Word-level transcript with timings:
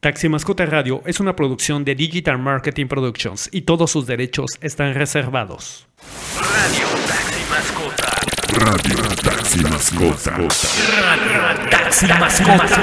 Taxi 0.00 0.28
Mascota 0.28 0.64
Radio 0.64 1.02
es 1.06 1.18
una 1.18 1.34
producción 1.34 1.84
de 1.84 1.96
Digital 1.96 2.38
Marketing 2.38 2.86
Productions 2.86 3.48
y 3.50 3.62
todos 3.62 3.90
sus 3.90 4.06
derechos 4.06 4.52
están 4.60 4.94
reservados. 4.94 5.88
Radio 6.40 6.86
Taxi 7.08 7.42
Mascota. 7.50 8.06
Radio 8.64 9.02
Taxi 9.16 9.58
Mascota. 9.64 10.36
Radio 10.36 11.68
Taxi 11.68 12.06
Mascota. 12.06 12.78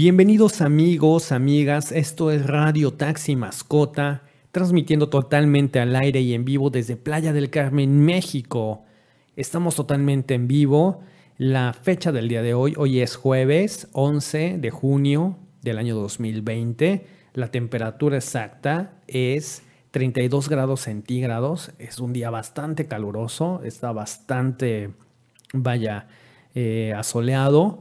Bienvenidos 0.00 0.60
amigos, 0.60 1.32
amigas, 1.32 1.90
esto 1.90 2.30
es 2.30 2.46
Radio 2.46 2.92
Taxi 2.92 3.34
Mascota, 3.34 4.22
transmitiendo 4.52 5.08
totalmente 5.08 5.80
al 5.80 5.96
aire 5.96 6.20
y 6.20 6.34
en 6.34 6.44
vivo 6.44 6.70
desde 6.70 6.94
Playa 6.94 7.32
del 7.32 7.50
Carmen, 7.50 8.04
México. 8.04 8.84
Estamos 9.34 9.74
totalmente 9.74 10.34
en 10.34 10.46
vivo. 10.46 11.00
La 11.36 11.72
fecha 11.72 12.12
del 12.12 12.28
día 12.28 12.42
de 12.42 12.54
hoy, 12.54 12.74
hoy 12.76 13.00
es 13.00 13.16
jueves 13.16 13.88
11 13.90 14.58
de 14.58 14.70
junio 14.70 15.36
del 15.62 15.78
año 15.78 15.96
2020. 15.96 17.04
La 17.34 17.50
temperatura 17.50 18.18
exacta 18.18 18.92
es 19.08 19.64
32 19.90 20.48
grados 20.48 20.82
centígrados. 20.82 21.72
Es 21.80 21.98
un 21.98 22.12
día 22.12 22.30
bastante 22.30 22.86
caluroso, 22.86 23.62
está 23.64 23.90
bastante, 23.90 24.92
vaya, 25.52 26.06
eh, 26.54 26.94
asoleado. 26.96 27.80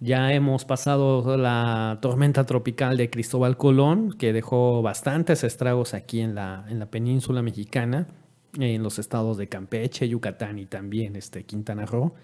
Ya 0.00 0.32
hemos 0.32 0.64
pasado 0.64 1.36
la 1.36 1.98
tormenta 2.00 2.44
tropical 2.44 2.96
de 2.96 3.10
Cristóbal 3.10 3.56
Colón, 3.56 4.12
que 4.12 4.32
dejó 4.32 4.80
bastantes 4.80 5.42
estragos 5.42 5.92
aquí 5.92 6.20
en 6.20 6.36
la, 6.36 6.64
en 6.68 6.78
la 6.78 6.86
península 6.86 7.42
mexicana, 7.42 8.06
en 8.56 8.84
los 8.84 9.00
estados 9.00 9.38
de 9.38 9.48
Campeche, 9.48 10.08
Yucatán 10.08 10.60
y 10.60 10.66
también 10.66 11.16
este, 11.16 11.42
Quintana 11.44 11.84
Roo. 11.84 12.14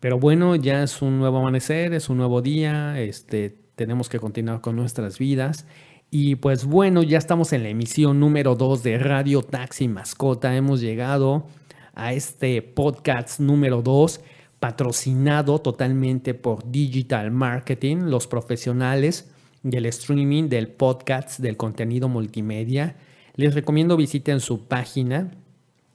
Pero 0.00 0.18
bueno, 0.18 0.56
ya 0.56 0.82
es 0.82 1.02
un 1.02 1.18
nuevo 1.18 1.38
amanecer, 1.38 1.92
es 1.92 2.08
un 2.08 2.16
nuevo 2.16 2.40
día, 2.40 2.98
este, 2.98 3.58
tenemos 3.76 4.08
que 4.08 4.18
continuar 4.18 4.62
con 4.62 4.74
nuestras 4.74 5.18
vidas. 5.18 5.66
Y 6.10 6.36
pues 6.36 6.64
bueno, 6.64 7.02
ya 7.02 7.18
estamos 7.18 7.52
en 7.52 7.62
la 7.62 7.68
emisión 7.68 8.20
número 8.20 8.54
2 8.54 8.82
de 8.82 8.98
Radio 8.98 9.42
Taxi 9.42 9.86
Mascota. 9.86 10.56
Hemos 10.56 10.80
llegado 10.80 11.46
a 11.94 12.14
este 12.14 12.62
podcast 12.62 13.38
número 13.38 13.82
2 13.82 14.22
patrocinado 14.62 15.60
totalmente 15.60 16.34
por 16.34 16.70
Digital 16.70 17.32
Marketing, 17.32 17.96
los 18.04 18.28
profesionales 18.28 19.28
del 19.64 19.86
streaming, 19.86 20.48
del 20.48 20.68
podcast, 20.68 21.40
del 21.40 21.56
contenido 21.56 22.08
multimedia. 22.08 22.94
Les 23.34 23.56
recomiendo 23.56 23.96
visiten 23.96 24.38
su 24.38 24.68
página, 24.68 25.32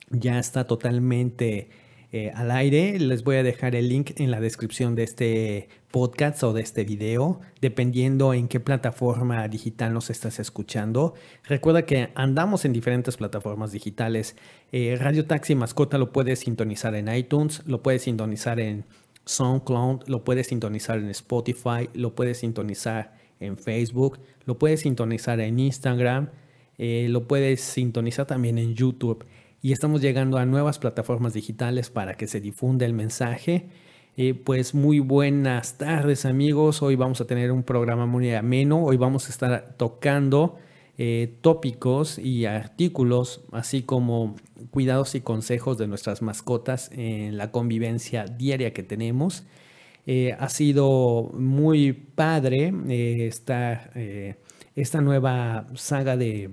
ya 0.10 0.38
está 0.38 0.66
totalmente 0.66 1.70
eh, 2.12 2.32
al 2.34 2.52
aire. 2.52 2.98
Les 3.00 3.24
voy 3.24 3.36
a 3.36 3.44
dejar 3.44 3.76
el 3.76 3.90
link 3.90 4.12
en 4.16 4.32
la 4.32 4.40
descripción 4.40 4.96
de 4.96 5.04
este 5.04 5.70
podcast 5.92 6.42
o 6.44 6.54
de 6.54 6.62
este 6.62 6.86
video, 6.86 7.42
dependiendo 7.60 8.34
en 8.34 8.48
qué 8.48 8.60
plataforma 8.60 9.46
digital 9.50 9.94
nos 9.94 10.10
estás 10.10 10.40
escuchando. 10.40 11.16
Recuerda 11.44 11.86
que 11.86 12.10
andamos 12.16 12.64
en 12.64 12.72
diferentes 12.72 13.18
plataformas 13.18 13.74
digitales. 13.74 14.38
Eh, 14.72 14.98
Radio 14.98 15.26
Taxi 15.26 15.56
Mascota 15.56 15.98
lo 15.98 16.14
puedes 16.14 16.40
sintonizar 16.40 16.96
en 16.96 17.14
iTunes, 17.14 17.64
lo 17.66 17.84
puedes 17.84 18.04
sintonizar 18.04 18.60
en 18.62 18.86
SoundCloud, 19.26 20.08
lo 20.08 20.24
puedes 20.24 20.48
sintonizar 20.48 21.00
en 21.00 21.10
Spotify, 21.10 21.90
lo 21.94 22.16
puedes 22.16 22.38
sintonizar 22.38 23.16
en 23.40 23.58
Facebook, 23.58 24.20
lo 24.46 24.58
puedes 24.58 24.82
sintonizar 24.82 25.40
en 25.42 25.60
Instagram, 25.60 26.30
eh, 26.78 27.08
lo 27.10 27.28
puedes 27.28 27.60
sintonizar 27.62 28.26
también 28.26 28.58
en 28.58 28.76
YouTube 28.76 29.26
y 29.62 29.72
estamos 29.72 30.02
llegando 30.02 30.38
a 30.38 30.46
nuevas 30.46 30.80
plataformas 30.80 31.34
digitales 31.34 31.90
para 31.90 32.16
que 32.16 32.28
se 32.28 32.40
difunda 32.40 32.86
el 32.86 32.94
mensaje. 32.94 33.70
Eh, 34.16 34.34
pues 34.34 34.74
muy 34.74 35.00
buenas 35.00 35.78
tardes 35.78 36.26
amigos, 36.26 36.82
hoy 36.82 36.96
vamos 36.96 37.22
a 37.22 37.28
tener 37.28 37.52
un 37.52 37.64
programa 37.64 38.08
muy 38.08 38.34
ameno, 38.34 38.84
hoy 38.84 38.98
vamos 38.98 39.28
a 39.28 39.30
estar 39.30 39.76
tocando 39.78 40.58
eh, 40.98 41.38
tópicos 41.42 42.18
y 42.18 42.46
artículos, 42.46 43.46
así 43.52 43.84
como 43.84 44.36
cuidados 44.72 45.14
y 45.14 45.22
consejos 45.22 45.78
de 45.78 45.88
nuestras 45.88 46.24
mascotas 46.24 46.90
en 46.94 47.38
la 47.38 47.52
convivencia 47.52 48.26
diaria 48.26 48.74
que 48.74 48.82
tenemos. 48.82 49.46
Eh, 50.08 50.36
ha 50.40 50.50
sido 50.50 51.30
muy 51.38 51.94
padre 51.94 52.74
esta, 53.28 53.92
esta 54.76 55.02
nueva 55.02 55.68
saga 55.76 56.18
de 56.18 56.52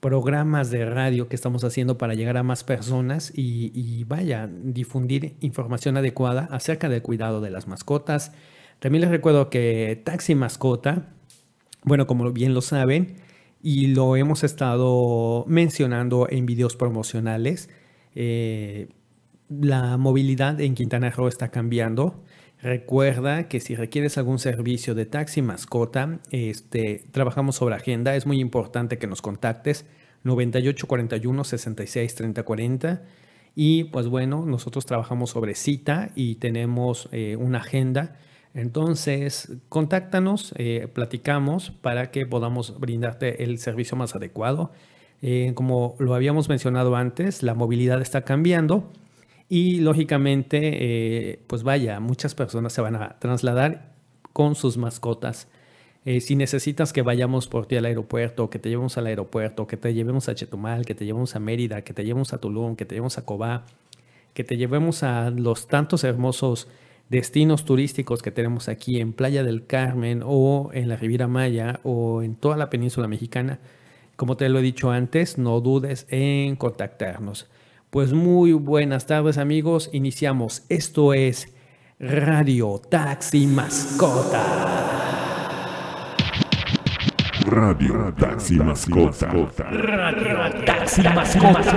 programas 0.00 0.70
de 0.70 0.86
radio 0.86 1.28
que 1.28 1.36
estamos 1.36 1.62
haciendo 1.62 1.98
para 1.98 2.14
llegar 2.14 2.36
a 2.38 2.42
más 2.42 2.64
personas 2.64 3.32
y, 3.36 4.04
vaya, 4.04 4.48
difundir 4.48 5.36
información 5.40 5.96
adecuada 5.96 6.48
acerca 6.50 6.88
del 6.88 7.02
cuidado 7.02 7.40
de 7.40 7.50
las 7.50 7.68
mascotas. 7.68 8.32
También 8.78 9.02
les 9.02 9.10
recuerdo 9.10 9.50
que 9.50 10.00
Taxi 10.04 10.34
Mascota, 10.34 11.10
bueno, 11.84 12.06
como 12.06 12.32
bien 12.32 12.54
lo 12.54 12.62
saben, 12.62 13.16
y 13.62 13.88
lo 13.88 14.16
hemos 14.16 14.42
estado 14.42 15.44
mencionando 15.46 16.26
en 16.30 16.46
videos 16.46 16.76
promocionales, 16.76 17.68
eh, 18.14 18.88
la 19.50 19.98
movilidad 19.98 20.60
en 20.60 20.74
Quintana 20.74 21.10
Roo 21.10 21.28
está 21.28 21.50
cambiando. 21.50 22.24
Recuerda 22.62 23.48
que 23.48 23.58
si 23.60 23.74
requieres 23.74 24.18
algún 24.18 24.38
servicio 24.38 24.94
de 24.94 25.06
taxi 25.06 25.40
mascota, 25.40 26.18
este, 26.30 27.04
trabajamos 27.10 27.56
sobre 27.56 27.74
agenda. 27.74 28.14
Es 28.16 28.26
muy 28.26 28.38
importante 28.38 28.98
que 28.98 29.06
nos 29.06 29.22
contactes 29.22 29.86
9841 30.24 31.44
66 31.44 32.14
30 32.14 32.42
40. 32.42 33.02
Y 33.54 33.84
pues 33.84 34.08
bueno, 34.08 34.44
nosotros 34.44 34.84
trabajamos 34.84 35.30
sobre 35.30 35.54
cita 35.54 36.10
y 36.14 36.34
tenemos 36.36 37.08
eh, 37.12 37.36
una 37.36 37.58
agenda. 37.58 38.16
Entonces, 38.52 39.52
contáctanos, 39.68 40.52
eh, 40.56 40.88
platicamos 40.92 41.70
para 41.70 42.10
que 42.10 42.26
podamos 42.26 42.78
brindarte 42.78 43.42
el 43.42 43.58
servicio 43.58 43.96
más 43.96 44.14
adecuado. 44.14 44.70
Eh, 45.22 45.52
como 45.54 45.94
lo 45.98 46.14
habíamos 46.14 46.48
mencionado 46.48 46.94
antes, 46.96 47.42
la 47.42 47.54
movilidad 47.54 48.02
está 48.02 48.22
cambiando 48.22 48.90
y 49.52 49.80
lógicamente, 49.80 50.60
eh, 51.32 51.40
pues 51.48 51.64
vaya, 51.64 51.98
muchas 51.98 52.36
personas 52.36 52.72
se 52.72 52.80
van 52.82 52.94
a 52.94 53.18
trasladar 53.18 53.92
con 54.32 54.54
sus 54.54 54.78
mascotas. 54.78 55.48
Eh, 56.04 56.20
si 56.20 56.36
necesitas 56.36 56.92
que 56.92 57.02
vayamos 57.02 57.48
por 57.48 57.66
ti 57.66 57.74
al 57.74 57.84
aeropuerto, 57.84 58.48
que 58.48 58.60
te 58.60 58.68
llevemos 58.68 58.96
al 58.96 59.08
aeropuerto, 59.08 59.66
que 59.66 59.76
te 59.76 59.92
llevemos 59.92 60.28
a 60.28 60.36
Chetumal, 60.36 60.86
que 60.86 60.94
te 60.94 61.04
llevemos 61.04 61.34
a 61.34 61.40
Mérida, 61.40 61.82
que 61.82 61.92
te 61.92 62.04
llevemos 62.04 62.32
a 62.32 62.38
Tulum, 62.38 62.76
que 62.76 62.84
te 62.84 62.94
llevemos 62.94 63.18
a 63.18 63.24
Cobá, 63.24 63.66
que 64.34 64.44
te 64.44 64.56
llevemos 64.56 65.02
a 65.02 65.30
los 65.30 65.66
tantos 65.66 66.04
hermosos 66.04 66.68
destinos 67.08 67.64
turísticos 67.64 68.22
que 68.22 68.30
tenemos 68.30 68.68
aquí 68.68 69.00
en 69.00 69.12
Playa 69.12 69.42
del 69.42 69.66
Carmen 69.66 70.22
o 70.24 70.70
en 70.72 70.88
la 70.88 70.94
Riviera 70.94 71.26
Maya 71.26 71.80
o 71.82 72.22
en 72.22 72.36
toda 72.36 72.56
la 72.56 72.70
península 72.70 73.08
mexicana, 73.08 73.58
como 74.14 74.36
te 74.36 74.48
lo 74.48 74.60
he 74.60 74.62
dicho 74.62 74.92
antes, 74.92 75.38
no 75.38 75.60
dudes 75.60 76.06
en 76.08 76.54
contactarnos. 76.54 77.48
Pues 77.90 78.12
muy 78.12 78.52
buenas 78.52 79.06
tardes 79.06 79.36
amigos, 79.36 79.90
iniciamos. 79.92 80.62
Esto 80.68 81.12
es 81.12 81.52
Radio 81.98 82.80
Taxi 82.88 83.48
Mascota. 83.48 84.44
Radio 87.46 88.14
Taxi 88.16 88.54
Mascota. 88.54 89.26
Radio 89.72 90.64
Taxi 90.64 91.02
Mascota. 91.02 91.74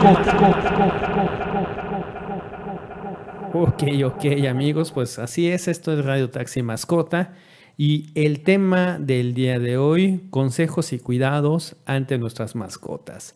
Ok, 3.54 3.84
ok, 4.06 4.46
amigos, 4.48 4.92
pues 4.92 5.18
así 5.18 5.50
es, 5.50 5.68
esto 5.68 5.98
es 5.98 6.06
Radio 6.06 6.30
Taxi 6.30 6.62
Mascota 6.62 7.34
y 7.76 8.12
el 8.14 8.42
tema 8.44 9.00
del 9.00 9.34
día 9.34 9.58
de 9.58 9.78
hoy, 9.78 10.28
consejos 10.30 10.94
y 10.94 11.00
cuidados 11.00 11.76
ante 11.88 12.20
nuestras 12.20 12.56
mascotas. 12.56 13.36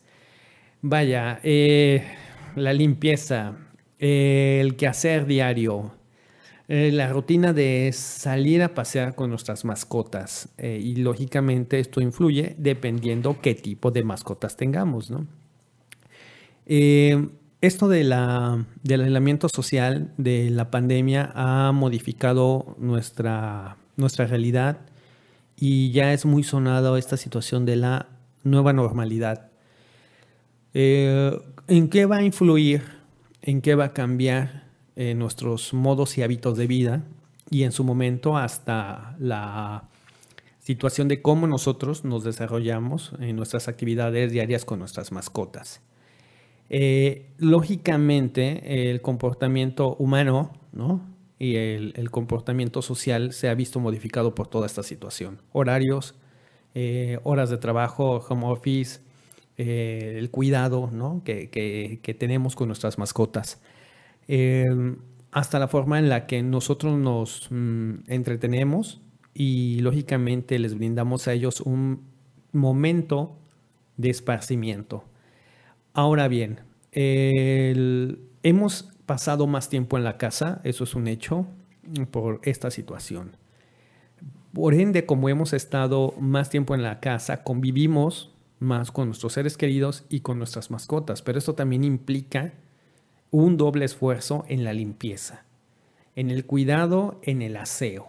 Vaya, 0.80 1.40
eh, 1.42 2.06
la 2.56 2.72
limpieza, 2.72 3.56
el 3.98 4.76
quehacer 4.76 5.26
diario, 5.26 5.98
eh, 6.70 6.90
la 6.92 7.10
rutina 7.10 7.54
de 7.54 7.90
salir 7.94 8.62
a 8.62 8.74
pasear 8.74 9.14
con 9.14 9.30
nuestras 9.30 9.64
mascotas 9.64 10.50
eh, 10.58 10.78
y 10.82 10.96
lógicamente 10.96 11.80
esto 11.80 12.02
influye 12.02 12.56
dependiendo 12.58 13.40
qué 13.40 13.54
tipo 13.54 13.90
de 13.90 14.04
mascotas 14.04 14.54
tengamos, 14.58 15.10
¿no? 15.10 15.26
Eh, 16.66 17.26
esto 17.62 17.88
de 17.88 18.04
la, 18.04 18.66
del 18.82 19.00
aislamiento 19.00 19.48
social 19.48 20.12
de 20.18 20.50
la 20.50 20.70
pandemia 20.70 21.32
ha 21.34 21.72
modificado 21.72 22.76
nuestra, 22.78 23.78
nuestra 23.96 24.26
realidad 24.26 24.80
y 25.56 25.90
ya 25.92 26.12
es 26.12 26.26
muy 26.26 26.42
sonado 26.44 26.98
esta 26.98 27.16
situación 27.16 27.64
de 27.64 27.76
la 27.76 28.08
nueva 28.44 28.74
normalidad. 28.74 29.50
¿En 31.70 31.90
qué 31.90 32.06
va 32.06 32.16
a 32.16 32.22
influir? 32.22 32.82
¿En 33.42 33.60
qué 33.60 33.74
va 33.74 33.84
a 33.84 33.92
cambiar 33.92 34.64
eh, 34.96 35.14
nuestros 35.14 35.74
modos 35.74 36.16
y 36.16 36.22
hábitos 36.22 36.56
de 36.56 36.66
vida? 36.66 37.04
Y 37.50 37.64
en 37.64 37.72
su 37.72 37.84
momento 37.84 38.38
hasta 38.38 39.14
la 39.18 39.86
situación 40.60 41.08
de 41.08 41.20
cómo 41.20 41.46
nosotros 41.46 42.06
nos 42.06 42.24
desarrollamos 42.24 43.12
en 43.20 43.36
nuestras 43.36 43.68
actividades 43.68 44.32
diarias 44.32 44.64
con 44.64 44.78
nuestras 44.78 45.12
mascotas. 45.12 45.82
Eh, 46.70 47.32
lógicamente, 47.36 48.90
el 48.90 49.02
comportamiento 49.02 49.94
humano 49.96 50.54
¿no? 50.72 51.02
y 51.38 51.56
el, 51.56 52.10
comportamiento 52.10 52.80
social 52.80 53.34
se 53.34 53.50
ha 53.50 53.54
visto 53.54 53.78
modificado 53.78 54.34
por 54.34 54.46
toda 54.46 54.64
esta 54.64 54.82
situación. 54.82 55.42
Horarios, 55.52 56.14
eh, 56.74 57.18
horas 57.24 57.50
de 57.50 57.58
trabajo, 57.58 58.24
home 58.26 58.46
office, 58.46 59.00
eh, 59.58 60.14
el 60.16 60.30
cuidado 60.30 60.88
¿no? 60.92 61.22
que, 61.24 61.50
que, 61.50 62.14
tenemos 62.14 62.54
con 62.54 62.68
nuestras 62.68 62.96
mascotas. 62.96 63.60
Eh, 64.28 64.64
hasta 65.32 65.58
la 65.58 65.68
forma 65.68 65.98
en 65.98 66.08
la 66.08 66.26
que 66.26 66.42
nosotros 66.42 66.96
nos 66.96 67.48
mm, 67.50 68.04
entretenemos 68.06 69.00
y 69.34 69.80
lógicamente 69.80 70.58
les 70.58 70.74
brindamos 70.74 71.28
a 71.28 71.32
ellos 71.32 71.60
un 71.60 72.04
momento 72.52 73.36
de 73.96 74.10
esparcimiento. 74.10 75.04
Ahora 75.92 76.28
bien, 76.28 76.60
hemos 76.92 78.90
pasado 79.06 79.46
más 79.48 79.68
tiempo 79.68 79.98
en 79.98 80.04
la 80.04 80.18
casa, 80.18 80.60
eso 80.62 80.84
es 80.84 80.94
un 80.94 81.08
hecho, 81.08 81.46
por 82.10 82.40
esta 82.44 82.70
situación. 82.70 83.36
Por 84.52 84.74
ende, 84.74 85.04
como 85.04 85.28
hemos 85.28 85.52
estado 85.52 86.14
más 86.20 86.48
tiempo 86.50 86.74
en 86.74 86.82
la 86.82 87.00
casa, 87.00 87.42
convivimos 87.42 88.32
más 88.60 88.90
con 88.90 89.06
nuestros 89.06 89.34
seres 89.34 89.56
queridos 89.56 90.04
y 90.08 90.20
con 90.20 90.38
nuestras 90.38 90.70
mascotas, 90.70 91.22
pero 91.22 91.38
esto 91.38 91.54
también 91.54 91.84
implica 91.84 92.54
un 93.30 93.56
doble 93.56 93.84
esfuerzo 93.84 94.44
en 94.48 94.64
la 94.64 94.72
limpieza, 94.72 95.44
en 96.16 96.30
el 96.30 96.44
cuidado, 96.44 97.20
en 97.22 97.42
el 97.42 97.56
aseo. 97.56 98.08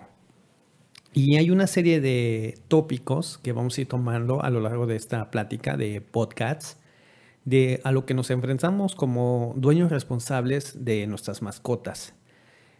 Y 1.14 1.38
hay 1.38 1.50
una 1.50 1.68
serie 1.68 2.02
de 2.02 2.60
tópicos 2.68 3.40
que 3.40 3.52
vamos 3.52 3.78
a 3.78 3.82
ir 3.82 3.88
tomando 3.88 4.44
a 4.44 4.50
lo 4.50 4.60
largo 4.60 4.86
de 4.86 4.96
esta 4.96 5.32
plática 5.32 5.76
de 5.76 6.02
podcasts 6.02 6.78
de 7.46 7.82
a 7.84 7.92
lo 7.92 8.06
que 8.06 8.14
nos 8.14 8.30
enfrentamos 8.30 8.94
como 8.96 9.54
dueños 9.58 9.90
responsables 9.90 10.86
de 10.86 11.08
nuestras 11.08 11.42
mascotas. 11.42 12.14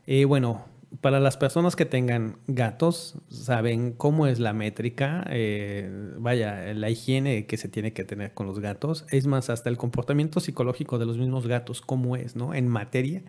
Eh, 0.06 0.26
bueno, 0.26 0.66
para 1.02 1.20
las 1.20 1.38
personas 1.38 1.76
que 1.76 1.86
tengan 1.86 2.38
gatos, 2.48 3.16
saben 3.30 3.94
cómo 3.94 4.28
es 4.28 4.40
la 4.40 4.54
métrica, 4.54 5.26
eh, 5.30 5.90
vaya, 6.18 6.74
la 6.74 6.90
higiene 6.90 7.46
que 7.46 7.58
se 7.58 7.70
tiene 7.70 7.94
que 7.94 8.04
tener 8.04 8.34
con 8.34 8.48
los 8.48 8.60
gatos. 8.60 9.06
Es 9.12 9.28
más, 9.28 9.50
hasta 9.50 9.70
el 9.70 9.78
comportamiento 9.78 10.40
psicológico 10.40 10.98
de 10.98 11.06
los 11.06 11.18
mismos 11.18 11.48
gatos, 11.48 11.82
cómo 11.82 12.16
es, 12.16 12.36
¿no? 12.36 12.54
En 12.54 12.68
materia 12.68 13.22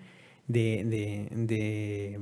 de, 0.49 0.85
de, 0.85 1.29
de, 1.37 2.21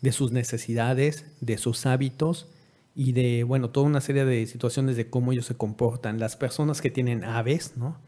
de 0.00 0.12
sus 0.12 0.32
necesidades, 0.32 1.26
de 1.40 1.58
sus 1.58 1.84
hábitos 1.84 2.48
y 2.94 3.12
de, 3.12 3.42
bueno, 3.42 3.70
toda 3.70 3.86
una 3.86 4.00
serie 4.00 4.24
de 4.24 4.46
situaciones 4.46 4.96
de 4.96 5.10
cómo 5.10 5.32
ellos 5.32 5.46
se 5.46 5.56
comportan. 5.56 6.20
Las 6.20 6.36
personas 6.36 6.80
que 6.80 6.90
tienen 6.90 7.24
aves, 7.24 7.76
¿no? 7.76 7.98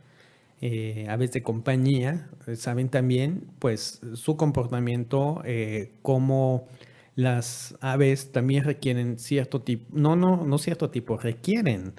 Eh, 0.60 1.06
aves 1.08 1.32
de 1.32 1.42
compañía, 1.42 2.28
eh, 2.46 2.56
saben 2.56 2.88
también 2.88 3.48
pues 3.58 4.00
su 4.14 4.36
comportamiento, 4.36 5.42
eh, 5.44 5.92
cómo 6.02 6.66
las 7.14 7.76
aves 7.80 8.32
también 8.32 8.64
requieren 8.64 9.18
cierto 9.18 9.62
tipo, 9.62 9.84
no, 9.92 10.16
no, 10.16 10.44
no 10.44 10.58
cierto 10.58 10.90
tipo, 10.90 11.16
requieren 11.16 11.94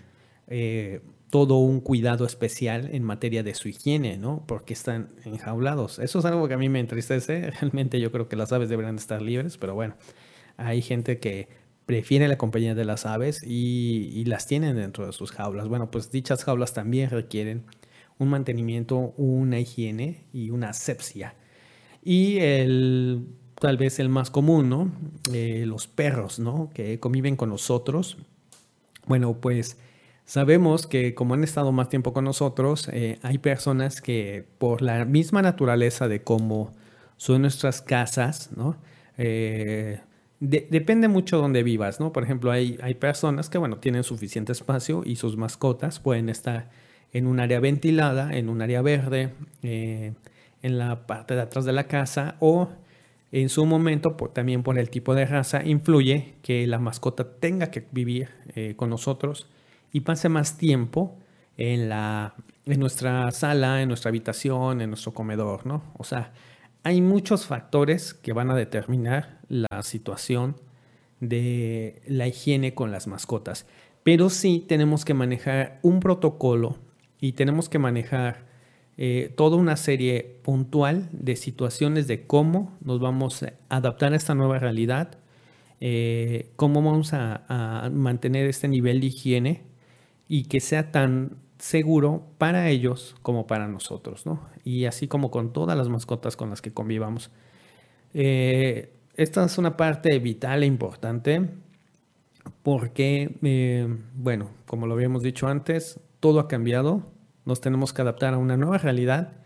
eh, 0.48 1.02
todo 1.30 1.58
un 1.58 1.82
cuidado 1.82 2.26
especial 2.26 2.90
en 2.94 3.04
materia 3.04 3.44
de 3.44 3.54
su 3.54 3.68
higiene, 3.68 4.18
¿no? 4.18 4.44
Porque 4.48 4.74
están 4.74 5.10
enjaulados. 5.26 6.00
Eso 6.00 6.20
es 6.20 6.26
algo 6.26 6.48
que 6.48 6.54
a 6.54 6.58
mí 6.58 6.70
me 6.70 6.80
entristece. 6.80 7.52
Realmente 7.62 8.00
yo 8.00 8.12
creo 8.12 8.30
que 8.30 8.36
las 8.36 8.54
aves 8.54 8.70
deberían 8.70 8.96
estar 8.96 9.22
libres, 9.22 9.58
pero 9.58 9.76
bueno, 9.76 9.96
hay 10.56 10.82
gente 10.82 11.20
que 11.20 11.50
prefiere 11.86 12.28
la 12.28 12.38
compañía 12.38 12.76
de 12.76 12.86
las 12.86 13.06
aves 13.06 13.42
y, 13.44 14.10
y 14.14 14.26
las 14.26 14.48
tienen 14.48 14.76
dentro 14.78 15.06
de 15.06 15.14
sus 15.14 15.32
jaulas. 15.32 15.68
Bueno, 15.68 15.92
pues 15.92 16.12
dichas 16.12 16.44
jaulas 16.44 16.74
también 16.74 17.10
requieren 17.10 17.66
un 18.20 18.30
mantenimiento, 18.30 19.14
una 19.18 19.60
higiene 19.60 20.26
y 20.34 20.50
una 20.50 20.70
asepsia. 20.70 21.36
Y 22.04 22.38
el, 22.40 23.28
tal 23.60 23.78
vez 23.78 24.00
el 24.00 24.10
más 24.10 24.30
común, 24.32 24.70
¿no? 24.70 24.92
Eh, 25.34 25.66
los 25.66 25.88
perros, 25.88 26.40
¿no? 26.40 26.70
Que 26.74 27.00
conviven 27.00 27.36
con 27.36 27.50
nosotros. 27.50 28.18
Bueno, 29.06 29.40
pues 29.40 29.78
sabemos 30.26 30.88
que 30.88 31.14
como 31.16 31.34
han 31.34 31.44
estado 31.44 31.72
más 31.72 31.90
tiempo 31.90 32.14
con 32.14 32.26
nosotros, 32.26 32.90
eh, 32.92 33.20
hay 33.22 33.38
personas 33.38 34.02
que 34.02 34.46
por 34.58 34.82
la 34.82 35.06
misma 35.06 35.42
naturaleza 35.42 36.08
de 36.08 36.22
cómo 36.24 36.72
son 37.18 37.42
nuestras 37.44 37.82
casas, 37.82 38.50
¿no? 38.56 38.78
Eh, 39.18 40.00
de, 40.40 40.68
depende 40.70 41.08
mucho 41.08 41.38
de 41.38 41.42
dónde 41.42 41.64
vivas, 41.64 42.00
¿no? 42.00 42.14
Por 42.14 42.24
ejemplo, 42.24 42.52
hay, 42.52 42.78
hay 42.82 42.94
personas 42.94 43.50
que, 43.50 43.58
bueno, 43.58 43.78
tienen 43.78 44.04
suficiente 44.04 44.52
espacio 44.52 45.02
y 45.04 45.16
sus 45.16 45.36
mascotas 45.36 46.00
pueden 46.00 46.30
estar 46.30 46.70
en 47.14 47.28
un 47.28 47.40
área 47.40 47.60
ventilada, 47.60 48.36
en 48.36 48.50
un 48.50 48.62
área 48.62 48.82
verde, 48.82 49.34
eh, 49.64 50.14
en 50.62 50.78
la 50.78 51.08
parte 51.08 51.36
de 51.36 51.42
atrás 51.42 51.66
de 51.66 51.74
la 51.74 51.86
casa 51.86 52.36
o 52.40 52.70
en 53.32 53.50
su 53.50 53.66
momento 53.66 54.12
también 54.34 54.64
por 54.64 54.80
el 54.80 54.90
tipo 54.90 55.14
de 55.14 55.26
raza 55.26 55.64
influye 55.64 56.36
que 56.42 56.66
la 56.66 56.80
mascota 56.80 57.30
tenga 57.40 57.72
que 57.72 57.86
vivir 57.92 58.30
eh, 58.56 58.74
con 58.76 58.90
nosotros 58.90 59.48
y 59.92 60.02
pase 60.02 60.30
más 60.30 60.58
tiempo 60.58 61.18
en, 61.58 61.90
la, 61.90 62.36
en 62.66 62.80
nuestra 62.80 63.30
sala, 63.32 63.82
en 63.82 63.90
nuestra 63.90 64.10
habitación, 64.10 64.82
en 64.82 64.90
nuestro 64.90 65.14
comedor, 65.14 65.66
¿no? 65.66 65.84
O 65.98 66.04
sea, 66.04 66.32
hay 66.84 67.02
muchos 67.02 67.46
factores 67.46 68.14
que 68.14 68.32
van 68.32 68.50
a 68.50 68.56
determinar 68.56 69.40
la 69.50 69.82
situación 69.84 70.56
de 71.20 72.02
la 72.08 72.28
higiene 72.28 72.74
con 72.74 72.92
las 72.92 73.08
mascotas, 73.08 73.66
pero 74.04 74.30
sí 74.30 74.64
tenemos 74.66 75.04
que 75.04 75.14
manejar 75.14 75.80
un 75.82 76.00
protocolo 76.00 76.78
y 77.20 77.34
tenemos 77.34 77.70
que 77.70 77.80
manejar 77.80 78.46
eh, 79.00 79.32
toda 79.36 79.58
una 79.58 79.78
serie 79.78 80.40
puntual 80.42 81.08
de 81.12 81.36
situaciones 81.36 82.08
de 82.08 82.26
cómo 82.26 82.76
nos 82.82 83.00
vamos 83.00 83.44
a 83.44 83.54
adaptar 83.70 84.14
a 84.14 84.16
esta 84.16 84.34
nueva 84.34 84.58
realidad, 84.58 85.20
eh, 85.80 86.50
cómo 86.56 86.82
vamos 86.82 87.14
a, 87.14 87.90
mantener 87.94 88.48
este 88.48 88.68
nivel 88.68 89.00
de 89.02 89.08
higiene 89.08 89.62
y 90.28 90.46
que 90.46 90.60
sea 90.60 90.92
tan 90.92 91.38
seguro 91.60 92.24
para 92.40 92.70
ellos 92.70 93.16
como 93.22 93.46
para 93.46 93.68
nosotros, 93.68 94.26
¿no? 94.26 94.42
Y 94.64 94.86
así 94.86 95.08
como 95.08 95.30
con 95.30 95.54
todas 95.54 95.78
las 95.78 95.90
mascotas 95.90 96.36
con 96.36 96.50
las 96.50 96.62
que 96.62 96.74
convivamos. 96.74 97.30
Eh, 98.16 98.94
esta 99.16 99.46
es 99.46 99.58
una 99.60 99.78
parte 99.78 100.18
vital 100.20 100.64
e 100.64 100.66
importante 100.66 101.50
porque, 102.64 103.98
bueno, 104.16 104.50
como 104.66 104.88
lo 104.88 104.94
habíamos 104.96 105.22
dicho 105.24 105.48
antes, 105.48 106.00
todo 106.28 106.42
ha 106.42 106.50
cambiado, 106.50 107.04
nos 107.46 107.62
tenemos 107.62 107.94
que 107.94 108.02
adaptar 108.02 108.34
a 108.34 108.38
una 108.38 108.58
nueva 108.58 108.78
realidad 108.78 109.38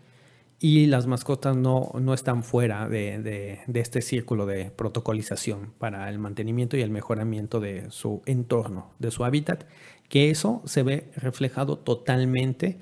y 0.58 0.86
las 0.86 1.06
mascotas 1.06 1.56
no, 1.56 1.92
no 2.00 2.12
están 2.12 2.42
fuera 2.42 2.88
de, 2.88 3.20
de, 3.68 3.80
este 3.80 4.02
círculo 4.02 4.46
de 4.46 4.72
protocolización 4.72 5.74
para 5.78 6.08
el 6.10 6.18
mantenimiento 6.18 6.76
y 6.76 6.80
el 6.80 6.90
mejoramiento 6.90 7.60
de 7.60 7.88
su 7.92 8.22
entorno, 8.26 8.90
de 8.98 9.12
su 9.12 9.24
hábitat, 9.24 9.62
que 10.08 10.30
eso 10.30 10.60
se 10.64 10.82
ve 10.82 11.12
reflejado 11.14 11.78
totalmente 11.78 12.80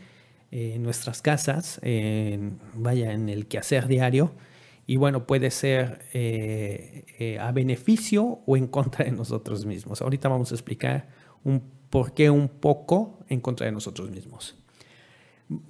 en 0.50 0.82
nuestras 0.82 1.20
casas, 1.20 1.78
en, 1.82 2.58
vaya, 2.72 3.12
en 3.12 3.28
el 3.28 3.48
quehacer 3.48 3.86
diario, 3.86 4.32
y 4.86 4.96
bueno, 4.96 5.26
puede 5.26 5.50
ser 5.50 6.06
eh, 6.14 7.04
eh, 7.18 7.38
a 7.38 7.52
beneficio 7.52 8.40
o 8.46 8.56
en 8.56 8.66
contra 8.66 9.04
de 9.04 9.12
nosotros 9.12 9.66
mismos. 9.66 10.00
Ahorita 10.00 10.30
vamos 10.30 10.52
a 10.52 10.54
explicar 10.54 11.08
un 11.44 11.79
por 11.90 12.14
qué 12.14 12.30
un 12.30 12.48
poco 12.48 13.18
en 13.28 13.40
contra 13.40 13.66
de 13.66 13.72
nosotros 13.72 14.10
mismos. 14.10 14.56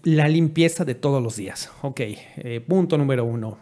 La 0.03 0.29
limpieza 0.29 0.85
de 0.85 0.95
todos 0.95 1.23
los 1.23 1.37
días. 1.37 1.71
Ok, 1.83 2.00
eh, 2.03 2.65
punto 2.67 2.99
número 2.99 3.25
uno. 3.25 3.59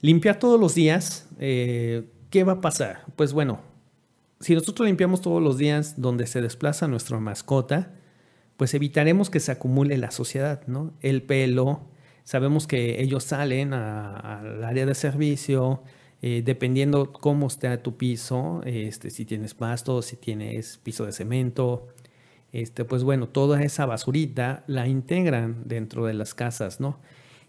limpiar 0.00 0.38
todos 0.38 0.60
los 0.60 0.74
días, 0.74 1.28
eh, 1.38 2.10
¿qué 2.28 2.44
va 2.44 2.52
a 2.52 2.60
pasar? 2.60 3.04
Pues 3.16 3.32
bueno, 3.32 3.60
si 4.40 4.54
nosotros 4.54 4.86
limpiamos 4.86 5.22
todos 5.22 5.42
los 5.42 5.56
días 5.56 6.00
donde 6.00 6.26
se 6.26 6.42
desplaza 6.42 6.86
nuestra 6.86 7.18
mascota, 7.18 7.94
pues 8.58 8.74
evitaremos 8.74 9.30
que 9.30 9.40
se 9.40 9.50
acumule 9.52 9.96
la 9.96 10.10
suciedad, 10.10 10.66
¿no? 10.66 10.92
El 11.00 11.22
pelo, 11.22 11.88
sabemos 12.24 12.66
que 12.66 13.00
ellos 13.02 13.24
salen 13.24 13.72
al 13.72 14.62
área 14.62 14.84
de 14.84 14.94
servicio, 14.94 15.82
eh, 16.26 16.40
dependiendo 16.42 17.12
cómo 17.12 17.46
está 17.48 17.82
tu 17.82 17.92
piso, 17.98 18.62
este, 18.64 19.10
si 19.10 19.24
tienes 19.26 19.52
pasto, 19.52 20.00
si 20.00 20.16
tienes 20.16 20.78
piso 20.78 21.04
de 21.04 21.12
cemento, 21.12 21.88
este, 22.50 22.84
pues 22.86 23.02
bueno, 23.04 23.28
toda 23.28 23.62
esa 23.62 23.84
basurita 23.84 24.64
la 24.66 24.86
integran 24.86 25.64
dentro 25.66 26.06
de 26.06 26.14
las 26.14 26.32
casas, 26.32 26.80
¿no? 26.80 26.98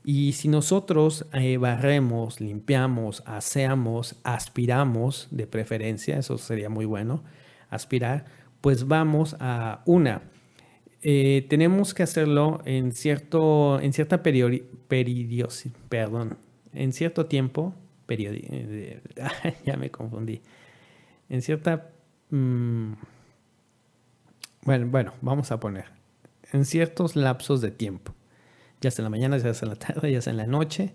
Y 0.04 0.34
si 0.34 0.50
nosotros 0.50 1.26
eh, 1.32 1.58
barremos, 1.58 2.42
limpiamos, 2.42 3.24
aseamos, 3.26 4.18
aspiramos, 4.24 5.28
de 5.32 5.48
preferencia, 5.48 6.18
eso 6.18 6.38
sería 6.38 6.70
muy 6.70 6.86
bueno, 6.86 7.24
aspirar, 7.70 8.26
pues 8.60 8.88
vamos 8.88 9.38
a 9.40 9.82
una. 9.86 10.22
eh, 11.02 11.46
tenemos 11.50 11.94
que 11.94 12.04
hacerlo 12.04 12.60
en 12.66 12.92
cierto, 12.92 13.80
en 13.80 13.94
cierta 13.94 14.22
periodi, 14.22 14.64
peridiosi- 14.90 15.72
perdón, 15.88 16.38
en 16.74 16.92
cierto 16.92 17.26
tiempo, 17.28 17.74
eh, 18.08 19.02
ya 19.66 19.78
me 19.78 19.92
confundí, 19.92 20.42
en 21.30 21.42
cierta, 21.42 21.90
mm, 22.30 22.94
bueno, 24.64 24.88
bueno, 24.88 25.14
vamos 25.22 25.52
a 25.52 25.60
poner, 25.60 25.86
en 26.52 26.66
ciertos 26.66 27.16
lapsos 27.16 27.62
de 27.62 27.72
tiempo 27.72 28.14
ya 28.86 28.92
sea 28.92 29.02
en 29.02 29.06
la 29.06 29.10
mañana, 29.10 29.38
ya 29.38 29.54
sea 29.54 29.66
en 29.66 29.70
la 29.70 29.80
tarde, 29.80 30.12
ya 30.12 30.22
sea 30.22 30.32
en 30.32 30.38
la 30.38 30.48
noche. 30.48 30.94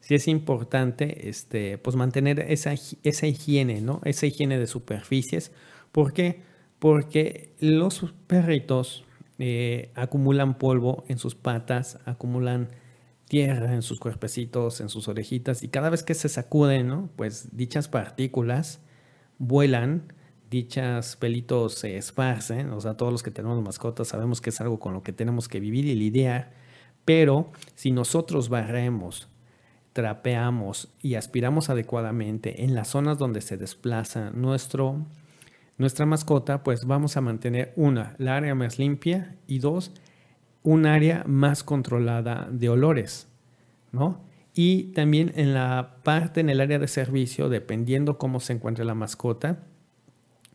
Sí 0.00 0.14
es 0.14 0.28
importante 0.28 1.28
este, 1.28 1.78
pues 1.78 1.96
mantener 1.96 2.40
esa, 2.40 2.74
esa 3.02 3.26
higiene, 3.26 3.80
¿no? 3.80 4.00
Esa 4.04 4.26
higiene 4.26 4.58
de 4.58 4.66
superficies. 4.66 5.52
¿Por 5.92 6.12
qué? 6.12 6.42
Porque 6.78 7.54
los 7.58 8.12
perritos 8.26 9.04
eh, 9.38 9.90
acumulan 9.94 10.58
polvo 10.58 11.04
en 11.08 11.18
sus 11.18 11.34
patas, 11.34 11.98
acumulan 12.04 12.68
tierra 13.28 13.74
en 13.74 13.82
sus 13.82 14.00
cuerpecitos, 14.00 14.80
en 14.80 14.88
sus 14.88 15.08
orejitas, 15.08 15.62
y 15.62 15.68
cada 15.68 15.90
vez 15.90 16.02
que 16.02 16.14
se 16.14 16.28
sacuden, 16.28 16.88
¿no? 16.88 17.10
Pues 17.16 17.56
dichas 17.56 17.88
partículas 17.88 18.80
vuelan, 19.38 20.12
dichas 20.50 21.16
pelitos 21.16 21.74
se 21.74 21.96
esparcen, 21.96 22.70
o 22.70 22.80
sea, 22.80 22.96
todos 22.96 23.12
los 23.12 23.22
que 23.22 23.30
tenemos 23.30 23.62
mascotas 23.62 24.08
sabemos 24.08 24.40
que 24.40 24.50
es 24.50 24.60
algo 24.60 24.78
con 24.78 24.94
lo 24.94 25.02
que 25.02 25.12
tenemos 25.12 25.48
que 25.48 25.60
vivir 25.60 25.84
y 25.84 25.94
lidiar, 25.94 26.52
pero 27.04 27.52
si 27.74 27.90
nosotros 27.90 28.48
barremos, 28.48 29.28
trapeamos 29.92 30.92
y 31.02 31.14
aspiramos 31.14 31.70
adecuadamente 31.70 32.64
en 32.64 32.74
las 32.74 32.88
zonas 32.88 33.18
donde 33.18 33.40
se 33.40 33.56
desplaza 33.56 34.30
nuestro, 34.30 35.06
nuestra 35.76 36.06
mascota, 36.06 36.62
pues 36.62 36.84
vamos 36.84 37.16
a 37.16 37.20
mantener 37.20 37.72
una, 37.76 38.14
la 38.18 38.36
área 38.36 38.54
más 38.54 38.78
limpia 38.78 39.36
y 39.46 39.58
dos, 39.58 39.92
un 40.68 40.84
área 40.84 41.24
más 41.26 41.64
controlada 41.64 42.46
de 42.50 42.68
olores, 42.68 43.26
¿no? 43.90 44.20
Y 44.52 44.92
también 44.92 45.32
en 45.34 45.54
la 45.54 45.96
parte, 46.02 46.40
en 46.40 46.50
el 46.50 46.60
área 46.60 46.78
de 46.78 46.88
servicio, 46.88 47.48
dependiendo 47.48 48.18
cómo 48.18 48.38
se 48.38 48.52
encuentre 48.52 48.84
la 48.84 48.94
mascota, 48.94 49.60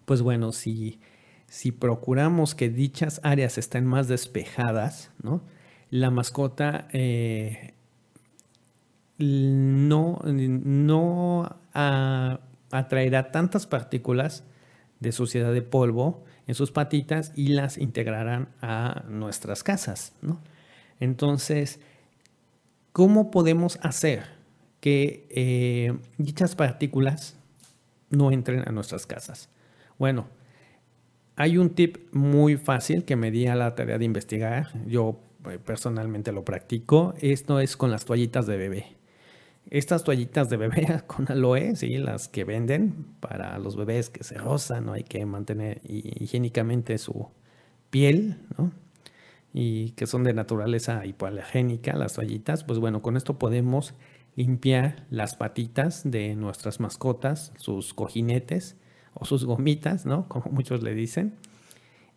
pues 0.06 0.22
bueno, 0.22 0.52
si, 0.52 1.00
si 1.48 1.72
procuramos 1.72 2.54
que 2.54 2.70
dichas 2.70 3.22
áreas 3.24 3.58
estén 3.58 3.88
más 3.88 4.08
despejadas, 4.08 5.12
¿no? 5.24 5.42
La 5.90 6.12
mascota 6.12 6.88
eh, 6.94 7.74
no, 9.18 10.22
no 10.26 11.58
atraerá 12.70 13.32
tantas 13.32 13.66
partículas 13.66 14.44
de 15.00 15.12
suciedad 15.12 15.52
de 15.54 15.64
polvo 15.64 16.24
en 16.48 16.56
sus 16.56 16.72
patitas 16.72 17.32
y 17.36 17.50
las 17.50 17.78
integrarán 17.78 18.50
a 18.62 19.04
nuestras 19.08 19.64
casas, 19.64 20.14
¿no? 20.22 20.42
Entonces, 21.00 21.80
¿cómo 22.92 23.32
podemos 23.32 23.80
hacer 23.82 24.24
que 24.80 25.28
eh, 25.30 25.98
dichas 26.18 26.56
partículas 26.56 27.36
no 28.10 28.32
entren 28.32 28.64
a 28.68 28.72
nuestras 28.72 29.06
casas? 29.06 29.50
Bueno, 29.98 30.28
hay 31.36 31.58
un 31.58 31.72
tip 31.72 31.98
muy 32.14 32.58
fácil 32.58 33.06
que 33.06 33.16
me 33.16 33.32
di 33.32 33.48
a 33.48 33.56
la 33.56 33.76
tarea 33.76 33.98
de 33.98 34.06
investigar. 34.06 34.70
Yo 34.86 35.20
eh, 35.50 35.60
personalmente 35.64 36.32
lo 36.32 36.46
practico. 36.46 37.14
Esto 37.20 37.60
es 37.60 37.76
con 37.76 37.92
las 37.92 38.06
toallitas 38.06 38.46
de 38.46 38.58
bebé. 38.58 38.86
Estas 39.74 40.04
toallitas 40.04 40.50
de 40.50 40.58
bebé 40.58 41.02
con 41.08 41.32
aloe, 41.32 41.76
sí, 41.76 41.98
las 41.98 42.28
que 42.28 42.44
venden 42.44 43.08
para 43.20 43.58
los 43.58 43.76
bebés 43.76 44.10
que 44.10 44.24
se 44.24 44.36
rozan, 44.38 44.86
¿no? 44.86 44.94
Hay 44.94 45.04
que 45.04 45.26
mantener 45.26 45.82
hi- 45.84 46.14
higiénicamente 46.20 46.98
su 47.00 47.30
piel, 47.90 48.38
¿no? 48.58 48.72
Y 49.54 49.92
que 49.92 50.08
son 50.08 50.24
de 50.24 50.34
naturaleza 50.34 51.06
hipoalergénica, 51.06 51.96
las 51.98 52.14
toallitas. 52.16 52.64
Pues 52.66 52.80
bueno, 52.80 53.02
con 53.02 53.18
esto 53.18 53.40
podemos 53.40 53.96
limpiar 54.36 55.06
las 55.12 55.36
patitas 55.36 56.04
de 56.10 56.36
nuestras 56.36 56.80
mascotas, 56.80 57.54
sus 57.58 57.94
cojinetes 57.96 58.78
o 59.16 59.26
sus 59.26 59.46
gomitas, 59.46 60.06
¿no? 60.06 60.28
Como 60.30 60.52
muchos 60.52 60.84
le 60.84 60.96
dicen. 60.96 61.36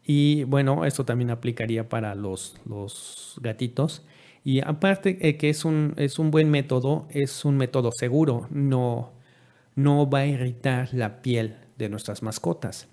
Y 0.05 0.45
bueno, 0.45 0.85
esto 0.85 1.05
también 1.05 1.31
aplicaría 1.31 1.89
para 1.89 2.15
los, 2.15 2.57
los 2.65 3.39
gatitos. 3.43 4.05
Y 4.47 4.61
aparte 4.61 5.19
eh, 5.29 5.37
que 5.37 5.51
es 5.51 5.65
un, 5.65 5.93
es 5.97 6.21
un 6.21 6.31
buen 6.31 6.53
método, 6.53 7.09
es 7.11 7.45
un 7.45 7.57
método 7.57 7.91
seguro, 7.91 8.47
no, 8.53 9.13
no 9.75 10.09
va 10.09 10.21
a 10.21 10.27
irritar 10.27 10.95
la 10.95 11.21
piel 11.21 11.57
de 11.77 11.89
nuestras 11.89 12.23
mascotas. 12.23 12.87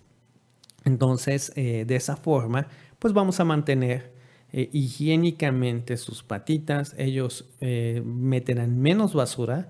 Entonces, 0.83 1.53
eh, 1.55 1.85
de 1.85 1.95
esa 1.95 2.15
forma, 2.15 2.69
pues 2.97 3.13
vamos 3.13 3.39
a 3.39 3.45
mantener 3.45 4.13
eh, 4.51 4.71
higiénicamente 4.73 5.97
sus 5.97 6.23
patitas, 6.23 6.95
ellos 6.97 7.47
eh, 7.61 8.01
meterán 8.03 8.81
menos 8.81 9.13
basura 9.13 9.69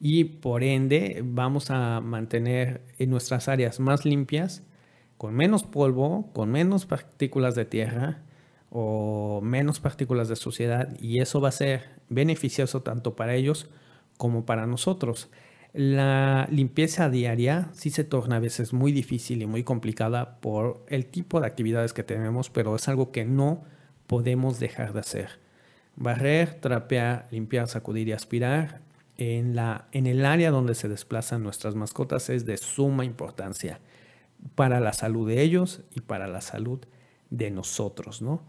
y 0.00 0.24
por 0.24 0.64
ende 0.64 1.22
vamos 1.24 1.70
a 1.70 2.00
mantener 2.00 2.82
en 2.98 3.08
nuestras 3.08 3.46
áreas 3.46 3.78
más 3.78 4.04
limpias, 4.04 4.64
con 5.16 5.36
menos 5.36 5.62
polvo, 5.62 6.32
con 6.32 6.50
menos 6.50 6.86
partículas 6.86 7.54
de 7.54 7.66
tierra 7.66 8.24
o 8.70 9.40
menos 9.42 9.80
partículas 9.80 10.28
de 10.28 10.36
suciedad 10.36 10.96
y 11.00 11.20
eso 11.20 11.40
va 11.40 11.48
a 11.48 11.52
ser 11.52 12.00
beneficioso 12.08 12.82
tanto 12.82 13.16
para 13.16 13.34
ellos 13.34 13.68
como 14.16 14.46
para 14.46 14.66
nosotros. 14.66 15.28
La 15.72 16.48
limpieza 16.50 17.10
diaria 17.10 17.68
sí 17.72 17.90
se 17.90 18.04
torna 18.04 18.36
a 18.36 18.40
veces 18.40 18.72
muy 18.72 18.92
difícil 18.92 19.42
y 19.42 19.46
muy 19.46 19.62
complicada 19.62 20.40
por 20.40 20.84
el 20.88 21.06
tipo 21.06 21.40
de 21.40 21.46
actividades 21.46 21.92
que 21.92 22.02
tenemos, 22.02 22.50
pero 22.50 22.74
es 22.74 22.88
algo 22.88 23.12
que 23.12 23.24
no 23.24 23.62
podemos 24.06 24.58
dejar 24.58 24.92
de 24.92 25.00
hacer. 25.00 25.30
Barrer, 25.94 26.60
trapear, 26.60 27.28
limpiar, 27.30 27.68
sacudir 27.68 28.08
y 28.08 28.12
aspirar 28.12 28.80
en, 29.16 29.54
la, 29.54 29.86
en 29.92 30.06
el 30.06 30.24
área 30.24 30.50
donde 30.50 30.74
se 30.74 30.88
desplazan 30.88 31.42
nuestras 31.42 31.74
mascotas 31.74 32.30
es 32.30 32.46
de 32.46 32.56
suma 32.56 33.04
importancia 33.04 33.80
para 34.54 34.80
la 34.80 34.92
salud 34.92 35.28
de 35.28 35.42
ellos 35.42 35.82
y 35.94 36.00
para 36.00 36.26
la 36.26 36.40
salud 36.40 36.80
de 37.28 37.50
nosotros, 37.50 38.22
¿no? 38.22 38.42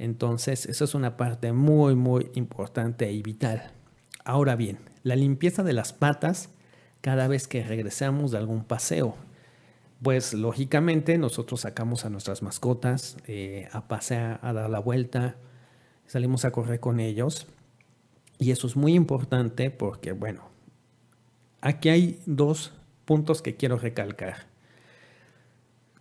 Entonces, 0.00 0.64
eso 0.64 0.86
es 0.86 0.94
una 0.94 1.18
parte 1.18 1.52
muy, 1.52 1.94
muy 1.94 2.30
importante 2.32 3.12
y 3.12 3.20
vital. 3.20 3.70
Ahora 4.24 4.56
bien, 4.56 4.78
la 5.02 5.14
limpieza 5.14 5.62
de 5.62 5.74
las 5.74 5.92
patas 5.92 6.48
cada 7.02 7.28
vez 7.28 7.46
que 7.46 7.62
regresamos 7.62 8.30
de 8.30 8.38
algún 8.38 8.64
paseo. 8.64 9.14
Pues 10.02 10.32
lógicamente 10.32 11.18
nosotros 11.18 11.60
sacamos 11.60 12.06
a 12.06 12.08
nuestras 12.08 12.42
mascotas 12.42 13.18
eh, 13.26 13.68
a 13.72 13.88
pasear, 13.88 14.40
a 14.42 14.54
dar 14.54 14.70
la 14.70 14.78
vuelta, 14.78 15.36
salimos 16.06 16.46
a 16.46 16.50
correr 16.50 16.80
con 16.80 16.98
ellos. 16.98 17.46
Y 18.38 18.52
eso 18.52 18.68
es 18.68 18.76
muy 18.76 18.94
importante 18.94 19.70
porque, 19.70 20.12
bueno, 20.12 20.48
aquí 21.60 21.90
hay 21.90 22.22
dos 22.24 22.72
puntos 23.04 23.42
que 23.42 23.54
quiero 23.56 23.76
recalcar. 23.76 24.46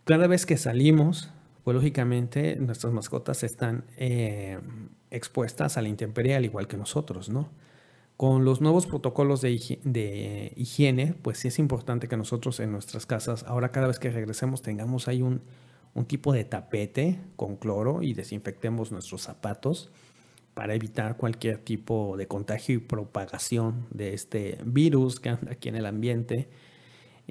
Cada 0.05 0.27
vez 0.27 0.45
que 0.45 0.55
salimos, 0.55 1.33
pues 1.63 1.75
lógicamente 1.75 2.55
nuestras 2.57 2.93
mascotas 2.93 3.43
están 3.43 3.85
eh, 3.97 4.59
expuestas 5.11 5.77
a 5.77 5.81
la 5.81 5.89
intemperie 5.89 6.35
al 6.35 6.45
igual 6.45 6.67
que 6.67 6.77
nosotros, 6.77 7.29
¿no? 7.29 7.49
Con 8.17 8.43
los 8.43 8.59
nuevos 8.59 8.85
protocolos 8.85 9.39
de, 9.41 9.51
higi- 9.51 9.79
de 9.83 10.51
higiene, 10.57 11.15
pues 11.21 11.37
sí 11.37 11.47
es 11.47 11.57
importante 11.57 12.07
que 12.09 12.17
nosotros 12.17 12.59
en 12.59 12.71
nuestras 12.71 13.05
casas, 13.05 13.43
ahora 13.47 13.69
cada 13.69 13.87
vez 13.87 13.97
que 13.97 14.09
regresemos, 14.11 14.61
tengamos 14.61 15.07
ahí 15.07 15.21
un, 15.21 15.41
un 15.93 16.05
tipo 16.05 16.33
de 16.33 16.43
tapete 16.43 17.19
con 17.37 17.55
cloro 17.55 18.01
y 18.03 18.13
desinfectemos 18.13 18.91
nuestros 18.91 19.21
zapatos 19.21 19.89
para 20.53 20.73
evitar 20.75 21.15
cualquier 21.15 21.59
tipo 21.59 22.17
de 22.17 22.27
contagio 22.27 22.75
y 22.75 22.79
propagación 22.79 23.85
de 23.91 24.13
este 24.13 24.57
virus 24.65 25.21
que 25.21 25.29
anda 25.29 25.53
aquí 25.53 25.69
en 25.69 25.77
el 25.77 25.85
ambiente 25.85 26.49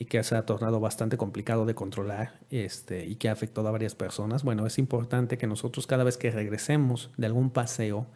y 0.01 0.05
que 0.05 0.23
se 0.23 0.37
ha 0.37 0.47
tornado 0.47 0.79
bastante 0.79 1.17
complicado 1.17 1.67
de 1.67 1.75
controlar 1.75 2.39
este, 2.51 3.05
y 3.05 3.17
que 3.17 3.29
ha 3.29 3.33
afectado 3.33 3.67
a 3.67 3.73
varias 3.73 3.97
personas. 3.97 4.45
Bueno, 4.45 4.65
es 4.65 4.79
importante 4.79 5.39
que 5.39 5.49
nosotros 5.49 5.89
cada 5.89 6.05
vez 6.05 6.17
que 6.17 6.31
regresemos 6.31 7.11
de 7.17 7.27
algún 7.27 7.51
paseo, 7.51 8.07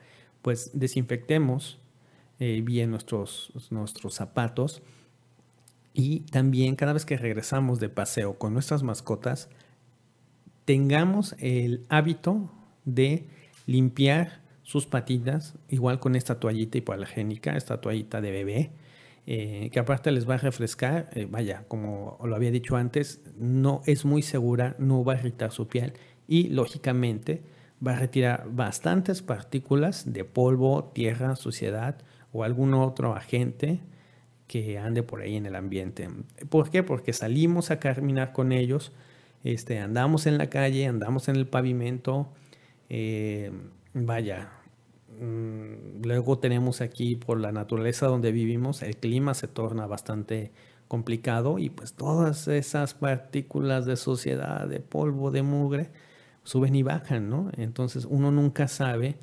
pues 0.43 0.71
desinfectemos 0.75 1.81
eh, 2.39 2.63
bien 2.65 2.93
nuestros, 2.93 3.51
nuestros 3.71 4.15
zapatos. 4.15 4.81
Y 5.93 6.21
también 6.21 6.77
cada 6.77 6.93
vez 6.93 7.05
que 7.05 7.17
regresamos 7.17 7.81
de 7.81 7.89
paseo 7.89 8.39
con 8.39 8.53
nuestras 8.53 8.85
mascotas, 8.85 9.49
tengamos 10.65 11.35
el 11.41 11.85
hábito 11.89 12.49
de 12.85 13.27
limpiar 13.67 14.41
sus 14.63 14.87
patitas, 14.87 15.55
igual 15.69 15.99
con 15.99 16.15
esta 16.15 16.39
toallita 16.39 16.79
hipoalergénica, 16.79 17.57
esta 17.57 17.81
toallita 17.81 18.21
de 18.21 18.31
bebé, 18.31 18.71
eh, 19.27 19.71
que 19.73 19.79
aparte 19.79 20.11
les 20.11 20.29
va 20.29 20.35
a 20.35 20.39
refrescar, 20.39 21.09
eh, 21.15 21.29
vaya, 21.31 21.65
como 21.69 22.19
lo 22.25 22.35
había 22.35 22.51
dicho 22.51 22.77
antes, 22.77 23.21
no 23.37 23.83
es 23.87 24.05
muy 24.05 24.23
segura, 24.23 24.75
no 24.79 25.05
va 25.05 25.15
a 25.15 25.17
irritar 25.17 25.53
su 25.53 25.69
piel 25.69 25.93
y 26.27 26.49
lógicamente 26.49 27.43
va 27.87 27.93
a 27.93 27.99
retirar 27.99 28.49
bastantes 28.51 29.23
partículas 29.23 30.13
de 30.13 30.25
polvo, 30.25 30.91
tierra, 30.93 31.37
suciedad 31.37 31.99
o 32.33 32.45
algún 32.45 32.75
otro 32.75 33.15
agente 33.15 33.81
que 34.47 34.79
ande 34.79 35.03
por 35.03 35.21
ahí 35.21 35.37
en 35.37 35.47
el 35.47 35.55
ambiente. 35.55 36.09
¿Por 36.49 36.71
qué? 36.71 36.83
Porque 36.83 37.13
salimos 37.13 37.71
a 37.71 37.79
caminar 37.79 38.33
con 38.33 38.53
ellos, 38.53 38.93
este, 39.45 39.79
andamos 39.79 40.27
en 40.27 40.37
la 40.37 40.49
calle, 40.51 40.87
andamos 40.87 41.29
en 41.29 41.37
el 41.37 41.47
pavimento, 41.47 42.33
eh, 42.89 43.51
vaya, 43.95 44.51
luego 46.03 46.39
tenemos 46.39 46.81
aquí 46.81 47.17
por 47.17 47.41
la 47.41 47.53
naturaleza 47.53 48.07
donde 48.07 48.33
vivimos, 48.33 48.83
el 48.83 48.97
clima 48.97 49.35
se 49.35 49.49
torna 49.49 49.87
bastante 49.87 50.53
complicado 50.89 51.59
y 51.59 51.71
pues 51.71 51.95
todas 51.95 52.49
esas 52.49 52.95
partículas 52.95 53.87
de 53.87 53.97
suciedad, 53.97 54.69
de 54.69 54.81
polvo, 54.81 55.31
de 55.31 55.43
mugre, 55.43 55.91
suben 56.45 56.75
y 56.75 56.83
bajan, 56.83 57.31
¿no? 57.31 57.51
Entonces 57.57 58.05
uno 58.05 58.31
nunca 58.31 58.69
sabe 58.69 59.17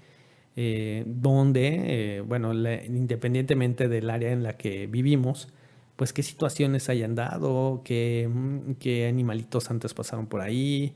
eh, 0.55 1.03
dónde, 1.05 2.17
eh, 2.17 2.21
bueno, 2.21 2.53
independientemente 2.53 3.87
del 3.87 4.09
área 4.09 4.31
en 4.31 4.43
la 4.43 4.57
que 4.57 4.87
vivimos, 4.87 5.49
pues 5.95 6.13
qué 6.13 6.23
situaciones 6.23 6.89
hayan 6.89 7.15
dado, 7.15 7.81
qué, 7.83 8.29
mm, 8.31 8.73
qué 8.79 9.07
animalitos 9.07 9.69
antes 9.69 9.93
pasaron 9.93 10.27
por 10.27 10.41
ahí, 10.41 10.95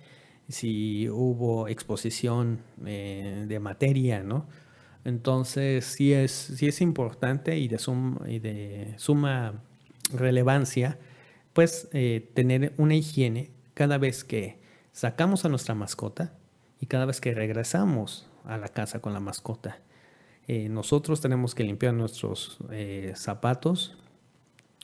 si 0.50 1.10
hubo 1.10 1.68
exposición 1.68 2.60
eh, 2.86 3.46
de 3.48 3.60
materia, 3.60 4.24
¿no? 4.24 4.48
Entonces 5.06 5.86
sí 5.86 6.14
es, 6.14 6.32
sí 6.32 6.68
es 6.68 6.82
importante 6.82 7.58
y 7.58 7.68
de, 7.68 8.94
suma 8.98 9.62
relevancia, 10.14 10.98
pues 11.54 11.90
tener 12.34 12.74
una 12.78 12.96
higiene 12.96 13.52
cada 13.74 13.98
vez 13.98 14.24
que 14.24 14.60
sacamos 14.92 15.46
a 15.46 15.50
nuestra 15.50 15.76
mascota 15.76 16.34
y 16.80 16.86
cada 16.86 17.06
vez 17.06 17.20
que 17.20 17.34
regresamos 17.34 18.28
a 18.46 18.58
la 18.58 18.68
casa 18.68 19.00
con 19.00 19.14
la 19.14 19.20
mascota. 19.20 19.80
Eh, 20.48 20.70
nosotros 20.70 21.22
tenemos 21.22 21.56
que 21.56 21.64
limpiar 21.64 21.94
nuestros 21.94 22.58
eh, 22.72 23.14
zapatos, 23.16 23.98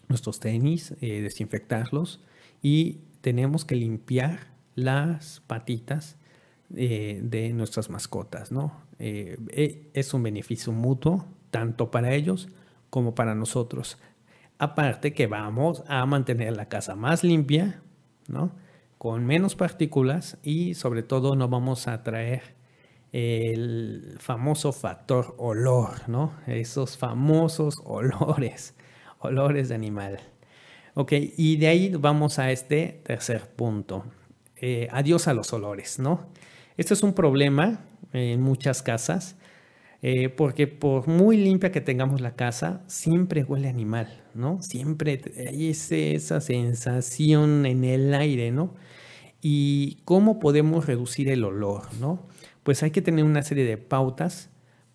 nuestros 0.07 0.39
tenis, 0.39 0.95
eh, 1.01 1.21
desinfectarlos 1.21 2.21
y 2.61 2.99
tenemos 3.21 3.65
que 3.65 3.75
limpiar 3.75 4.47
las 4.75 5.41
patitas 5.45 6.15
de 6.69 7.51
nuestras 7.55 7.89
mascotas. 7.89 8.51
¿no? 8.51 8.71
Es 8.99 10.13
un 10.13 10.23
beneficio 10.23 10.73
mutuo 10.73 11.25
tanto 11.51 11.89
para 11.89 12.13
ellos 12.13 12.49
como 12.89 13.15
para 13.15 13.33
nosotros. 13.33 13.97
Aparte 14.57 15.13
que 15.13 15.27
vamos 15.27 15.83
a 15.87 16.05
mantener 16.05 16.55
la 16.55 16.67
casa 16.67 16.95
más 16.95 17.23
limpia, 17.23 17.81
¿no? 18.27 18.51
con 18.99 19.25
menos 19.25 19.55
partículas 19.55 20.37
y 20.43 20.73
sobre 20.73 21.03
todo 21.03 21.33
no 21.37 21.47
vamos 21.47 21.87
a 21.87 22.03
traer 22.03 22.59
el 23.13 24.17
famoso 24.19 24.73
factor 24.73 25.35
olor, 25.37 26.07
¿no? 26.09 26.33
Esos 26.45 26.97
famosos 26.97 27.81
olores, 27.85 28.75
olores 29.19 29.69
de 29.69 29.75
animal. 29.75 30.19
Ok, 30.95 31.13
y 31.13 31.55
de 31.55 31.67
ahí 31.67 31.95
vamos 31.95 32.39
a 32.39 32.51
este 32.51 33.01
tercer 33.05 33.49
punto. 33.49 34.03
Eh, 34.57 34.89
adiós 34.91 35.29
a 35.29 35.33
los 35.33 35.53
olores, 35.53 35.97
¿no? 35.97 36.27
Este 36.75 36.93
es 36.93 37.01
un 37.01 37.13
problema 37.13 37.79
en 38.13 38.41
muchas 38.41 38.81
casas, 38.81 39.35
eh, 40.01 40.29
porque 40.29 40.67
por 40.67 41.07
muy 41.07 41.37
limpia 41.37 41.71
que 41.71 41.81
tengamos 41.81 42.21
la 42.21 42.35
casa, 42.35 42.83
siempre 42.87 43.43
huele 43.43 43.67
animal, 43.69 44.23
¿no? 44.33 44.61
Siempre 44.61 45.21
hay 45.37 45.69
esa 45.69 46.41
sensación 46.41 47.65
en 47.65 47.83
el 47.83 48.13
aire, 48.13 48.51
¿no? 48.51 48.75
¿Y 49.41 49.99
cómo 50.05 50.39
podemos 50.39 50.85
reducir 50.85 51.29
el 51.29 51.43
olor? 51.43 51.83
¿no? 51.99 52.27
Pues 52.63 52.83
hay 52.83 52.91
que 52.91 53.01
tener 53.01 53.25
una 53.25 53.41
serie 53.41 53.65
de 53.65 53.77
pautas 53.77 54.49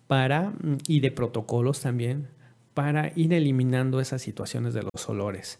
para, 0.07 0.51
mm, 0.51 0.77
y 0.87 0.99
de 0.99 1.11
protocolos 1.11 1.81
también 1.81 2.27
para 2.73 3.11
ir 3.15 3.33
eliminando 3.33 3.99
esas 4.01 4.21
situaciones 4.21 4.73
de 4.73 4.83
los 4.83 5.09
olores. 5.09 5.59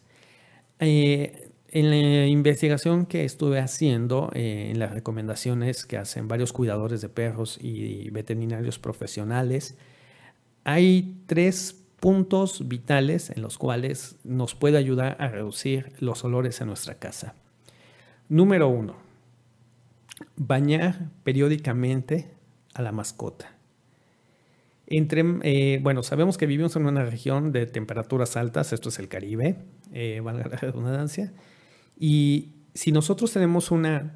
Eh, 0.79 1.49
en 1.75 1.89
la 1.89 2.25
investigación 2.25 3.05
que 3.05 3.25
estuve 3.25 3.59
haciendo, 3.59 4.31
eh, 4.33 4.69
en 4.71 4.79
las 4.79 4.93
recomendaciones 4.93 5.85
que 5.85 5.97
hacen 5.97 6.29
varios 6.29 6.53
cuidadores 6.53 7.01
de 7.01 7.09
perros 7.09 7.59
y 7.61 8.09
veterinarios 8.11 8.79
profesionales, 8.79 9.75
hay 10.63 11.17
tres 11.25 11.75
puntos 11.99 12.69
vitales 12.69 13.29
en 13.29 13.41
los 13.41 13.57
cuales 13.57 14.15
nos 14.23 14.55
puede 14.55 14.77
ayudar 14.77 15.17
a 15.19 15.27
reducir 15.27 15.91
los 15.99 16.23
olores 16.23 16.61
en 16.61 16.67
nuestra 16.67 16.95
casa. 16.95 17.35
Número 18.29 18.69
uno, 18.69 18.95
bañar 20.37 21.09
periódicamente 21.25 22.31
a 22.73 22.83
la 22.83 22.93
mascota. 22.93 23.51
Entre, 24.87 25.25
eh, 25.43 25.79
bueno, 25.83 26.03
sabemos 26.03 26.37
que 26.37 26.45
vivimos 26.45 26.73
en 26.77 26.85
una 26.85 27.03
región 27.03 27.51
de 27.51 27.65
temperaturas 27.65 28.37
altas, 28.37 28.71
esto 28.71 28.87
es 28.87 28.99
el 28.99 29.09
Caribe, 29.09 29.57
eh, 29.91 30.21
valga 30.23 30.47
la 30.47 30.55
redundancia, 30.55 31.33
y 31.97 32.53
si 32.73 32.91
nosotros 32.91 33.31
tenemos 33.31 33.71
una 33.71 34.15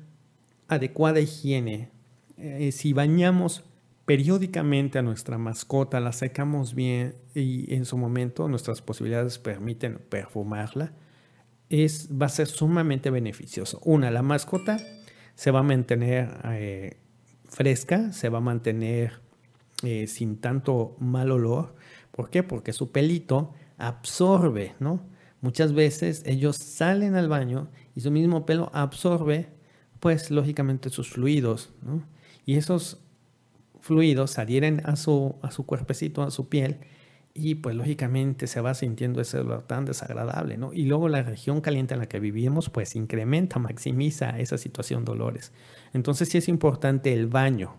adecuada 0.67 1.19
higiene, 1.19 1.89
eh, 2.37 2.71
si 2.71 2.93
bañamos 2.93 3.63
periódicamente 4.05 4.97
a 4.97 5.01
nuestra 5.01 5.37
mascota, 5.37 5.99
la 5.99 6.13
secamos 6.13 6.73
bien 6.73 7.15
y 7.35 7.73
en 7.73 7.85
su 7.85 7.97
momento 7.97 8.47
nuestras 8.47 8.81
posibilidades 8.81 9.37
permiten 9.37 9.99
perfumarla, 10.09 10.93
es, 11.69 12.09
va 12.11 12.25
a 12.25 12.29
ser 12.29 12.47
sumamente 12.47 13.11
beneficioso. 13.11 13.79
Una, 13.83 14.09
la 14.09 14.23
mascota 14.23 14.77
se 15.35 15.51
va 15.51 15.59
a 15.59 15.63
mantener 15.63 16.29
eh, 16.45 16.97
fresca, 17.45 18.11
se 18.11 18.29
va 18.29 18.39
a 18.39 18.41
mantener 18.41 19.21
eh, 19.83 20.07
sin 20.07 20.37
tanto 20.37 20.95
mal 20.99 21.31
olor. 21.31 21.75
¿Por 22.11 22.29
qué? 22.29 22.41
Porque 22.43 22.73
su 22.73 22.91
pelito 22.91 23.53
absorbe, 23.77 24.73
¿no? 24.79 25.01
Muchas 25.41 25.73
veces 25.73 26.23
ellos 26.25 26.57
salen 26.57 27.15
al 27.15 27.29
baño 27.29 27.69
y 27.95 28.01
su 28.01 28.11
mismo 28.11 28.45
pelo 28.45 28.69
absorbe, 28.73 29.47
pues 29.99 30.31
lógicamente 30.31 30.89
sus 30.89 31.09
fluidos, 31.09 31.71
¿no? 31.81 32.03
Y 32.45 32.55
esos 32.55 32.99
fluidos 33.79 34.37
adhieren 34.37 34.81
a 34.85 34.95
su, 34.95 35.35
a 35.41 35.51
su 35.51 35.65
cuerpecito, 35.65 36.23
a 36.23 36.31
su 36.31 36.49
piel, 36.49 36.79
y 37.33 37.55
pues 37.55 37.75
lógicamente 37.75 38.47
se 38.47 38.59
va 38.59 38.73
sintiendo 38.73 39.21
ese 39.21 39.39
olor 39.39 39.63
tan 39.63 39.85
desagradable, 39.85 40.57
¿no? 40.57 40.73
Y 40.73 40.83
luego 40.83 41.07
la 41.07 41.21
región 41.21 41.61
caliente 41.61 41.93
en 41.93 42.01
la 42.01 42.09
que 42.09 42.19
vivimos 42.19 42.69
pues 42.69 42.95
incrementa, 42.95 43.59
maximiza 43.59 44.37
esa 44.39 44.57
situación 44.57 45.05
de 45.05 45.11
olores. 45.11 45.53
Entonces 45.93 46.29
sí 46.29 46.37
es 46.37 46.49
importante 46.49 47.13
el 47.13 47.27
baño, 47.27 47.75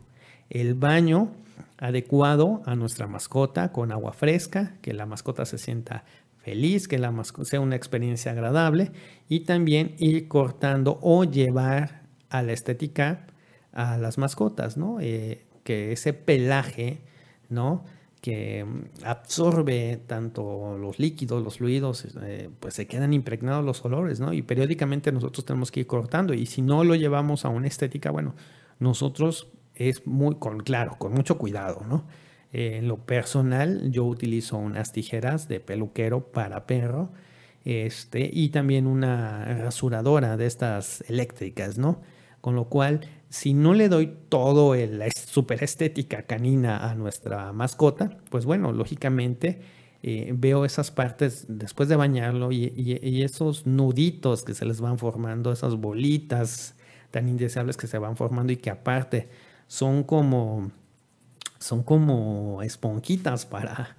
el 0.48 0.74
baño 0.74 1.32
adecuado 1.78 2.62
a 2.64 2.74
nuestra 2.74 3.06
mascota 3.06 3.72
con 3.72 3.92
agua 3.92 4.12
fresca, 4.12 4.76
que 4.82 4.94
la 4.94 5.06
mascota 5.06 5.44
se 5.44 5.58
sienta 5.58 6.04
feliz, 6.42 6.88
que 6.88 6.98
la 6.98 7.12
sea 7.24 7.60
una 7.60 7.76
experiencia 7.76 8.32
agradable 8.32 8.92
y 9.28 9.40
también 9.40 9.94
ir 9.98 10.28
cortando 10.28 10.98
o 11.02 11.24
llevar 11.24 12.02
a 12.28 12.42
la 12.42 12.52
estética 12.52 13.26
a 13.72 13.98
las 13.98 14.18
mascotas, 14.18 14.76
¿no? 14.76 14.98
Eh, 15.00 15.46
que 15.64 15.92
ese 15.92 16.12
pelaje, 16.12 17.02
¿no? 17.48 17.84
que 18.20 18.64
mm, 18.64 19.04
absorbe 19.04 20.02
tanto 20.06 20.76
los 20.78 20.98
líquidos, 20.98 21.42
los 21.42 21.58
fluidos, 21.58 22.06
eh, 22.22 22.50
pues 22.60 22.74
se 22.74 22.86
quedan 22.86 23.12
impregnados 23.12 23.64
los 23.64 23.84
olores, 23.84 24.20
¿no? 24.20 24.32
Y 24.32 24.42
periódicamente 24.42 25.12
nosotros 25.12 25.44
tenemos 25.44 25.70
que 25.70 25.80
ir 25.80 25.86
cortando 25.86 26.34
y 26.34 26.46
si 26.46 26.62
no 26.62 26.84
lo 26.84 26.94
llevamos 26.94 27.44
a 27.44 27.48
una 27.48 27.66
estética, 27.66 28.10
bueno, 28.10 28.34
nosotros 28.78 29.50
es 29.74 30.06
muy, 30.06 30.36
con, 30.36 30.60
claro, 30.60 30.96
con 30.98 31.12
mucho 31.12 31.38
cuidado, 31.38 31.82
¿no? 31.88 32.04
Eh, 32.52 32.78
en 32.78 32.88
lo 32.88 32.98
personal, 32.98 33.90
yo 33.90 34.04
utilizo 34.04 34.58
unas 34.58 34.92
tijeras 34.92 35.48
de 35.48 35.60
peluquero 35.60 36.32
para 36.32 36.66
perro, 36.66 37.10
este, 37.64 38.30
y 38.32 38.48
también 38.50 38.86
una 38.86 39.44
rasuradora 39.44 40.36
de 40.36 40.46
estas 40.46 41.02
eléctricas, 41.08 41.78
¿no? 41.78 42.00
Con 42.40 42.54
lo 42.56 42.68
cual, 42.68 43.00
si 43.28 43.54
no 43.54 43.74
le 43.74 43.88
doy 43.88 44.16
todo 44.28 44.74
la 44.74 45.08
super 45.14 45.62
estética 45.62 46.22
canina 46.22 46.90
a 46.90 46.94
nuestra 46.94 47.52
mascota, 47.52 48.18
pues 48.30 48.46
bueno, 48.46 48.72
lógicamente 48.72 49.60
eh, 50.02 50.32
veo 50.34 50.64
esas 50.64 50.90
partes 50.90 51.44
después 51.48 51.88
de 51.90 51.96
bañarlo 51.96 52.50
y, 52.52 53.22
esos 53.22 53.66
nuditos 53.66 54.42
que 54.42 54.54
se 54.54 54.64
les 54.64 54.80
van 54.80 54.98
formando, 54.98 55.52
esas 55.52 55.76
bolitas 55.76 56.74
tan 57.10 57.28
indeseables 57.28 57.76
que 57.76 57.86
se 57.86 57.98
van 57.98 58.16
formando 58.16 58.52
y 58.52 58.56
que 58.56 58.70
aparte 58.70 59.28
son 59.66 60.02
como, 60.02 60.72
son 61.60 61.82
como 61.82 62.62
esponjitas 62.62 63.46
para 63.46 63.96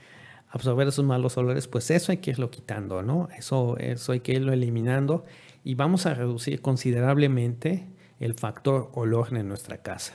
absorber 0.50 0.88
esos 0.90 1.06
malos 1.06 1.38
olores, 1.38 1.68
pues 1.68 1.90
eso 1.92 2.12
hay 2.12 2.18
que 2.18 2.32
irlo 2.32 2.52
quitando, 2.52 3.02
¿no? 3.02 3.30
Eso, 3.38 3.78
eso 3.78 4.12
hay 4.12 4.20
que 4.20 4.34
irlo 4.34 4.52
eliminando 4.52 5.24
y 5.64 5.76
vamos 5.76 6.06
a 6.06 6.14
reducir 6.14 6.62
considerablemente 6.62 7.88
el 8.20 8.34
factor 8.34 8.92
olor 8.94 9.36
en 9.38 9.48
nuestra 9.48 9.78
casa. 9.78 10.14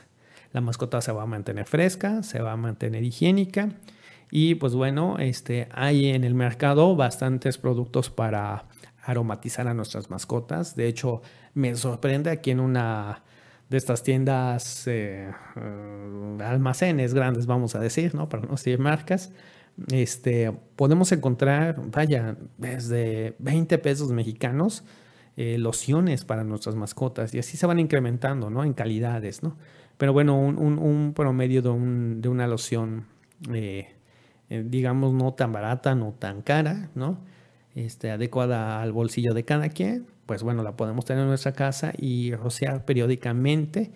La 0.53 0.61
mascota 0.61 1.01
se 1.01 1.13
va 1.13 1.23
a 1.23 1.27
mantener 1.27 1.67
fresca, 1.67 2.23
se 2.23 2.41
va 2.43 2.53
a 2.53 2.57
mantener 2.57 3.03
higiénica 3.03 3.71
y 4.31 4.57
pues 4.57 4.75
bueno, 4.75 5.17
este, 5.19 5.69
hay 5.73 6.11
en 6.11 6.25
el 6.25 6.35
mercado 6.35 6.97
bastantes 6.97 7.59
productos 7.59 8.11
para 8.11 8.67
aromatizar 9.03 9.69
a 9.69 9.75
nuestras 9.75 10.11
mascotas. 10.11 10.77
De 10.77 10.89
hecho, 10.89 11.23
me 11.55 11.75
sorprende 11.77 12.31
aquí 12.31 12.51
en 12.51 12.61
una 12.61 13.23
de 13.69 13.77
estas 13.77 14.03
tiendas, 14.03 14.87
eh, 14.87 15.31
eh, 15.57 16.39
almacenes 16.45 17.15
grandes, 17.15 17.47
vamos 17.47 17.75
a 17.75 17.81
decir, 17.81 18.15
¿no? 18.15 18.29
Para 18.29 18.45
no 18.45 18.53
decir 18.53 18.79
marcas, 18.79 19.33
este, 19.91 20.53
podemos 20.77 21.11
encontrar, 21.13 21.81
vaya, 21.91 22.37
desde 22.59 23.35
20 23.39 23.79
pesos 23.79 24.13
mexicanos, 24.13 24.85
eh, 25.37 25.59
lociones 25.59 26.25
para 26.25 26.45
nuestras 26.45 26.77
mascotas 26.77 27.35
y 27.35 27.39
así 27.39 27.57
se 27.57 27.67
van 27.67 27.79
incrementando, 27.79 28.51
¿no? 28.51 28.65
En 28.65 28.73
calidades, 28.73 29.43
¿no? 29.43 29.57
Pero 29.99 30.13
bueno, 30.13 30.39
un, 30.39 31.13
promedio 31.15 31.63
de, 31.63 31.71
de, 32.21 32.29
una 32.29 32.47
loción, 32.47 33.07
digamos, 34.49 35.15
no 35.15 35.33
tan 35.33 35.53
barata, 35.53 35.95
no 35.95 36.13
tan 36.13 36.43
cara, 36.43 36.91
¿no? 36.95 37.19
Este, 37.75 38.11
adecuada 38.11 38.83
al 38.83 38.93
bolsillo 38.93 39.33
de 39.33 39.45
cada 39.45 39.71
quien, 39.71 40.07
pues 40.27 40.43
bueno, 40.43 40.63
la 40.63 40.77
podemos 40.77 41.05
tener 41.05 41.23
en 41.23 41.29
nuestra 41.29 41.53
casa 41.53 41.93
y 41.97 42.35
rociar 42.35 42.85
periódicamente 42.85 43.93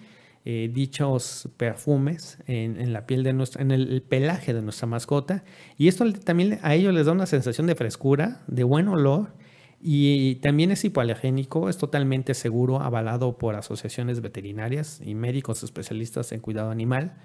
eh, 0.46 0.70
dichos 0.72 1.50
perfumes 1.58 2.38
en, 2.46 2.94
la 2.94 3.04
piel 3.04 3.22
de 3.22 3.34
nuestra, 3.34 3.60
en 3.60 3.70
el, 3.70 4.00
pelaje 4.00 4.54
de 4.54 4.62
nuestra 4.62 4.86
mascota. 4.86 5.44
Y 5.76 5.88
esto 5.88 6.10
también 6.12 6.58
a 6.62 6.74
ellos 6.74 6.94
les 6.94 7.04
da 7.04 7.12
una 7.12 7.26
sensación 7.26 7.66
de 7.66 7.74
frescura, 7.74 8.40
de 8.46 8.64
buen 8.64 8.88
olor. 8.88 9.34
Y 9.82 10.36
también 10.36 10.70
es 10.70 10.84
hipoalergénico, 10.84 11.68
es 11.68 11.76
totalmente 11.76 12.34
seguro, 12.34 12.80
avalado 12.80 13.36
por 13.38 13.54
asociaciones 13.54 14.20
veterinarias 14.20 15.00
y 15.04 15.14
médicos 15.14 15.62
especialistas 15.62 16.32
en 16.32 16.40
cuidado 16.40 16.70
animal. 16.70 17.16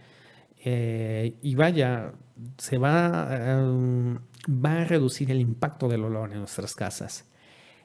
Eh, 0.66 1.36
y 1.42 1.56
vaya, 1.56 2.14
se 2.58 2.78
va, 2.78 3.30
em, 3.32 4.20
va 4.50 4.82
a 4.82 4.86
reducir 4.86 5.32
el 5.32 5.40
impacto 5.40 5.88
del 5.88 6.04
olor 6.04 6.32
en 6.34 6.40
nuestras 6.40 6.76
casas. 6.76 7.26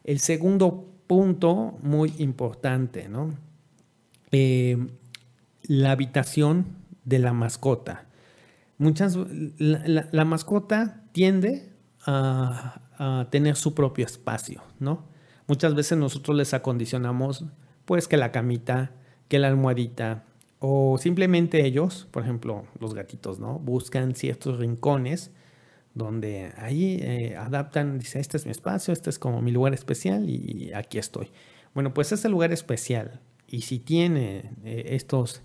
El 0.05 0.21
segundo 0.21 0.87
punto 1.07 1.79
muy 1.83 2.15
importante, 2.19 3.09
¿no? 3.09 3.35
Eh, 4.31 4.77
la 5.63 5.93
habitación 5.93 6.67
de 7.05 7.19
la 7.19 7.33
mascota. 7.33 8.07
Muchas, 8.79 9.19
la, 9.59 10.25
mascota 10.25 11.05
tiende 11.13 11.73
a, 12.07 12.81
a, 12.97 13.29
tener 13.31 13.57
su 13.57 13.75
propio 13.75 14.07
espacio, 14.07 14.63
¿no? 14.79 15.05
Muchas 15.47 15.75
veces 15.75 15.99
nosotros 15.99 16.37
les 16.37 16.55
acondicionamos, 16.55 17.45
pues, 17.85 18.09
que 18.09 18.17
la 18.17 18.33
camita, 18.33 18.93
que 19.29 19.39
la 19.39 19.49
almohadita, 19.49 20.25
o 20.61 20.99
simplemente 20.99 21.67
ellos, 21.67 22.07
por 22.11 22.23
ejemplo, 22.23 22.67
los 22.79 22.95
gatitos, 22.95 23.41
¿no? 23.41 23.59
Buscan 23.59 24.15
ciertos 24.15 24.59
rincones 24.59 25.33
donde 25.95 26.53
ahí 26.57 26.99
eh, 27.01 27.37
adaptan, 27.37 27.99
dice, 27.99 28.21
este 28.21 28.37
es 28.37 28.45
mi 28.45 28.53
espacio, 28.53 28.93
este 28.93 29.11
es 29.11 29.19
como 29.19 29.43
mi 29.43 29.51
lugar 29.51 29.75
especial 29.75 30.29
y 30.29 30.73
aquí 30.75 30.99
estoy. 30.99 31.31
Bueno, 31.75 31.95
pues 31.95 32.13
ese 32.13 32.29
lugar 32.29 32.53
especial 32.53 33.21
y 33.47 33.63
si 33.63 33.79
tiene 33.79 34.53
eh, 34.65 34.85
estos 34.91 35.43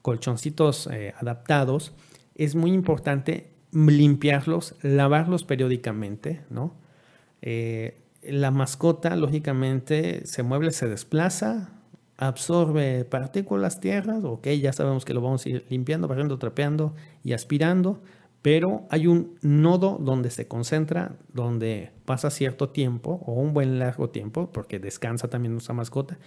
colchoncitos 0.00 0.88
eh, 0.90 1.14
adaptados, 1.18 1.92
es 2.34 2.54
muy 2.54 2.72
importante 2.72 3.50
limpiarlos, 3.72 4.74
lavarlos 4.82 5.44
periódicamente, 5.44 6.42
¿no? 6.50 6.80
la 8.22 8.52
mascota, 8.52 9.16
lógicamente, 9.16 10.24
se 10.26 10.44
mueve, 10.44 10.70
se 10.70 10.88
desplaza, 10.88 11.70
absorbe 12.16 13.04
partículas, 13.04 13.80
tierras, 13.80 14.22
ok, 14.22 14.46
ya 14.50 14.72
sabemos 14.72 15.04
que 15.04 15.12
lo 15.12 15.20
vamos 15.20 15.44
a 15.44 15.48
ir 15.48 15.66
limpiando, 15.70 16.06
barriendo, 16.06 16.38
trapeando 16.38 16.94
y 17.24 17.32
aspirando, 17.32 18.00
pero 18.42 18.86
hay 18.90 19.06
un 19.06 19.38
nodo 19.40 19.98
donde 20.00 20.30
se 20.30 20.48
concentra, 20.48 21.16
donde 21.32 21.92
pasa 22.04 22.28
cierto 22.30 22.70
tiempo 22.70 23.22
o 23.24 23.32
un 23.34 23.54
buen 23.54 23.78
largo 23.78 24.10
tiempo, 24.10 24.50
porque 24.50 24.80
descansa 24.80 25.28
también 25.28 25.52
nuestra 25.52 25.74
mascota, 25.74 26.18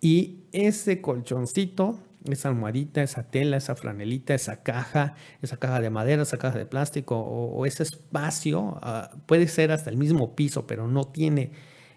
y 0.00 0.44
ese 0.52 1.02
colchoncito, 1.02 1.98
esa 2.24 2.48
almohadita, 2.48 3.02
esa 3.02 3.30
tela, 3.30 3.58
esa 3.58 3.76
franelita, 3.76 4.34
esa 4.34 4.62
caja, 4.62 5.14
esa 5.42 5.58
caja 5.58 5.80
de 5.80 5.90
madera, 5.90 6.22
esa 6.22 6.38
caja 6.38 6.58
de 6.58 6.64
plástico 6.64 7.18
o, 7.18 7.66
ese 7.66 7.82
espacio, 7.82 8.78
ah, 8.82 9.10
puede 9.26 9.46
ser 9.46 9.72
hasta 9.72 9.90
el 9.90 9.98
mismo 9.98 10.34
piso, 10.34 10.66
pero 10.66 10.88
no 10.88 11.04
tiene, 11.04 11.52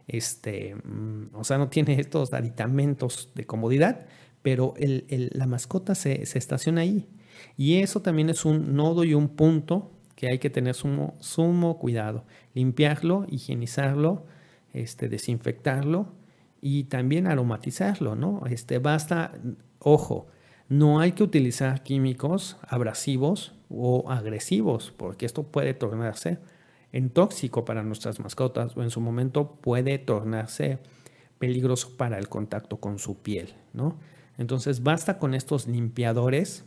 este, 0.07 0.75
mm, 0.75 1.35
o 1.35 1.45
sea, 1.45 1.57
no 1.57 1.69
tiene 1.69 1.99
estos 1.99 2.33
aditamentos 2.33 3.31
de 3.35 3.45
comodidad, 3.45 4.05
pero 4.41 4.73
la 4.77 5.47
mascota 5.47 5.95
se, 5.95 6.25
se 6.25 6.37
estaciona 6.37 6.81
ahí. 6.81 7.07
Y 7.57 7.81
eso 7.81 8.01
también 8.01 8.29
es 8.29 8.45
un 8.45 8.75
nodo 8.75 9.03
y 9.03 9.13
un 9.13 9.29
punto 9.29 9.91
que 10.15 10.27
hay 10.27 10.39
que 10.39 10.49
tener 10.49 10.75
sumo, 10.75 11.15
sumo 11.19 11.77
cuidado. 11.77 12.25
Limpiarlo, 12.53 13.25
higienizarlo, 13.29 14.25
este, 14.73 15.09
desinfectarlo 15.09 16.07
y 16.61 16.85
también 16.85 17.27
aromatizarlo, 17.27 18.15
¿no? 18.15 18.43
Este, 18.49 18.79
basta, 18.79 19.31
ojo, 19.79 20.27
no 20.69 20.99
hay 20.99 21.11
que 21.11 21.23
utilizar 21.23 21.83
químicos 21.83 22.57
abrasivos 22.67 23.53
o 23.69 24.09
agresivos, 24.09 24.93
porque 24.95 25.25
esto 25.25 25.43
puede 25.43 25.73
tornarse 25.73 26.39
en 26.91 27.09
tóxico 27.09 27.65
para 27.65 27.83
nuestras 27.83 28.19
mascotas 28.19 28.77
o 28.77 28.83
en 28.83 28.91
su 28.91 29.01
momento 29.01 29.55
puede 29.61 29.97
tornarse 29.97 30.79
peligroso 31.39 31.97
para 31.97 32.17
el 32.17 32.29
contacto 32.29 32.77
con 32.77 32.99
su 32.99 33.21
piel, 33.21 33.55
¿no? 33.73 33.97
Entonces 34.37 34.83
basta 34.83 35.17
con 35.17 35.33
estos 35.33 35.67
limpiadores 35.67 36.65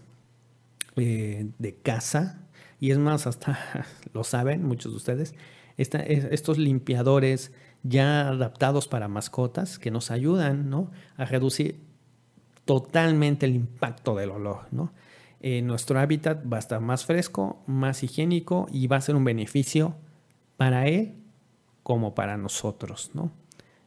eh, 0.96 1.50
de 1.58 1.74
casa, 1.76 2.48
y 2.80 2.90
es 2.90 2.98
más, 2.98 3.26
hasta 3.26 3.58
lo 4.14 4.24
saben 4.24 4.64
muchos 4.64 4.92
de 4.92 4.96
ustedes, 4.96 5.34
estos 5.76 6.56
limpiadores 6.56 7.52
ya 7.82 8.28
adaptados 8.28 8.88
para 8.88 9.08
mascotas 9.08 9.78
que 9.78 9.90
nos 9.90 10.10
ayudan 10.10 10.70
¿no? 10.70 10.90
a 11.16 11.26
reducir 11.26 11.80
totalmente 12.64 13.44
el 13.44 13.54
impacto 13.54 14.14
del 14.16 14.30
olor. 14.30 14.68
¿no? 14.70 14.92
Eh, 15.40 15.60
nuestro 15.60 16.00
hábitat 16.00 16.50
va 16.50 16.56
a 16.56 16.60
estar 16.60 16.80
más 16.80 17.04
fresco, 17.04 17.62
más 17.66 18.02
higiénico 18.02 18.68
y 18.72 18.86
va 18.86 18.96
a 18.96 19.02
ser 19.02 19.16
un 19.16 19.24
beneficio 19.24 19.96
para 20.56 20.86
él 20.86 21.14
como 21.82 22.14
para 22.14 22.38
nosotros. 22.38 23.10
¿no? 23.12 23.32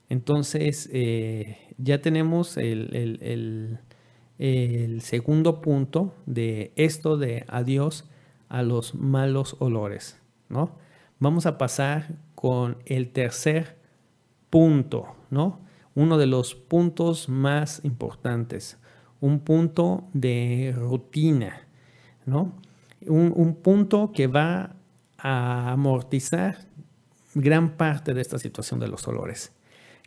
Entonces, 0.09 0.89
eh, 0.93 1.57
ya 1.79 2.01
tenemos 2.01 2.55
el 2.55 3.17
el 3.21 3.79
segundo 5.01 5.61
punto 5.61 6.13
de 6.25 6.71
esto 6.75 7.17
de 7.17 7.45
adiós 7.47 8.05
a 8.47 8.63
los 8.63 8.95
malos 8.95 9.57
olores, 9.59 10.17
¿no? 10.47 10.77
Vamos 11.19 11.45
a 11.45 11.57
pasar 11.57 12.15
con 12.35 12.77
el 12.85 13.11
tercer 13.11 13.77
punto, 14.49 15.15
¿no? 15.29 15.59
Uno 15.93 16.17
de 16.17 16.27
los 16.27 16.55
puntos 16.55 17.27
más 17.27 17.83
importantes, 17.83 18.77
un 19.19 19.41
punto 19.41 20.07
de 20.13 20.73
rutina, 20.75 21.67
¿no? 22.25 22.53
Un, 23.05 23.33
un 23.35 23.55
punto 23.55 24.13
que 24.13 24.27
va 24.27 24.75
a 25.17 25.71
amortizar 25.71 26.59
gran 27.35 27.75
parte 27.75 28.13
de 28.13 28.21
esta 28.21 28.39
situación 28.39 28.79
de 28.79 28.87
los 28.87 29.05
olores. 29.07 29.51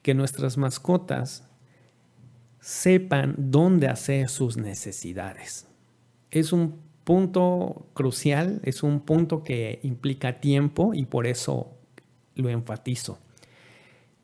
Que 0.02 0.14
nuestras 0.14 0.56
mascotas 0.56 1.46
sepan 2.62 3.34
dónde 3.36 3.88
hacer 3.88 4.28
sus 4.28 4.56
necesidades. 4.56 5.66
Es 6.30 6.52
un 6.52 6.78
punto 7.02 7.88
crucial, 7.92 8.60
es 8.62 8.84
un 8.84 9.00
punto 9.00 9.42
que 9.42 9.80
implica 9.82 10.40
tiempo 10.40 10.94
y 10.94 11.04
por 11.04 11.26
eso 11.26 11.76
lo 12.36 12.48
enfatizo. 12.48 13.18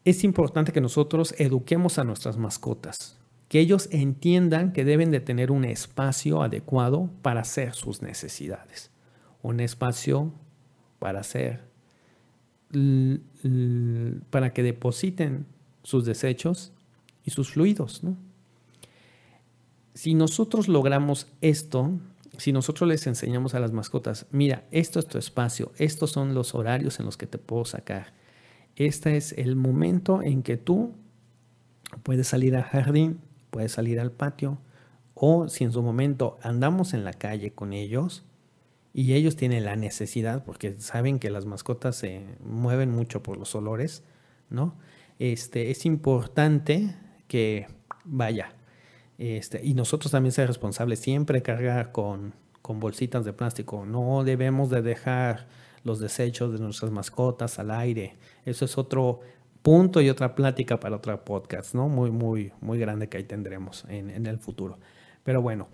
Es 0.05 0.23
importante 0.23 0.71
que 0.71 0.81
nosotros 0.81 1.35
eduquemos 1.39 1.99
a 1.99 2.05
nuestras 2.05 2.37
mascotas, 2.37 3.19
que 3.49 3.59
ellos 3.59 3.89
entiendan 3.91 4.73
que 4.73 4.85
deben 4.85 5.11
de 5.11 5.21
tener 5.21 5.51
un 5.51 5.65
espacio 5.65 6.41
adecuado 6.41 7.11
para 7.23 7.41
hacer 7.41 7.75
sus 7.75 8.03
necesidades, 8.03 8.93
un 9.43 9.59
espacio 9.59 10.33
para 11.01 11.21
hacer, 11.21 11.65
para 14.31 14.53
que 14.53 14.63
depositen 14.63 15.47
sus 15.83 16.05
desechos 16.05 16.73
y 17.25 17.33
sus 17.33 17.51
fluidos, 17.51 18.05
¿no? 18.05 18.28
Si 19.99 20.15
nosotros 20.15 20.69
logramos 20.69 21.27
esto, 21.41 21.91
si 22.37 22.53
nosotros 22.53 22.89
les 22.89 23.09
enseñamos 23.09 23.55
a 23.55 23.59
las 23.59 23.73
mascotas, 23.73 24.27
mira, 24.31 24.63
esto 24.71 25.01
es 25.01 25.09
tu 25.09 25.19
espacio, 25.19 25.73
estos 25.77 26.13
son 26.13 26.35
los 26.35 26.55
horarios 26.55 27.01
en 27.01 27.07
los 27.07 27.17
que 27.17 27.27
te 27.27 27.37
puedo 27.37 27.65
sacar, 27.65 28.15
este 28.77 29.17
es 29.17 29.33
el 29.33 29.57
momento 29.57 30.23
en 30.23 30.45
que 30.45 30.57
tú 30.57 30.95
puedes 32.05 32.29
salir 32.29 32.55
al 32.55 32.63
jardín, 32.63 33.19
puedes 33.51 33.73
salir 33.73 33.99
al 33.99 34.13
patio, 34.13 34.61
o 35.15 35.49
si 35.49 35.65
en 35.65 35.73
su 35.73 35.83
momento 35.83 36.39
andamos 36.43 36.95
en 36.95 37.03
la 37.03 37.13
calle 37.13 37.51
con 37.51 37.73
ellos 37.73 38.23
y 38.95 39.15
ellos 39.15 39.35
tienen 39.35 39.65
la 39.65 39.75
necesidad, 39.75 40.45
porque 40.45 40.79
saben 40.79 41.19
que 41.19 41.29
las 41.29 41.45
mascotas 41.45 41.97
se 41.97 42.25
mueven 42.45 42.93
mucho 42.93 43.25
por 43.25 43.37
los 43.37 43.53
olores, 43.57 44.05
¿no? 44.49 44.77
Este, 45.19 45.73
es 45.73 45.85
importante 45.85 46.95
que 47.27 47.67
vaya, 48.05 48.53
este, 49.19 49.61
y 49.65 49.75
nosotros 49.75 50.13
también 50.13 50.33
ser 50.33 50.49
responsables, 50.49 51.01
siempre 51.01 51.43
cargar 51.43 51.93
con, 51.93 52.35
con 52.63 52.81
bolsitas 52.81 53.25
de 53.25 53.33
plástico, 53.33 53.85
no 53.85 54.25
debemos 54.25 54.71
de 54.71 54.83
dejar 54.83 55.49
los 55.85 56.01
desechos 56.01 56.53
de 56.53 56.59
nuestras 56.59 56.91
mascotas 56.91 57.59
al 57.59 57.71
aire, 57.71 58.17
eso 58.45 58.65
es 58.65 58.79
otro 58.79 59.21
punto 59.63 60.01
y 60.01 60.09
otra 60.09 60.35
plática 60.35 60.79
para 60.81 60.97
otra 60.97 61.25
podcast, 61.25 61.75
¿no? 61.75 61.89
Muy, 61.89 62.11
muy, 62.11 62.53
muy 62.61 62.79
grande 62.79 63.09
que 63.09 63.19
ahí 63.19 63.25
tendremos 63.25 63.85
en, 63.89 64.09
en 64.11 64.27
el 64.27 64.39
futuro. 64.39 64.79
Pero 65.25 65.43
bueno, 65.43 65.69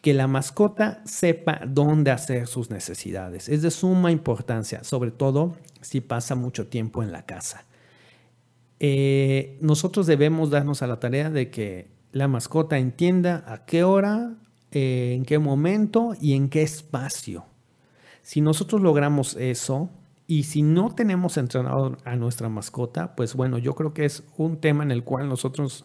que 0.00 0.14
la 0.14 0.26
mascota 0.26 1.02
sepa 1.04 1.60
dónde 1.66 2.10
hacer 2.10 2.46
sus 2.46 2.70
necesidades. 2.70 3.48
Es 3.48 3.62
de 3.62 3.70
suma 3.70 4.10
importancia, 4.10 4.82
sobre 4.84 5.10
todo 5.10 5.56
si 5.80 6.00
pasa 6.00 6.34
mucho 6.34 6.68
tiempo 6.68 7.02
en 7.02 7.12
la 7.12 7.26
casa. 7.26 7.66
Eh, 8.80 9.58
nosotros 9.60 10.06
debemos 10.06 10.50
darnos 10.50 10.82
a 10.82 10.86
la 10.86 10.98
tarea 10.98 11.30
de 11.30 11.50
que 11.50 11.90
la 12.12 12.28
mascota 12.28 12.78
entienda 12.78 13.42
a 13.46 13.64
qué 13.64 13.84
hora, 13.84 14.34
eh, 14.70 15.14
en 15.16 15.24
qué 15.24 15.38
momento 15.38 16.14
y 16.20 16.34
en 16.34 16.48
qué 16.48 16.62
espacio. 16.62 17.46
Si 18.22 18.40
nosotros 18.40 18.80
logramos 18.80 19.34
eso 19.36 19.90
y 20.26 20.44
si 20.44 20.62
no 20.62 20.94
tenemos 20.94 21.36
entrenado 21.36 21.96
a 22.04 22.16
nuestra 22.16 22.48
mascota, 22.48 23.16
pues 23.16 23.34
bueno, 23.34 23.58
yo 23.58 23.74
creo 23.74 23.92
que 23.92 24.04
es 24.04 24.22
un 24.36 24.58
tema 24.58 24.84
en 24.84 24.90
el 24.90 25.04
cual 25.04 25.28
nosotros 25.28 25.84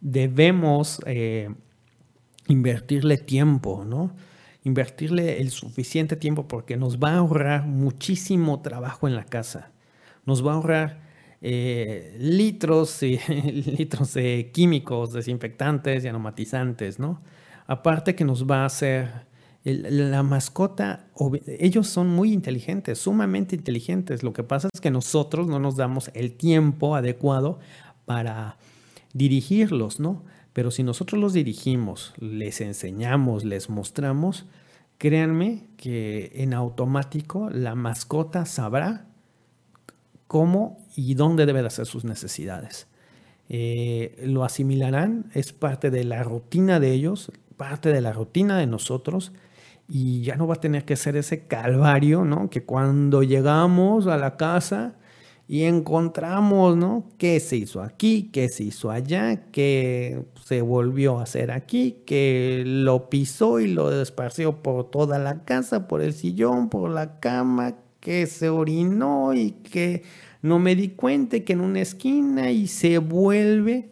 debemos 0.00 1.00
eh, 1.06 1.54
invertirle 2.48 3.16
tiempo, 3.16 3.84
¿no? 3.84 4.14
Invertirle 4.64 5.40
el 5.40 5.50
suficiente 5.50 6.16
tiempo 6.16 6.48
porque 6.48 6.76
nos 6.76 6.98
va 6.98 7.12
a 7.12 7.18
ahorrar 7.18 7.66
muchísimo 7.66 8.60
trabajo 8.60 9.08
en 9.08 9.16
la 9.16 9.24
casa. 9.24 9.70
Nos 10.26 10.46
va 10.46 10.52
a 10.52 10.54
ahorrar 10.56 11.09
eh, 11.42 12.16
litros 12.18 13.02
y 13.02 13.18
litros 13.78 14.14
de 14.14 14.50
químicos, 14.52 15.12
desinfectantes 15.12 16.04
y 16.04 16.08
aromatizantes, 16.08 16.98
¿no? 16.98 17.22
Aparte 17.66 18.14
que 18.14 18.24
nos 18.24 18.46
va 18.46 18.62
a 18.62 18.66
hacer 18.66 19.30
la 19.62 20.22
mascota, 20.22 21.06
ellos 21.46 21.86
son 21.86 22.08
muy 22.08 22.32
inteligentes, 22.32 22.98
sumamente 22.98 23.56
inteligentes. 23.56 24.22
Lo 24.22 24.32
que 24.32 24.42
pasa 24.42 24.68
es 24.72 24.80
que 24.80 24.90
nosotros 24.90 25.46
no 25.48 25.58
nos 25.58 25.76
damos 25.76 26.10
el 26.14 26.32
tiempo 26.32 26.96
adecuado 26.96 27.58
para 28.06 28.56
dirigirlos, 29.12 30.00
¿no? 30.00 30.24
Pero 30.52 30.70
si 30.70 30.82
nosotros 30.82 31.20
los 31.20 31.32
dirigimos, 31.32 32.14
les 32.18 32.60
enseñamos, 32.60 33.44
les 33.44 33.68
mostramos, 33.70 34.46
créanme 34.98 35.68
que 35.76 36.32
en 36.34 36.54
automático 36.54 37.50
la 37.50 37.74
mascota 37.74 38.46
sabrá 38.46 39.06
cómo 40.26 40.79
y 40.96 41.14
dónde 41.14 41.46
debe 41.46 41.60
de 41.60 41.68
hacer 41.68 41.86
sus 41.86 42.04
necesidades. 42.04 42.86
Eh, 43.48 44.16
lo 44.24 44.44
asimilarán, 44.44 45.30
es 45.34 45.52
parte 45.52 45.90
de 45.90 46.04
la 46.04 46.22
rutina 46.22 46.78
de 46.78 46.92
ellos, 46.92 47.32
parte 47.56 47.92
de 47.92 48.00
la 48.00 48.12
rutina 48.12 48.56
de 48.58 48.66
nosotros 48.66 49.32
y 49.88 50.22
ya 50.22 50.36
no 50.36 50.46
va 50.46 50.54
a 50.54 50.60
tener 50.60 50.84
que 50.84 50.96
ser 50.96 51.16
ese 51.16 51.46
calvario, 51.46 52.24
¿no? 52.24 52.48
Que 52.48 52.62
cuando 52.64 53.24
llegamos 53.24 54.06
a 54.06 54.16
la 54.16 54.36
casa 54.36 54.94
y 55.48 55.64
encontramos, 55.64 56.76
¿no? 56.76 57.10
¿Qué 57.18 57.40
se 57.40 57.56
hizo 57.56 57.82
aquí? 57.82 58.30
¿Qué 58.32 58.48
se 58.48 58.62
hizo 58.62 58.92
allá? 58.92 59.50
¿Qué 59.50 60.22
se 60.44 60.62
volvió 60.62 61.18
a 61.18 61.24
hacer 61.24 61.50
aquí? 61.50 62.02
¿Qué 62.06 62.62
lo 62.64 63.10
pisó 63.10 63.58
y 63.58 63.66
lo 63.66 63.90
desparció 63.90 64.62
por 64.62 64.92
toda 64.92 65.18
la 65.18 65.44
casa, 65.44 65.88
por 65.88 66.02
el 66.02 66.12
sillón, 66.12 66.68
por 66.68 66.88
la 66.88 67.18
cama? 67.18 67.74
¿Qué 67.98 68.26
se 68.26 68.48
orinó 68.48 69.34
y 69.34 69.50
que 69.50 70.04
no 70.42 70.58
me 70.58 70.74
di 70.74 70.90
cuenta 70.90 71.40
que 71.40 71.52
en 71.52 71.60
una 71.60 71.80
esquina 71.80 72.50
y 72.50 72.66
se 72.66 72.98
vuelve, 72.98 73.90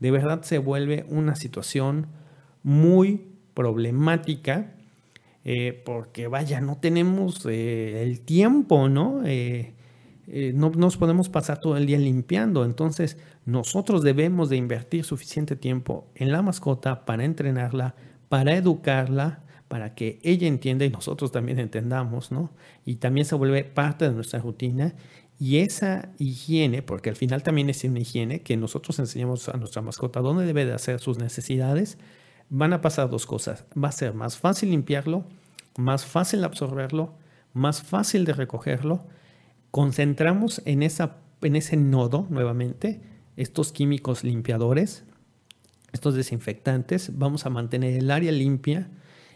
de 0.00 0.10
verdad 0.10 0.42
se 0.42 0.58
vuelve 0.58 1.04
una 1.08 1.34
situación 1.34 2.06
muy 2.62 3.26
problemática 3.54 4.74
eh, 5.50 5.72
porque 5.84 6.26
vaya, 6.26 6.60
no 6.60 6.76
tenemos 6.76 7.46
eh, 7.46 8.02
el 8.02 8.20
tiempo, 8.20 8.88
¿no? 8.88 9.22
Eh, 9.24 9.72
no 10.54 10.68
nos 10.68 10.98
podemos 10.98 11.30
pasar 11.30 11.58
todo 11.58 11.78
el 11.78 11.86
día 11.86 11.96
limpiando. 11.98 12.66
Entonces, 12.66 13.16
nosotros 13.46 14.02
debemos 14.02 14.50
de 14.50 14.56
invertir 14.56 15.04
suficiente 15.04 15.56
tiempo 15.56 16.06
en 16.14 16.32
la 16.32 16.42
mascota 16.42 17.06
para 17.06 17.24
entrenarla, 17.24 17.94
para 18.28 18.54
educarla, 18.56 19.42
para 19.68 19.94
que 19.94 20.18
ella 20.22 20.46
entienda 20.46 20.84
y 20.84 20.90
nosotros 20.90 21.32
también 21.32 21.58
entendamos, 21.58 22.30
¿no? 22.30 22.50
Y 22.84 22.96
también 22.96 23.24
se 23.24 23.34
vuelve 23.34 23.64
parte 23.64 24.06
de 24.06 24.14
nuestra 24.14 24.40
rutina. 24.40 24.94
Y 25.38 25.58
esa 25.58 26.10
higiene, 26.18 26.82
porque 26.82 27.10
al 27.10 27.16
final 27.16 27.44
también 27.44 27.70
es 27.70 27.84
una 27.84 28.00
higiene 28.00 28.40
que 28.42 28.56
nosotros 28.56 28.98
enseñamos 28.98 29.48
a 29.48 29.56
nuestra 29.56 29.82
mascota 29.82 30.20
dónde 30.20 30.44
debe 30.44 30.64
de 30.64 30.72
hacer 30.72 30.98
sus 30.98 31.18
necesidades, 31.18 31.96
van 32.50 32.72
a 32.72 32.80
pasar 32.80 33.08
dos 33.08 33.24
cosas. 33.24 33.64
Va 33.72 33.88
a 33.88 33.92
ser 33.92 34.14
más 34.14 34.36
fácil 34.36 34.70
limpiarlo, 34.70 35.24
más 35.76 36.04
fácil 36.04 36.42
absorberlo, 36.42 37.14
más 37.52 37.82
fácil 37.82 38.24
de 38.24 38.32
recogerlo. 38.32 39.06
Concentramos 39.70 40.60
en, 40.64 40.82
esa, 40.82 41.18
en 41.42 41.54
ese 41.54 41.76
nodo 41.76 42.26
nuevamente 42.30 43.00
estos 43.36 43.70
químicos 43.70 44.24
limpiadores, 44.24 45.04
estos 45.92 46.14
desinfectantes, 46.14 47.16
vamos 47.16 47.46
a 47.46 47.50
mantener 47.50 47.96
el 47.96 48.10
área 48.10 48.32
limpia, 48.32 48.90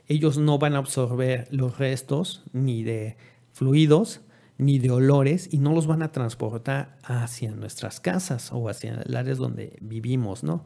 ellos 0.08 0.36
no 0.36 0.58
van 0.58 0.74
a 0.74 0.78
absorber 0.78 1.46
los 1.52 1.78
restos 1.78 2.42
ni 2.52 2.82
de 2.82 3.16
fluidos 3.52 4.20
ni 4.64 4.78
de 4.78 4.90
olores 4.90 5.48
y 5.52 5.58
no 5.58 5.72
los 5.72 5.86
van 5.86 6.02
a 6.02 6.12
transportar 6.12 6.96
hacia 7.02 7.52
nuestras 7.52 8.00
casas 8.00 8.50
o 8.52 8.68
hacia 8.68 9.02
el 9.04 9.16
áreas 9.16 9.38
donde 9.38 9.76
vivimos, 9.80 10.42
¿no? 10.44 10.64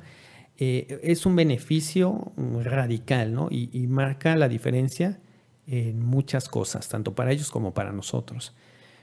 Eh, 0.58 1.00
es 1.02 1.26
un 1.26 1.36
beneficio 1.36 2.32
radical, 2.62 3.34
¿no? 3.34 3.48
Y, 3.50 3.68
y 3.72 3.86
marca 3.86 4.36
la 4.36 4.48
diferencia 4.48 5.20
en 5.66 6.04
muchas 6.04 6.48
cosas, 6.48 6.88
tanto 6.88 7.14
para 7.14 7.32
ellos 7.32 7.50
como 7.50 7.74
para 7.74 7.92
nosotros. 7.92 8.54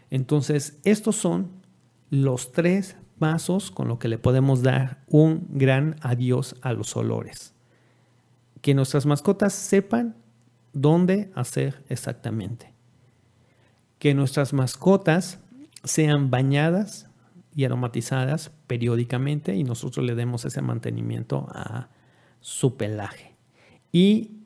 Entonces, 0.10 0.80
estos 0.84 1.16
son 1.16 1.52
los 2.10 2.52
tres 2.52 2.96
pasos 3.20 3.72
con 3.72 3.88
los 3.88 4.00
que 4.00 4.08
le 4.08 4.18
podemos 4.18 4.62
dar 4.62 5.04
un 5.08 5.48
gran 5.50 5.96
adiós 6.02 6.56
a 6.62 6.74
los 6.74 6.96
olores. 6.96 7.54
Que 8.62 8.74
nuestras 8.74 9.06
mascotas 9.06 9.54
sepan 9.54 10.16
dónde 10.74 11.32
hacer 11.36 11.84
exactamente. 11.90 12.73
Que 14.04 14.14
nuestras 14.14 14.52
mascotas 14.52 15.40
sean 15.86 16.30
bañadas 16.30 17.08
y 17.56 17.64
aromatizadas 17.64 18.52
periódicamente 18.68 19.56
y 19.56 19.64
nosotros 19.64 20.06
le 20.06 20.14
demos 20.14 20.44
ese 20.44 20.62
mantenimiento 20.62 21.48
a 21.54 21.88
su 22.42 22.76
pelaje. 22.76 23.38
Y 23.94 24.40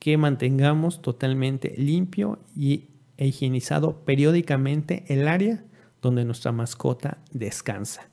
que 0.00 0.16
mantengamos 0.16 1.00
totalmente 1.00 1.76
limpio 1.78 2.40
y 2.56 2.88
higienizado 3.16 4.04
periódicamente 4.04 5.04
el 5.06 5.28
área 5.28 5.62
donde 6.02 6.24
nuestra 6.24 6.50
mascota 6.50 7.18
descansa. 7.30 8.08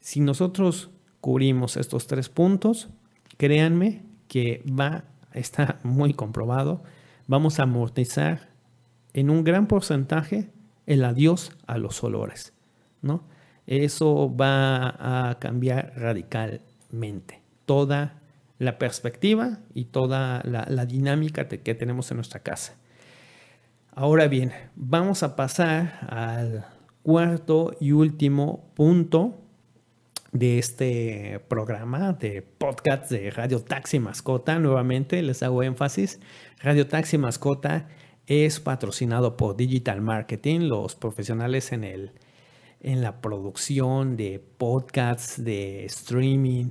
Si 0.00 0.18
nosotros 0.18 0.90
cubrimos 1.20 1.76
estos 1.76 2.08
tres 2.08 2.28
puntos, 2.28 2.88
créanme 3.36 4.02
que 4.26 4.64
va, 4.68 5.04
está 5.34 5.78
muy 5.84 6.14
comprobado, 6.14 6.82
vamos 7.28 7.60
a 7.60 7.62
amortizar 7.62 8.51
en 9.14 9.30
un 9.30 9.44
gran 9.44 9.66
porcentaje 9.66 10.50
el 10.86 11.04
adiós 11.04 11.52
a 11.66 11.78
los 11.78 12.02
olores, 12.02 12.52
¿no? 13.00 13.24
Eso 13.66 14.34
va 14.34 15.28
a 15.30 15.38
cambiar 15.38 15.92
radicalmente 15.96 17.42
toda 17.66 18.20
la 18.58 18.78
perspectiva 18.78 19.60
y 19.72 19.86
toda 19.86 20.42
la, 20.44 20.66
la 20.68 20.86
dinámica 20.86 21.48
que 21.48 21.74
tenemos 21.74 22.10
en 22.10 22.16
nuestra 22.16 22.40
casa. 22.40 22.74
Ahora 23.94 24.26
bien, 24.26 24.52
vamos 24.74 25.22
a 25.22 25.36
pasar 25.36 26.06
al 26.08 26.66
cuarto 27.02 27.76
y 27.80 27.92
último 27.92 28.70
punto 28.74 29.38
de 30.32 30.58
este 30.58 31.40
programa 31.48 32.14
de 32.14 32.40
podcast 32.40 33.10
de 33.10 33.30
Radio 33.30 33.60
Taxi 33.60 33.98
Mascota. 33.98 34.58
Nuevamente 34.58 35.20
les 35.22 35.42
hago 35.42 35.62
énfasis. 35.62 36.20
Radio 36.62 36.86
Taxi 36.86 37.18
Mascota 37.18 37.88
es 38.26 38.60
patrocinado 38.60 39.36
por 39.36 39.56
Digital 39.56 40.00
Marketing, 40.00 40.60
los 40.60 40.94
profesionales 40.94 41.72
en, 41.72 41.84
el, 41.84 42.12
en 42.80 43.02
la 43.02 43.20
producción 43.20 44.16
de 44.16 44.38
podcasts, 44.38 45.42
de 45.42 45.84
streaming, 45.86 46.70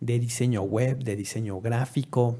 de 0.00 0.18
diseño 0.18 0.62
web, 0.62 1.02
de 1.02 1.16
diseño 1.16 1.60
gráfico, 1.60 2.38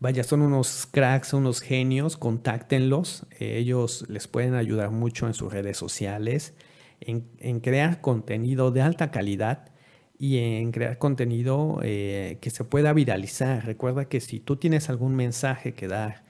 Vaya, 0.00 0.22
son 0.22 0.42
unos 0.42 0.86
cracks, 0.88 1.32
unos 1.32 1.60
genios, 1.60 2.16
contáctenlos. 2.16 3.26
ellos 3.40 4.04
les 4.08 4.28
pueden 4.28 4.54
ayudar 4.54 4.92
mucho 4.92 5.26
en 5.26 5.34
sus 5.34 5.52
redes 5.52 5.76
sociales, 5.76 6.54
en, 7.00 7.60
crear 7.60 8.00
contenido 8.00 8.70
de 8.70 8.82
alta 8.82 9.10
calidad 9.10 9.72
y 10.16 10.38
en 10.38 10.70
crear 10.70 10.98
contenido 10.98 11.80
eh, 11.82 12.38
que 12.40 12.50
se 12.50 12.62
pueda 12.62 12.92
viralizar. 12.92 13.66
Recuerda 13.66 14.04
que 14.04 14.20
si 14.20 14.38
tú 14.38 14.54
tienes 14.56 14.88
algún 14.88 15.16
mensaje 15.16 15.74
que 15.74 15.88
dar, 15.88 16.22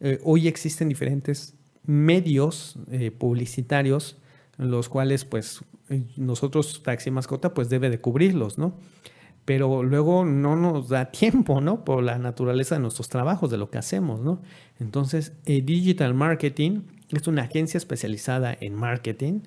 eh, 0.00 0.20
hoy 0.24 0.48
existen 0.48 0.88
diferentes 0.88 1.54
medios 1.84 2.78
eh, 2.90 3.10
publicitarios, 3.10 4.18
los 4.56 4.88
cuales 4.88 5.24
pues 5.24 5.64
nosotros 6.16 6.82
Taxi 6.82 7.10
Mascota 7.10 7.54
pues 7.54 7.68
debe 7.68 7.90
de 7.90 8.00
cubrirlos, 8.00 8.58
¿no? 8.58 8.74
Pero 9.44 9.82
luego 9.82 10.24
no 10.24 10.56
nos 10.56 10.90
da 10.90 11.06
tiempo, 11.10 11.60
¿no? 11.60 11.84
Por 11.84 12.02
la 12.02 12.18
naturaleza 12.18 12.74
de 12.74 12.82
nuestros 12.82 13.08
trabajos, 13.08 13.50
de 13.50 13.58
lo 13.58 13.70
que 13.70 13.78
hacemos, 13.78 14.20
¿no? 14.20 14.42
Entonces, 14.78 15.32
eh, 15.46 15.62
Digital 15.62 16.14
Marketing 16.14 16.82
es 17.10 17.26
una 17.26 17.42
agencia 17.42 17.78
especializada 17.78 18.56
en 18.60 18.74
marketing 18.74 19.40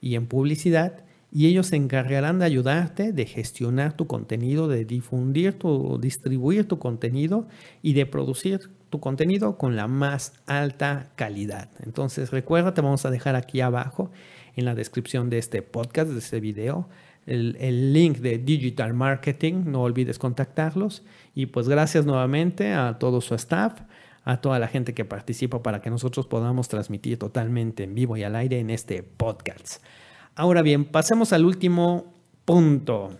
y 0.00 0.16
en 0.16 0.26
publicidad 0.26 1.04
y 1.30 1.46
ellos 1.46 1.66
se 1.66 1.76
encargarán 1.76 2.38
de 2.38 2.44
ayudarte 2.44 3.12
de 3.12 3.26
gestionar 3.26 3.96
tu 3.96 4.06
contenido, 4.06 4.68
de 4.68 4.84
difundir 4.84 5.54
tu, 5.54 5.98
distribuir 6.00 6.68
tu 6.68 6.78
contenido 6.78 7.48
y 7.82 7.94
de 7.94 8.06
producir 8.06 8.70
tu 8.94 9.00
contenido 9.00 9.58
con 9.58 9.74
la 9.74 9.88
más 9.88 10.34
alta 10.46 11.10
calidad. 11.16 11.68
Entonces 11.80 12.30
recuerda, 12.30 12.74
te 12.74 12.80
vamos 12.80 13.04
a 13.04 13.10
dejar 13.10 13.34
aquí 13.34 13.60
abajo 13.60 14.12
en 14.54 14.64
la 14.66 14.76
descripción 14.76 15.30
de 15.30 15.38
este 15.38 15.62
podcast, 15.62 16.12
de 16.12 16.20
este 16.20 16.38
video, 16.38 16.88
el, 17.26 17.56
el, 17.58 17.92
link 17.92 18.18
de 18.18 18.38
Digital 18.38 18.94
Marketing. 18.94 19.64
No 19.66 19.82
olvides 19.82 20.20
contactarlos. 20.20 21.02
Y 21.34 21.46
pues 21.46 21.68
gracias 21.68 22.06
nuevamente 22.06 22.72
a 22.72 23.00
todo 23.00 23.20
su 23.20 23.34
staff, 23.34 23.80
a 24.22 24.36
toda 24.40 24.60
la 24.60 24.68
gente 24.68 24.94
que 24.94 25.04
participa 25.04 25.60
para 25.60 25.82
que 25.82 25.90
nosotros 25.90 26.28
podamos 26.28 26.68
transmitir 26.68 27.18
totalmente 27.18 27.82
en 27.82 27.96
vivo 27.96 28.16
y 28.16 28.22
al 28.22 28.36
aire 28.36 28.60
en 28.60 28.70
este 28.70 29.02
podcast. 29.02 29.82
Ahora 30.36 30.62
bien, 30.62 30.84
pasemos 30.84 31.32
al 31.32 31.44
último 31.44 32.14
punto. 32.44 33.18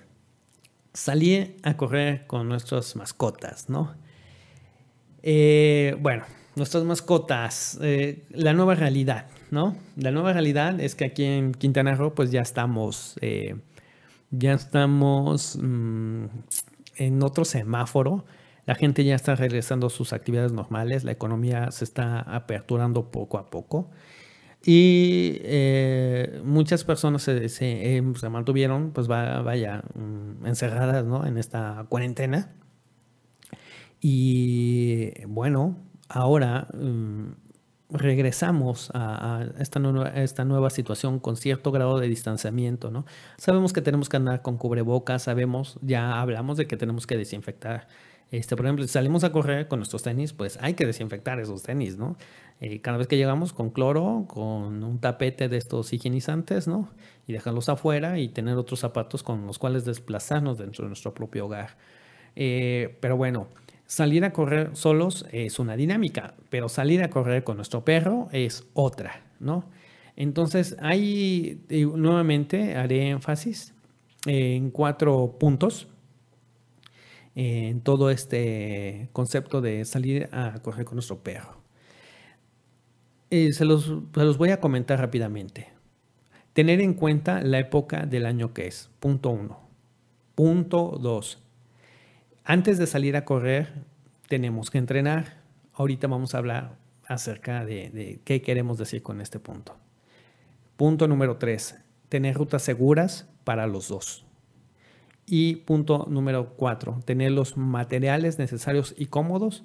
Salir 0.92 1.56
a 1.64 1.76
correr 1.76 2.28
con 2.28 2.48
nuestras 2.48 2.94
mascotas, 2.94 3.68
¿no? 3.68 4.03
Eh, 5.26 5.96
bueno, 6.00 6.24
nuestras 6.54 6.84
mascotas, 6.84 7.78
eh, 7.80 8.26
la 8.28 8.52
nueva 8.52 8.74
realidad, 8.74 9.24
¿no? 9.50 9.74
La 9.96 10.10
nueva 10.10 10.34
realidad 10.34 10.78
es 10.80 10.94
que 10.94 11.06
aquí 11.06 11.24
en 11.24 11.52
Quintana 11.52 11.94
Roo, 11.94 12.14
pues 12.14 12.30
ya 12.30 12.42
estamos, 12.42 13.16
eh, 13.22 13.56
ya 14.30 14.52
estamos 14.52 15.56
mm, 15.56 16.26
en 16.96 17.22
otro 17.22 17.46
semáforo. 17.46 18.26
La 18.66 18.74
gente 18.74 19.02
ya 19.02 19.14
está 19.14 19.34
regresando 19.34 19.86
a 19.86 19.90
sus 19.90 20.12
actividades 20.12 20.52
normales, 20.52 21.04
la 21.04 21.12
economía 21.12 21.70
se 21.70 21.84
está 21.84 22.20
aperturando 22.20 23.10
poco 23.10 23.38
a 23.38 23.48
poco. 23.48 23.90
Y 24.66 25.40
muchas 26.44 26.84
personas 26.84 27.22
se, 27.22 28.02
mantuvieron, 28.30 28.92
pues 28.92 29.10
va, 29.10 29.40
vaya, 29.40 29.84
mm, 29.94 30.46
encerradas 30.46 31.06
¿no? 31.06 31.26
en 31.26 31.38
esta 31.38 31.86
cuarentena. 31.88 32.50
Y 34.06 35.24
bueno, 35.24 35.78
ahora 36.10 36.68
mm, 36.74 37.30
regresamos 37.88 38.90
a, 38.92 39.46
esta, 39.58 39.80
nueva, 39.80 40.10
esta 40.10 40.44
nueva 40.44 40.68
situación 40.68 41.18
con 41.18 41.38
cierto 41.38 41.72
grado 41.72 41.98
de 41.98 42.06
distanciamiento, 42.06 42.90
¿no? 42.90 43.06
Sabemos 43.38 43.72
que 43.72 43.80
tenemos 43.80 44.10
que 44.10 44.18
andar 44.18 44.42
con 44.42 44.58
cubrebocas, 44.58 45.22
sabemos, 45.22 45.78
ya 45.80 46.20
hablamos 46.20 46.58
de 46.58 46.66
que 46.66 46.76
tenemos 46.76 47.06
que 47.06 47.16
desinfectar. 47.16 47.88
Este, 48.30 48.56
por 48.56 48.66
ejemplo, 48.66 48.86
si 48.86 48.92
salimos 48.92 49.24
a 49.24 49.32
correr 49.32 49.68
con 49.68 49.78
nuestros 49.78 50.02
tenis, 50.02 50.34
pues 50.34 50.58
hay 50.60 50.74
que 50.74 50.84
desinfectar 50.84 51.40
esos 51.40 51.62
tenis, 51.62 51.96
¿no? 51.96 52.18
Eh, 52.60 52.82
cada 52.82 52.98
vez 52.98 53.06
que 53.06 53.16
llegamos 53.16 53.54
con 53.54 53.70
cloro, 53.70 54.26
con 54.28 54.84
un 54.84 54.98
tapete 55.00 55.48
de 55.48 55.56
estos 55.56 55.94
higienizantes, 55.94 56.68
¿no? 56.68 56.90
Y 57.26 57.32
dejarlos 57.32 57.70
afuera 57.70 58.18
y 58.18 58.28
tener 58.28 58.58
otros 58.58 58.80
zapatos 58.80 59.22
con 59.22 59.46
los 59.46 59.58
cuales 59.58 59.86
desplazarnos 59.86 60.58
dentro 60.58 60.84
de 60.84 60.88
nuestro 60.90 61.14
propio 61.14 61.46
hogar. 61.46 61.78
Eh, 62.36 62.98
pero 63.00 63.16
bueno, 63.16 63.48
salir 63.86 64.24
a 64.24 64.32
correr 64.32 64.70
solos 64.74 65.26
es 65.32 65.58
una 65.58 65.76
dinámica, 65.76 66.34
pero 66.50 66.68
salir 66.68 67.02
a 67.02 67.10
correr 67.10 67.44
con 67.44 67.56
nuestro 67.56 67.84
perro 67.84 68.28
es 68.32 68.66
otra, 68.74 69.22
¿no? 69.40 69.68
Entonces, 70.16 70.76
ahí 70.80 71.60
nuevamente 71.68 72.76
haré 72.76 73.08
énfasis 73.08 73.74
en 74.26 74.70
cuatro 74.70 75.36
puntos 75.38 75.88
en 77.34 77.80
todo 77.80 78.10
este 78.10 79.08
concepto 79.12 79.60
de 79.60 79.84
salir 79.84 80.28
a 80.32 80.60
correr 80.62 80.84
con 80.84 80.96
nuestro 80.96 81.18
perro. 81.18 81.56
Eh, 83.30 83.52
se, 83.52 83.64
los, 83.64 83.92
voy 84.38 84.50
a 84.50 84.60
comentar 84.60 85.00
rápidamente. 85.00 85.68
Tener 86.52 86.80
en 86.80 86.94
cuenta 86.94 87.42
la 87.42 87.58
época 87.58 88.06
del 88.06 88.26
año 88.26 88.54
que 88.54 88.68
es. 88.68 88.90
Punto 89.00 89.30
uno. 89.30 89.58
Punto 90.36 90.98
dos. 91.00 91.42
Antes 92.46 92.76
de 92.76 92.86
salir 92.86 93.16
a 93.16 93.24
correr, 93.24 93.72
tenemos 94.28 94.70
que 94.70 94.76
entrenar. 94.76 95.38
Ahorita 95.72 96.08
vamos 96.08 96.34
a 96.34 96.38
hablar 96.38 96.76
acerca 97.06 97.64
de, 97.64 98.20
qué 98.24 98.42
queremos 98.42 98.76
decir 98.76 99.02
con 99.02 99.22
este 99.22 99.38
punto. 99.38 99.78
Punto 100.76 101.08
número 101.08 101.38
tres. 101.38 101.76
Tener 102.10 102.34
rutas 102.34 102.62
seguras 102.62 103.26
para 103.44 103.66
los 103.66 103.88
dos. 103.88 104.26
Y 105.24 105.56
punto 105.56 106.06
número 106.10 106.50
cuatro, 106.56 107.00
tener 107.06 107.32
los 107.32 107.56
materiales 107.56 108.38
necesarios 108.38 108.94
y 108.98 109.06
cómodos 109.06 109.64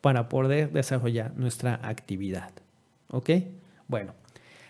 para 0.00 0.28
poder 0.28 0.70
desarrollar 0.70 1.36
nuestra 1.36 1.80
actividad. 1.82 2.52
¿Ok? 3.08 3.30
Bueno, 3.88 4.14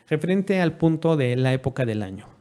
referente 0.09 0.63
al 0.63 0.79
punto 0.79 1.19
de 1.19 1.37
la 1.37 1.53
época 1.53 1.85
del 1.85 2.03
año. 2.03 2.32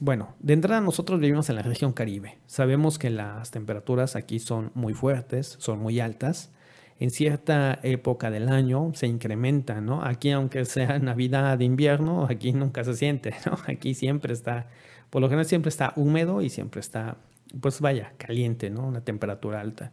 Bueno, 0.00 0.34
de 0.38 0.52
entrada 0.52 0.80
nosotros 0.80 1.18
vivimos 1.20 1.48
en 1.50 1.56
la 1.56 1.62
región 1.62 1.92
Caribe. 1.92 2.38
Sabemos 2.46 2.98
que 2.98 3.10
las 3.10 3.50
temperaturas 3.50 4.14
aquí 4.14 4.38
son 4.38 4.70
muy 4.74 4.94
fuertes, 4.94 5.56
son 5.58 5.80
muy 5.80 5.98
altas. 5.98 6.52
En 7.00 7.10
cierta 7.10 7.78
época 7.82 8.30
del 8.30 8.48
año 8.48 8.92
se 8.94 9.06
incrementan, 9.06 9.86
¿no? 9.86 10.04
Aquí 10.04 10.30
aunque 10.30 10.64
sea 10.64 10.98
Navidad, 11.00 11.60
invierno, 11.60 12.26
aquí 12.28 12.52
nunca 12.52 12.84
se 12.84 12.94
siente, 12.94 13.34
¿no? 13.46 13.58
Aquí 13.66 13.94
siempre 13.94 14.32
está 14.32 14.68
por 15.10 15.22
lo 15.22 15.28
general 15.28 15.46
siempre 15.46 15.70
está 15.70 15.92
húmedo 15.96 16.42
y 16.42 16.50
siempre 16.50 16.80
está, 16.80 17.16
pues 17.60 17.80
vaya, 17.80 18.12
caliente, 18.18 18.70
¿no? 18.70 18.86
Una 18.86 19.00
temperatura 19.00 19.60
alta. 19.60 19.92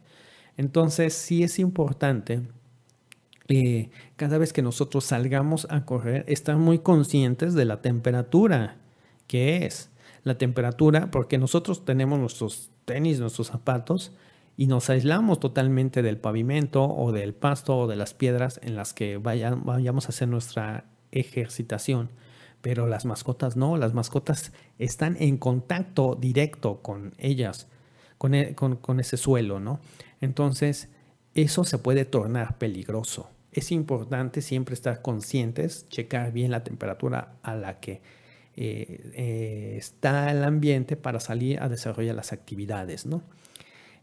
Entonces 0.56 1.14
sí 1.14 1.42
es 1.42 1.58
importante 1.58 2.42
eh, 3.48 3.90
cada 4.16 4.38
vez 4.38 4.52
que 4.52 4.62
nosotros 4.62 5.04
salgamos 5.04 5.66
a 5.70 5.84
correr, 5.84 6.24
estar 6.28 6.56
muy 6.56 6.80
conscientes 6.80 7.54
de 7.54 7.64
la 7.64 7.80
temperatura 7.80 8.76
que 9.26 9.64
es. 9.66 9.90
La 10.26 10.38
temperatura, 10.38 11.10
porque 11.12 11.38
nosotros 11.38 11.84
tenemos 11.84 12.18
nuestros 12.18 12.70
tenis, 12.84 13.20
nuestros 13.20 13.46
zapatos, 13.46 14.12
y 14.56 14.66
nos 14.66 14.90
aislamos 14.90 15.38
totalmente 15.38 16.02
del 16.02 16.18
pavimento 16.18 16.84
o 16.84 17.12
del 17.12 17.32
pasto 17.32 17.78
o 17.78 17.86
de 17.86 17.94
las 17.94 18.12
piedras 18.14 18.58
en 18.62 18.74
las 18.74 18.92
que 18.92 19.18
vayamos 19.18 20.06
a 20.06 20.08
hacer 20.08 20.26
nuestra 20.26 20.86
ejercitación 21.12 22.10
pero 22.66 22.88
las 22.88 23.04
mascotas 23.04 23.56
no, 23.56 23.76
las 23.76 23.94
mascotas 23.94 24.52
están 24.80 25.16
en 25.20 25.36
contacto 25.36 26.16
directo 26.20 26.82
con 26.82 27.14
ellas, 27.16 27.68
con, 28.18 28.34
e, 28.34 28.56
con, 28.56 28.74
con 28.74 28.98
ese 28.98 29.16
suelo, 29.16 29.60
¿no? 29.60 29.78
Entonces, 30.20 30.88
eso 31.34 31.62
se 31.62 31.78
puede 31.78 32.04
tornar 32.04 32.58
peligroso. 32.58 33.30
Es 33.52 33.70
importante 33.70 34.42
siempre 34.42 34.74
estar 34.74 35.00
conscientes, 35.00 35.88
checar 35.90 36.32
bien 36.32 36.50
la 36.50 36.64
temperatura 36.64 37.36
a 37.44 37.54
la 37.54 37.78
que 37.78 38.02
eh, 38.56 39.10
eh, 39.14 39.74
está 39.76 40.30
el 40.30 40.42
ambiente 40.42 40.96
para 40.96 41.20
salir 41.20 41.60
a 41.60 41.68
desarrollar 41.68 42.14
las 42.14 42.32
actividades, 42.32 43.06
¿no? 43.06 43.22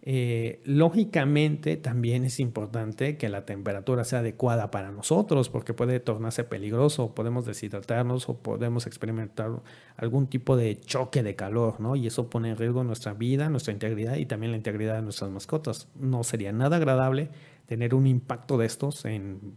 Eh, 0.06 0.60
lógicamente 0.66 1.78
también 1.78 2.26
es 2.26 2.42
importante 2.42 3.16
que 3.16 3.30
la 3.30 3.46
temperatura 3.46 4.04
sea 4.04 4.20
adecuada 4.20 4.70
para 4.70 4.92
nosotros 4.92 5.48
porque 5.48 5.74
puede 5.74 6.02
tornarse 6.02 6.44
peligroso, 6.44 7.16
podemos 7.16 7.46
deshidratarnos 7.46 8.28
o 8.28 8.38
podemos 8.38 8.86
experimentar 8.86 9.62
algún 9.96 10.28
tipo 10.28 10.58
de 10.58 10.78
choque 10.78 11.24
de 11.24 11.38
calor, 11.38 11.80
¿no? 11.80 11.96
Y 11.96 12.06
eso 12.08 12.30
pone 12.30 12.50
en 12.50 12.58
riesgo 12.58 12.84
nuestra 12.84 13.14
vida, 13.14 13.48
nuestra 13.48 13.72
integridad 13.72 14.18
y 14.18 14.26
también 14.26 14.52
la 14.52 14.58
integridad 14.58 14.96
de 14.96 15.04
nuestras 15.04 15.32
mascotas. 15.32 15.88
No 15.96 16.26
sería 16.26 16.52
nada 16.52 16.76
agradable 16.76 17.30
tener 17.66 17.96
un 17.96 18.06
impacto 18.06 18.58
de 18.58 18.66
estos 18.66 19.06
en 19.06 19.56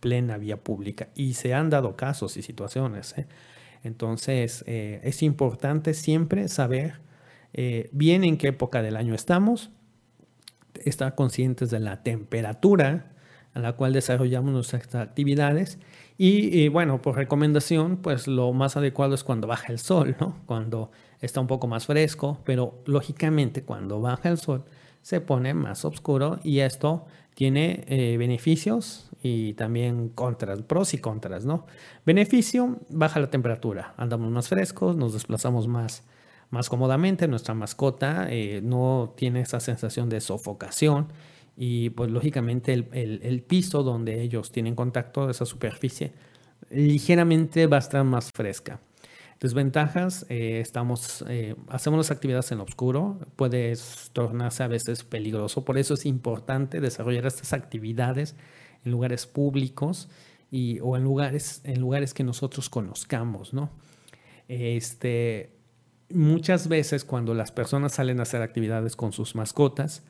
plena 0.00 0.36
vía 0.36 0.62
pública 0.62 1.08
y 1.14 1.32
se 1.32 1.54
han 1.54 1.70
dado 1.70 1.96
casos 1.96 2.36
y 2.36 2.42
situaciones. 2.42 3.14
Entonces 3.88 4.62
eh, 4.68 5.00
es 5.02 5.22
importante 5.22 5.94
siempre 5.94 6.46
saber 6.48 7.00
bien 7.90 8.22
en 8.22 8.36
qué 8.36 8.48
época 8.48 8.82
del 8.82 8.94
año 8.94 9.14
estamos, 9.16 9.70
estar 10.84 11.16
conscientes 11.16 11.70
de 11.70 11.80
la 11.80 12.04
temperatura 12.04 13.10
a 13.54 13.58
la 13.58 13.72
cual 13.72 13.92
desarrollamos 13.92 14.52
nuestras 14.52 14.94
actividades. 14.94 15.78
Y, 16.16 16.68
bueno, 16.68 17.00
por 17.00 17.16
recomendación, 17.16 17.98
pues 17.98 18.26
lo 18.26 18.52
más 18.52 18.76
adecuado 18.76 19.14
es 19.14 19.24
cuando 19.24 19.46
baja 19.46 19.72
el 19.72 19.78
sol. 19.78 20.16
Cuando 20.46 20.90
está 21.20 21.40
un 21.40 21.46
poco 21.46 21.66
más 21.66 21.86
fresco, 21.86 22.40
pero 22.44 22.82
lógicamente 22.86 23.62
cuando 23.62 24.00
baja 24.00 24.28
el 24.28 24.38
sol 24.38 24.64
se 25.02 25.20
pone 25.20 25.54
más 25.54 25.84
oscuro 25.84 26.38
y 26.42 26.60
esto 26.60 27.06
tiene 27.38 27.84
eh, 27.86 28.16
beneficios 28.16 29.08
y 29.22 29.52
también 29.52 30.08
contras, 30.08 30.62
pros 30.62 30.92
y 30.92 30.98
contras, 30.98 31.44
¿no? 31.44 31.66
Beneficio, 32.04 32.80
baja 32.88 33.20
la 33.20 33.30
temperatura, 33.30 33.94
andamos 33.96 34.32
más 34.32 34.48
frescos, 34.48 34.96
nos 34.96 35.12
desplazamos 35.12 35.68
más 35.68 36.02
más 36.50 36.68
cómodamente. 36.68 37.28
Nuestra 37.28 37.54
mascota 37.54 38.26
eh, 38.28 38.60
no 38.60 39.14
tiene 39.16 39.42
esa 39.42 39.60
sensación 39.60 40.08
de 40.08 40.20
sofocación 40.20 41.12
y 41.56 41.90
pues 41.90 42.10
lógicamente 42.10 42.72
el, 42.72 42.88
el, 42.90 43.20
el, 43.22 43.42
piso 43.42 43.84
donde 43.84 44.20
ellos 44.20 44.50
tienen 44.50 44.74
contacto, 44.74 45.30
esa 45.30 45.46
superficie, 45.46 46.10
ligeramente 46.70 47.68
va 47.68 47.76
a 47.76 47.80
estar 47.80 48.02
más 48.02 48.32
fresca. 48.32 48.80
Desventajas, 49.40 50.26
eh, 50.28 50.58
estamos, 50.60 51.24
eh, 51.28 51.54
hacemos 51.68 51.98
las 51.98 52.10
actividades 52.10 52.50
en 52.50 52.60
oscuro, 52.60 53.20
puede 53.36 53.74
tornarse 54.12 54.64
a 54.64 54.68
veces 54.68 55.04
peligroso, 55.04 55.64
por 55.64 55.78
eso 55.78 55.94
es 55.94 56.06
importante 56.06 56.80
desarrollar 56.80 57.24
estas 57.26 57.52
actividades 57.52 58.34
en 58.84 58.90
lugares 58.90 59.26
públicos 59.26 60.08
y, 60.50 60.80
o 60.80 60.96
en 60.96 61.04
lugares, 61.04 61.60
en 61.62 61.80
lugares 61.80 62.14
que 62.14 62.24
nosotros 62.24 62.68
conozcamos, 62.68 63.54
¿no? 63.54 63.70
Este, 64.48 65.52
muchas 66.10 66.68
veces 66.68 67.04
cuando 67.04 67.34
las 67.34 67.52
personas 67.52 67.92
salen 67.92 68.18
a 68.18 68.22
hacer 68.22 68.42
actividades 68.42 68.96
con 68.96 69.12
sus 69.12 69.34
mascotas 69.34 70.02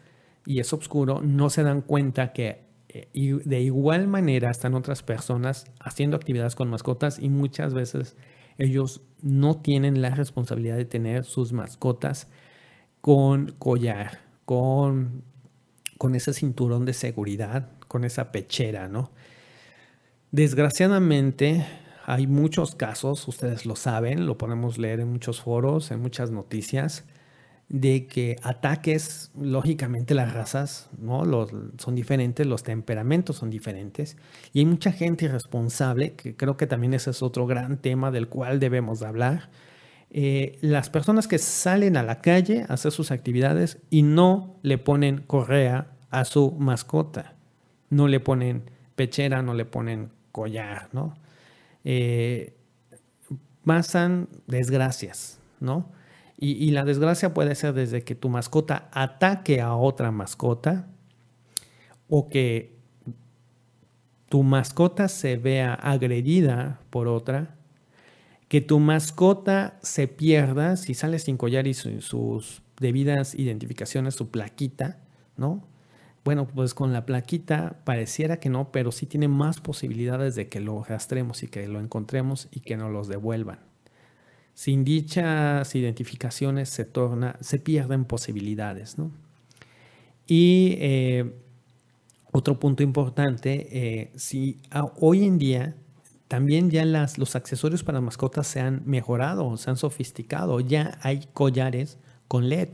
y 0.46 0.60
es 0.60 0.72
oscuro, 0.72 1.20
no 1.20 1.50
se 1.50 1.64
dan 1.64 1.82
cuenta 1.82 2.32
que 2.32 2.62
eh, 2.88 3.08
de 3.44 3.60
igual 3.60 4.08
manera 4.08 4.50
están 4.50 4.74
otras 4.74 5.02
personas 5.02 5.66
haciendo 5.80 6.16
actividades 6.16 6.54
con 6.54 6.70
mascotas 6.70 7.18
y 7.18 7.28
muchas 7.28 7.74
veces 7.74 8.16
ellos 8.58 9.02
no 9.22 9.56
tienen 9.56 10.02
la 10.02 10.10
responsabilidad 10.10 10.76
de 10.76 10.84
tener 10.84 11.24
sus 11.24 11.52
mascotas 11.52 12.28
con 13.00 13.52
collar, 13.58 14.20
con, 14.44 15.22
con 15.96 16.14
ese 16.14 16.32
cinturón 16.34 16.84
de 16.84 16.92
seguridad, 16.92 17.70
con 17.86 18.04
esa 18.04 18.32
pechera, 18.32 18.88
¿no? 18.88 19.10
Desgraciadamente 20.30 21.64
hay 22.04 22.26
muchos 22.26 22.74
casos, 22.74 23.26
ustedes 23.28 23.64
lo 23.64 23.76
saben, 23.76 24.26
lo 24.26 24.36
podemos 24.36 24.78
leer 24.78 25.00
en 25.00 25.10
muchos 25.12 25.40
foros, 25.40 25.90
en 25.90 26.00
muchas 26.00 26.30
noticias, 26.30 27.04
de 27.68 28.06
que 28.06 28.36
ataques, 28.42 29.30
lógicamente 29.38 30.14
las 30.14 30.32
razas 30.32 30.88
¿no? 30.98 31.24
Los, 31.24 31.50
son 31.76 31.94
diferentes, 31.94 32.46
los 32.46 32.62
temperamentos 32.62 33.36
son 33.36 33.50
diferentes 33.50 34.16
y 34.54 34.60
hay 34.60 34.64
mucha 34.64 34.90
gente 34.90 35.26
irresponsable, 35.26 36.14
que 36.14 36.34
creo 36.34 36.56
que 36.56 36.66
también 36.66 36.94
ese 36.94 37.10
es 37.10 37.22
otro 37.22 37.46
gran 37.46 37.76
tema 37.78 38.10
del 38.10 38.28
cual 38.28 38.58
debemos 38.58 39.02
hablar. 39.02 39.50
Eh, 40.10 40.58
las 40.62 40.88
personas 40.88 41.28
que 41.28 41.38
salen 41.38 41.98
a 41.98 42.02
la 42.02 42.22
calle 42.22 42.64
a 42.68 42.74
hacer 42.74 42.92
sus 42.92 43.10
actividades 43.10 43.78
y 43.90 44.02
no 44.02 44.56
le 44.62 44.78
ponen 44.78 45.18
correa 45.18 45.92
a 46.10 46.24
su 46.24 46.52
mascota, 46.52 47.34
no 47.90 48.08
le 48.08 48.18
ponen 48.18 48.70
pechera, 48.96 49.42
no 49.42 49.52
le 49.52 49.66
ponen 49.66 50.10
collar, 50.32 50.88
¿no? 50.92 51.14
Eh, 51.84 52.54
pasan 53.64 54.28
desgracias, 54.46 55.38
¿no? 55.60 55.97
Y, 56.40 56.70
la 56.70 56.84
desgracia 56.84 57.34
puede 57.34 57.56
ser 57.56 57.74
desde 57.74 58.04
que 58.04 58.14
tu 58.14 58.28
mascota 58.28 58.88
ataque 58.92 59.60
a 59.60 59.74
otra 59.74 60.12
mascota 60.12 60.86
o 62.08 62.28
que 62.28 62.76
tu 64.28 64.44
mascota 64.44 65.08
se 65.08 65.36
vea 65.36 65.74
agredida 65.74 66.80
por 66.90 67.08
otra, 67.08 67.56
que 68.46 68.60
tu 68.60 68.78
mascota 68.78 69.80
se 69.82 70.06
pierda 70.06 70.76
si 70.76 70.94
sale 70.94 71.18
sin 71.18 71.36
collar 71.36 71.66
y 71.66 71.74
sus 71.74 72.62
debidas 72.78 73.34
identificaciones, 73.34 74.14
su 74.14 74.30
plaquita, 74.30 75.00
¿no? 75.36 75.64
Bueno, 76.24 76.46
pues 76.46 76.72
con 76.72 76.92
la 76.92 77.04
plaquita 77.04 77.80
pareciera 77.84 78.38
que 78.38 78.48
no, 78.48 78.70
pero 78.70 78.92
sí 78.92 79.06
tiene 79.06 79.26
más 79.26 79.60
posibilidades 79.60 80.36
de 80.36 80.48
que 80.48 80.60
lo 80.60 80.84
rastremos 80.84 81.42
y 81.42 81.48
que 81.48 81.66
lo 81.66 81.80
encontremos 81.80 82.46
y 82.52 82.60
que 82.60 82.76
nos 82.76 82.92
los 82.92 83.08
devuelvan. 83.08 83.67
Sin 84.58 84.82
dichas 84.82 85.72
identificaciones 85.76 86.68
se, 86.68 86.84
torna, 86.84 87.36
se 87.40 87.60
pierden 87.60 88.04
posibilidades. 88.04 88.98
¿no? 88.98 89.12
Y 90.26 90.74
eh, 90.80 91.32
otro 92.32 92.58
punto 92.58 92.82
importante, 92.82 93.68
eh, 93.70 94.10
si 94.16 94.60
hoy 94.96 95.22
en 95.22 95.38
día 95.38 95.76
también 96.26 96.70
ya 96.72 96.84
las, 96.84 97.18
los 97.18 97.36
accesorios 97.36 97.84
para 97.84 98.00
mascotas 98.00 98.48
se 98.48 98.58
han 98.58 98.82
mejorado, 98.84 99.56
se 99.56 99.70
han 99.70 99.76
sofisticado, 99.76 100.58
ya 100.58 100.98
hay 101.02 101.28
collares 101.34 101.96
con 102.26 102.48
LED, 102.48 102.70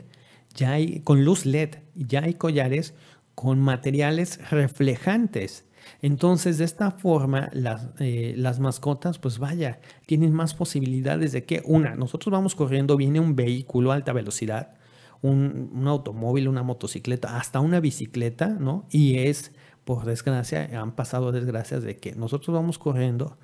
ya 0.54 0.70
hay 0.72 1.00
con 1.00 1.22
luz 1.22 1.44
LED, 1.44 1.80
ya 1.94 2.22
hay 2.22 2.32
collares 2.32 2.94
con 3.34 3.60
materiales 3.60 4.40
reflejantes. 4.50 5.66
Entonces, 6.02 6.58
de 6.58 6.64
esta 6.64 6.90
forma, 6.90 7.48
las, 7.52 7.88
eh, 7.98 8.34
las, 8.36 8.60
mascotas, 8.60 9.18
pues 9.18 9.38
vaya, 9.38 9.80
tienen 10.06 10.32
más 10.32 10.54
posibilidades 10.54 11.32
de 11.32 11.44
que, 11.44 11.62
una, 11.64 11.94
nosotros 11.94 12.32
vamos 12.32 12.54
corriendo, 12.54 12.96
viene 12.96 13.20
un 13.20 13.36
vehículo 13.36 13.92
a 13.92 13.94
alta 13.94 14.12
velocidad, 14.12 14.74
un, 15.22 15.70
un, 15.74 15.88
automóvil, 15.88 16.48
una 16.48 16.62
motocicleta, 16.62 17.38
hasta 17.38 17.60
una 17.60 17.80
bicicleta, 17.80 18.48
¿no? 18.48 18.86
Y 18.90 19.18
es, 19.18 19.52
por 19.84 20.04
desgracia, 20.04 20.68
han 20.80 20.92
pasado 20.92 21.32
desgracias 21.32 21.82
de 21.82 21.96
que 21.96 22.14
nosotros 22.14 22.54
vamos 22.54 22.78
corriendo 22.78 23.38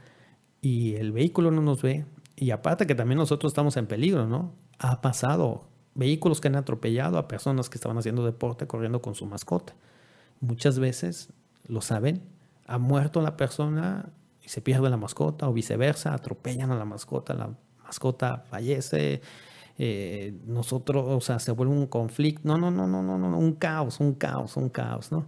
y 0.61 0.95
el 0.97 1.13
vehículo 1.13 1.51
no 1.51 1.63
nos 1.63 1.83
ve. 1.83 2.05
Y 2.37 2.51
aparte 2.51 2.87
que 2.87 2.95
también 2.95 3.19
nosotros 3.19 3.51
estamos 3.51 3.77
en 3.77 3.87
peligro, 3.87 4.27
¿no? 4.27 4.55
Ha 4.79 5.01
pasado 5.01 5.67
vehículos 5.95 6.41
que 6.41 6.49
han 6.49 6.57
atropellado 6.57 7.19
a 7.19 7.29
personas 7.29 7.69
que 7.69 7.77
estaban 7.77 7.99
haciendo 7.99 8.25
deporte 8.25 8.67
corriendo 8.67 9.03
con 9.03 9.15
su 9.15 9.27
mascota. 9.27 9.75
Muchas 10.41 10.79
veces 10.79 11.31
lo 11.67 11.81
saben, 11.81 12.23
ha 12.67 12.79
muerto 12.79 13.21
la 13.21 13.37
persona 13.37 14.11
y 14.43 14.49
se 14.49 14.61
pierde 14.61 14.91
la 14.91 14.97
mascota 14.97 15.49
o 15.49 15.53
viceversa, 15.53 16.15
atropellan 16.15 16.71
a 16.71 16.77
la 16.77 16.85
mascota, 16.85 17.35
la 17.35 17.51
mascota 17.85 18.45
fallece, 18.49 19.21
eh, 19.79 20.35
nosotros, 20.47 21.05
o 21.09 21.21
sea, 21.21 21.39
se 21.39 21.53
vuelve 21.53 21.75
un 21.75 21.87
conflicto, 21.87 22.47
no, 22.47 22.59
no, 22.59 22.71
no, 22.71 22.87
no, 22.87 23.03
no, 23.03 23.19
no, 23.19 23.39
un 23.39 23.55
caos, 23.55 23.99
un 24.01 24.15
caos, 24.15 24.57
un 24.57 24.69
caos, 24.69 25.11
¿no? 25.11 25.27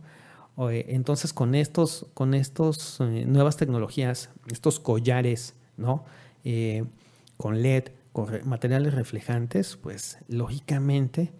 Entonces 0.71 1.33
con 1.33 1.55
estos, 1.55 2.07
con 2.15 2.35
estos 2.35 3.01
eh, 3.01 3.25
nuevas 3.27 3.57
tecnologías, 3.57 4.31
estos 4.51 4.79
collares, 4.79 5.55
¿no? 5.77 6.05
Eh, 6.45 6.85
con 7.37 7.63
LED, 7.63 7.85
con 8.13 8.29
materiales 8.45 8.95
reflejantes, 8.95 9.77
pues 9.77 10.19
lógicamente 10.29 11.33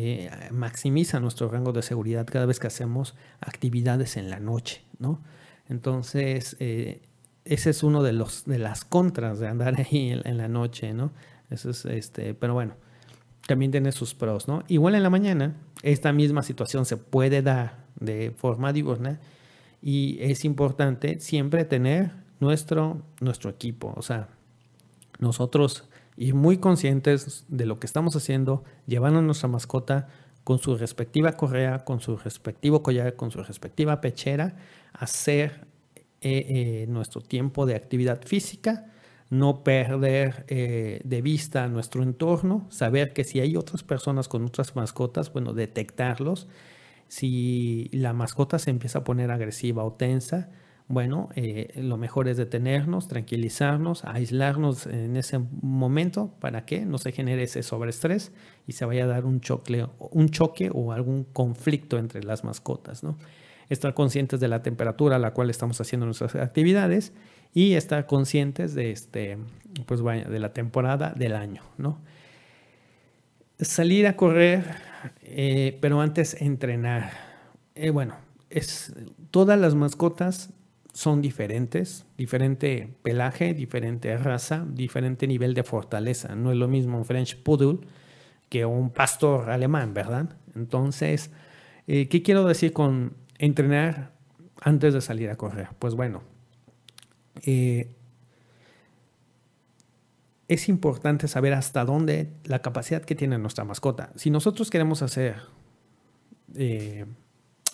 eh, 0.00 0.30
maximiza 0.52 1.18
nuestro 1.18 1.48
rango 1.48 1.72
de 1.72 1.82
seguridad 1.82 2.24
cada 2.24 2.46
vez 2.46 2.60
que 2.60 2.68
hacemos 2.68 3.16
actividades 3.40 4.16
en 4.16 4.30
la 4.30 4.38
noche, 4.38 4.84
¿no? 5.00 5.20
Entonces, 5.68 6.56
eh, 6.60 7.02
ese 7.44 7.70
es 7.70 7.82
uno 7.82 8.04
de, 8.04 8.12
los, 8.12 8.44
de 8.44 8.60
las 8.60 8.84
contras 8.84 9.40
de 9.40 9.48
andar 9.48 9.74
ahí 9.80 10.16
en, 10.22 10.36
la 10.36 10.46
noche, 10.46 10.94
¿no? 10.94 11.10
Eso 11.50 11.70
es, 11.70 11.84
este, 11.84 12.32
pero 12.34 12.54
bueno, 12.54 12.74
también 13.48 13.72
tiene 13.72 13.90
sus 13.90 14.14
pros, 14.14 14.46
¿no? 14.46 14.62
Igual 14.68 14.94
en 14.94 15.02
la 15.02 15.10
mañana, 15.10 15.56
esta 15.82 16.12
misma 16.12 16.44
situación 16.44 16.84
se 16.84 16.96
puede 16.96 17.42
dar 17.42 17.84
de 17.98 18.30
forma 18.30 18.72
diurna 18.72 19.18
y 19.82 20.18
es 20.20 20.44
importante 20.44 21.18
siempre 21.18 21.64
tener 21.64 22.12
nuestro, 22.38 23.02
nuestro 23.20 23.50
equipo, 23.50 23.94
o 23.96 24.02
sea, 24.02 24.28
nosotros 25.18 25.88
y 26.18 26.32
muy 26.32 26.58
conscientes 26.58 27.44
de 27.48 27.64
lo 27.64 27.78
que 27.78 27.86
estamos 27.86 28.16
haciendo, 28.16 28.64
llevando 28.86 29.20
a 29.20 29.22
nuestra 29.22 29.48
mascota 29.48 30.08
con 30.42 30.58
su 30.58 30.76
respectiva 30.76 31.32
correa, 31.32 31.84
con 31.84 32.00
su 32.00 32.16
respectivo 32.16 32.82
collar, 32.82 33.14
con 33.14 33.30
su 33.30 33.40
respectiva 33.42 34.00
pechera, 34.00 34.56
hacer 34.92 35.68
eh, 36.20 36.46
eh, 36.48 36.86
nuestro 36.88 37.20
tiempo 37.20 37.66
de 37.66 37.76
actividad 37.76 38.20
física, 38.24 38.90
no 39.30 39.62
perder 39.62 40.44
eh, 40.48 41.00
de 41.04 41.22
vista 41.22 41.68
nuestro 41.68 42.02
entorno, 42.02 42.66
saber 42.68 43.12
que 43.12 43.22
si 43.22 43.38
hay 43.38 43.56
otras 43.56 43.84
personas 43.84 44.26
con 44.26 44.44
otras 44.44 44.74
mascotas, 44.74 45.32
bueno, 45.32 45.52
detectarlos. 45.52 46.48
Si 47.06 47.90
la 47.92 48.12
mascota 48.12 48.58
se 48.58 48.70
empieza 48.70 49.00
a 49.00 49.04
poner 49.04 49.30
agresiva 49.30 49.84
o 49.84 49.92
tensa, 49.92 50.50
bueno, 50.88 51.28
eh, 51.36 51.70
lo 51.76 51.98
mejor 51.98 52.28
es 52.28 52.38
detenernos, 52.38 53.08
tranquilizarnos, 53.08 54.06
aislarnos 54.06 54.86
en 54.86 55.18
ese 55.18 55.38
momento 55.60 56.34
para 56.40 56.64
que 56.64 56.86
no 56.86 56.96
se 56.96 57.12
genere 57.12 57.42
ese 57.42 57.62
sobreestrés 57.62 58.32
y 58.66 58.72
se 58.72 58.86
vaya 58.86 59.04
a 59.04 59.06
dar 59.06 59.26
un 59.26 59.42
choque, 59.42 59.86
un 59.98 60.30
choque 60.30 60.70
o 60.72 60.92
algún 60.92 61.24
conflicto 61.24 61.98
entre 61.98 62.22
las 62.24 62.42
mascotas. 62.42 63.02
¿no? 63.02 63.18
Estar 63.68 63.92
conscientes 63.92 64.40
de 64.40 64.48
la 64.48 64.62
temperatura 64.62 65.16
a 65.16 65.18
la 65.18 65.34
cual 65.34 65.50
estamos 65.50 65.78
haciendo 65.78 66.06
nuestras 66.06 66.34
actividades 66.36 67.12
y 67.52 67.74
estar 67.74 68.06
conscientes 68.06 68.74
de, 68.74 68.90
este, 68.90 69.36
pues 69.84 70.00
vaya, 70.00 70.24
de 70.24 70.38
la 70.38 70.54
temporada 70.54 71.12
del 71.14 71.34
año. 71.34 71.64
¿no? 71.76 71.98
Salir 73.60 74.06
a 74.06 74.16
correr, 74.16 74.64
eh, 75.20 75.76
pero 75.82 76.00
antes 76.00 76.40
entrenar. 76.40 77.10
Eh, 77.74 77.90
bueno, 77.90 78.14
es, 78.48 78.94
todas 79.30 79.60
las 79.60 79.74
mascotas 79.74 80.54
son 80.92 81.22
diferentes, 81.22 82.06
diferente 82.16 82.94
pelaje, 83.02 83.54
diferente 83.54 84.16
raza, 84.16 84.66
diferente 84.68 85.26
nivel 85.26 85.54
de 85.54 85.62
fortaleza. 85.62 86.34
No 86.34 86.50
es 86.50 86.56
lo 86.56 86.68
mismo 86.68 86.98
un 86.98 87.04
French 87.04 87.36
Poodle 87.42 87.80
que 88.48 88.64
un 88.64 88.90
pastor 88.90 89.50
alemán, 89.50 89.94
¿verdad? 89.94 90.36
Entonces, 90.54 91.30
eh, 91.86 92.08
¿qué 92.08 92.22
quiero 92.22 92.44
decir 92.46 92.72
con 92.72 93.14
entrenar 93.38 94.12
antes 94.60 94.94
de 94.94 95.00
salir 95.00 95.30
a 95.30 95.36
correr? 95.36 95.68
Pues 95.78 95.94
bueno, 95.94 96.22
eh, 97.44 97.94
es 100.48 100.68
importante 100.68 101.28
saber 101.28 101.52
hasta 101.52 101.84
dónde 101.84 102.32
la 102.44 102.60
capacidad 102.60 103.02
que 103.02 103.14
tiene 103.14 103.38
nuestra 103.38 103.64
mascota. 103.64 104.10
Si 104.16 104.30
nosotros 104.30 104.70
queremos 104.70 105.02
hacer 105.02 105.36
eh, 106.56 107.04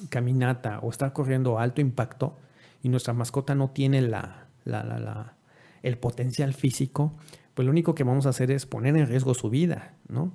caminata 0.09 0.81
o 0.81 0.91
estar 0.91 1.13
corriendo 1.13 1.59
alto 1.59 1.81
impacto, 1.81 2.37
y 2.85 2.91
nuestra 2.91 3.15
mascota 3.15 3.55
no 3.55 3.71
tiene 3.71 4.03
la, 4.03 4.47
la, 4.65 5.37
el 5.83 5.99
potencial 5.99 6.53
físico, 6.53 7.17
pues 7.55 7.65
lo 7.65 7.73
único 7.73 7.95
que 7.95 8.05
vamos 8.05 8.27
a 8.27 8.29
hacer 8.29 8.51
es 8.51 8.67
poner 8.67 8.95
en 8.97 9.07
riesgo 9.07 9.33
su 9.33 9.49
vida, 9.49 9.95
¿no? 10.07 10.35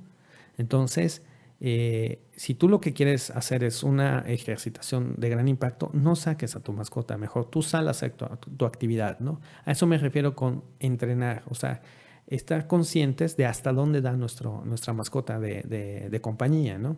Entonces, 0.57 1.21
eh, 1.61 2.23
si 2.35 2.55
tú 2.55 2.67
lo 2.67 2.81
que 2.81 2.91
quieres 2.91 3.29
hacer 3.29 3.63
es 3.63 3.83
una 3.83 4.21
ejercitación 4.21 5.13
de 5.17 5.29
gran 5.29 5.47
impacto, 5.47 5.91
no 5.93 6.15
saques 6.15 6.55
a 6.55 6.59
tu 6.61 6.73
mascota, 6.73 7.19
mejor 7.19 7.51
tú 7.51 7.61
sal 7.61 7.87
a 7.87 7.91
hacer 7.91 8.13
tu, 8.13 8.25
tu 8.25 8.65
actividad, 8.65 9.19
¿no? 9.19 9.39
A 9.63 9.71
eso 9.71 9.85
me 9.85 9.99
refiero 9.99 10.35
con 10.35 10.63
entrenar, 10.79 11.43
o 11.49 11.53
sea, 11.53 11.83
estar 12.25 12.65
conscientes 12.65 13.37
de 13.37 13.45
hasta 13.45 13.73
dónde 13.73 14.01
da 14.01 14.13
nuestro, 14.13 14.63
nuestra 14.65 14.93
mascota 14.93 15.39
de, 15.39 15.61
de, 15.61 16.09
de 16.09 16.21
compañía, 16.21 16.79
¿no? 16.79 16.97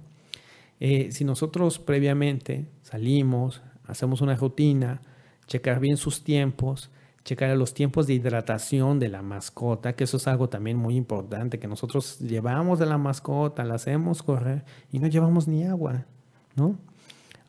Eh, 0.80 1.12
si 1.12 1.26
nosotros 1.26 1.78
previamente 1.78 2.68
salimos, 2.84 3.62
hacemos 3.86 4.22
una 4.22 4.36
rutina, 4.36 5.02
checar 5.52 5.82
bien 5.82 5.97
sus 5.97 6.24
tiempos, 6.24 6.89
checar 7.26 7.56
los 7.58 7.74
tiempos 7.74 8.08
de 8.08 8.14
hidratación 8.14 8.99
de 8.99 9.10
la 9.10 9.22
mascota, 9.22 9.97
que 9.97 10.06
eso 10.06 10.16
es 10.16 10.26
algo 10.28 10.47
también 10.47 10.78
muy 10.78 10.95
importante, 10.95 11.60
que 11.60 11.68
nosotros 11.68 12.20
llevamos 12.20 12.80
de 12.80 12.86
la 12.86 12.97
mascota, 12.97 13.66
la 13.66 13.76
hacemos 13.76 14.24
correr 14.24 14.64
y 14.93 14.99
no 14.99 15.08
llevamos 15.08 15.49
ni 15.49 15.66
agua, 15.66 16.06
¿no? 16.56 16.80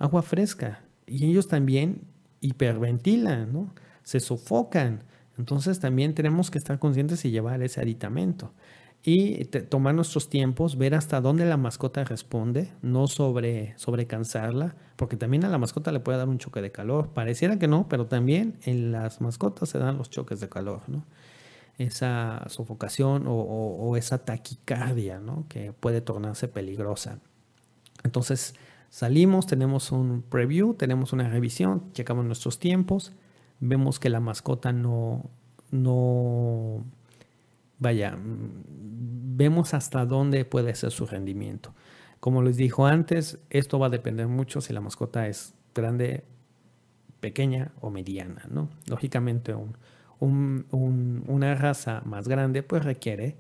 Agua 0.01 0.23
fresca. 0.23 0.83
Y 1.07 1.27
ellos 1.27 1.47
también 1.47 2.03
hiperventilan, 2.41 3.53
¿no? 3.53 3.73
Se 4.03 4.19
sofocan. 4.19 5.05
Entonces 5.39 5.79
también 5.79 6.13
tenemos 6.13 6.51
que 6.51 6.59
estar 6.59 6.81
conscientes 6.81 7.25
y 7.25 7.31
llevar 7.31 7.63
ese 7.63 7.81
aditamento 7.81 8.53
y 9.05 9.45
tomar 9.47 9.95
nuestros 9.97 10.29
tiempos, 10.29 10.79
ver 10.79 10.95
hasta 10.95 11.21
dónde 11.21 11.45
la 11.45 11.57
mascota 11.57 12.05
responde, 12.05 12.73
no 12.83 13.09
sobre 13.09 13.77
sobrecansarla, 13.77 14.77
porque 14.95 15.17
también 15.17 15.45
a 15.45 15.49
la 15.49 15.59
mascota 15.59 15.91
le 15.91 15.99
puede 15.99 16.19
dar 16.19 16.29
un 16.29 16.39
choque 16.39 16.63
de 16.63 16.71
calor. 16.71 17.09
Pareciera 17.09 17.59
que 17.59 17.67
no, 17.67 17.89
pero 17.89 18.07
también 18.07 18.59
en 18.63 18.93
las 18.93 19.21
mascotas 19.21 19.71
se 19.71 19.79
dan 19.79 19.99
los 19.99 20.09
choques 20.09 20.39
de 20.39 20.49
calor, 20.49 20.83
¿no? 20.87 21.05
Esa 21.79 22.45
sofocación 22.49 23.27
o, 23.27 23.33
o, 23.35 23.97
esa 23.97 24.25
taquicardia, 24.25 25.19
¿no? 25.19 25.47
Que 25.49 25.73
puede 25.73 26.01
tornarse 26.01 26.47
peligrosa. 26.47 27.19
Entonces, 28.05 28.55
salimos, 28.89 29.49
tenemos 29.49 29.91
un 29.91 30.23
preview, 30.23 30.75
tenemos 30.75 31.13
una 31.13 31.29
revisión, 31.29 31.93
checamos 31.93 32.25
nuestros 32.25 32.61
tiempos, 32.61 33.13
vemos 33.59 33.99
que 33.99 34.11
la 34.11 34.21
mascota 34.21 34.73
no, 34.73 35.29
no 35.73 36.85
vaya, 37.83 38.17
mm, 38.17 39.37
vemos 39.37 39.75
hasta 39.75 40.07
dónde 40.07 40.45
puede 40.45 40.75
ser 40.75 40.91
su 40.91 41.07
rendimiento. 41.07 41.75
Como 42.21 42.43
les 42.43 42.57
dijo 42.57 42.87
antes, 42.87 43.39
esto 43.51 43.79
va 43.79 43.89
a 43.89 43.91
depender 43.91 44.29
mucho 44.29 44.61
si 44.61 44.73
la 44.73 44.81
mascota 44.81 45.27
es 45.27 45.55
grande, 45.75 46.25
pequeña 47.21 47.73
o 47.81 47.91
mediana, 47.91 48.47
¿no? 48.51 48.69
Lógicamente, 48.89 49.55
un, 49.55 49.77
un, 50.21 50.67
un, 50.71 51.25
una 51.27 51.55
raza 51.55 52.03
más 52.05 52.29
grande 52.29 52.63
pues 52.63 52.85
requiere 52.85 53.37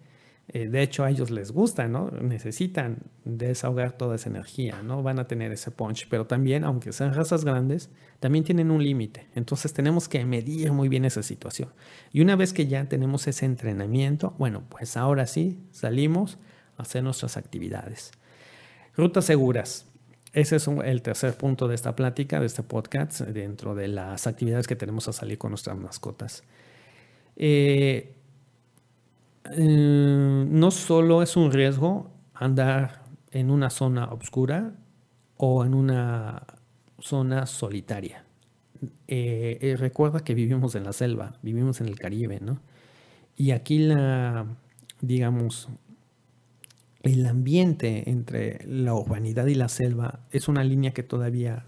eh, 0.54 0.68
de 0.68 0.82
hecho, 0.82 1.02
a 1.02 1.10
ellos 1.10 1.30
les 1.30 1.50
gusta, 1.50 1.88
¿no? 1.88 2.10
Necesitan 2.10 2.98
desahogar 3.24 3.92
toda 3.92 4.16
esa 4.16 4.28
energía, 4.28 4.82
¿no? 4.82 5.02
Van 5.02 5.18
a 5.18 5.26
tener 5.26 5.50
ese 5.50 5.70
punch, 5.70 6.08
pero 6.10 6.26
también, 6.26 6.64
aunque 6.64 6.92
sean 6.92 7.14
razas 7.14 7.46
grandes, 7.46 7.88
también 8.20 8.44
tienen 8.44 8.70
un 8.70 8.84
límite. 8.84 9.28
Entonces 9.34 9.72
tenemos 9.72 10.10
que 10.10 10.26
medir 10.26 10.70
muy 10.72 10.90
bien 10.90 11.06
esa 11.06 11.22
situación. 11.22 11.70
Y 12.12 12.20
una 12.20 12.36
vez 12.36 12.52
que 12.52 12.66
ya 12.66 12.84
tenemos 12.86 13.26
ese 13.28 13.46
entrenamiento, 13.46 14.34
bueno, 14.38 14.64
pues 14.68 14.98
ahora 14.98 15.26
sí 15.26 15.58
salimos 15.70 16.36
a 16.76 16.82
hacer 16.82 17.02
nuestras 17.02 17.38
actividades. 17.38 18.12
Rutas 18.94 19.24
seguras. 19.24 19.86
Ese 20.34 20.56
es 20.56 20.68
el 20.68 21.00
tercer 21.00 21.34
punto 21.34 21.66
de 21.66 21.74
esta 21.74 21.96
plática, 21.96 22.40
de 22.40 22.46
este 22.46 22.62
podcast, 22.62 23.22
dentro 23.22 23.74
de 23.74 23.88
las 23.88 24.26
actividades 24.26 24.66
que 24.66 24.76
tenemos 24.76 25.08
a 25.08 25.14
salir 25.14 25.38
con 25.38 25.50
nuestras 25.50 25.78
mascotas. 25.78 26.42
Eh, 27.36 28.16
eh, 29.50 30.46
no 30.48 30.70
solo 30.70 31.22
es 31.22 31.36
un 31.36 31.52
riesgo 31.52 32.10
andar 32.34 33.02
en 33.30 33.50
una 33.50 33.70
zona 33.70 34.06
oscura 34.06 34.74
o 35.36 35.64
en 35.64 35.74
una 35.74 36.46
zona 37.00 37.46
solitaria. 37.46 38.24
Eh, 39.08 39.58
eh, 39.60 39.76
recuerda 39.76 40.20
que 40.20 40.34
vivimos 40.34 40.74
en 40.74 40.84
la 40.84 40.92
selva, 40.92 41.38
vivimos 41.42 41.80
en 41.80 41.88
el 41.88 41.98
Caribe, 41.98 42.40
¿no? 42.40 42.60
Y 43.36 43.52
aquí 43.52 43.78
la, 43.78 44.46
digamos, 45.00 45.68
el 47.02 47.26
ambiente 47.26 48.10
entre 48.10 48.64
la 48.66 48.94
urbanidad 48.94 49.46
y 49.46 49.54
la 49.54 49.68
selva 49.68 50.20
es 50.30 50.48
una 50.48 50.64
línea 50.64 50.92
que 50.92 51.02
todavía 51.02 51.64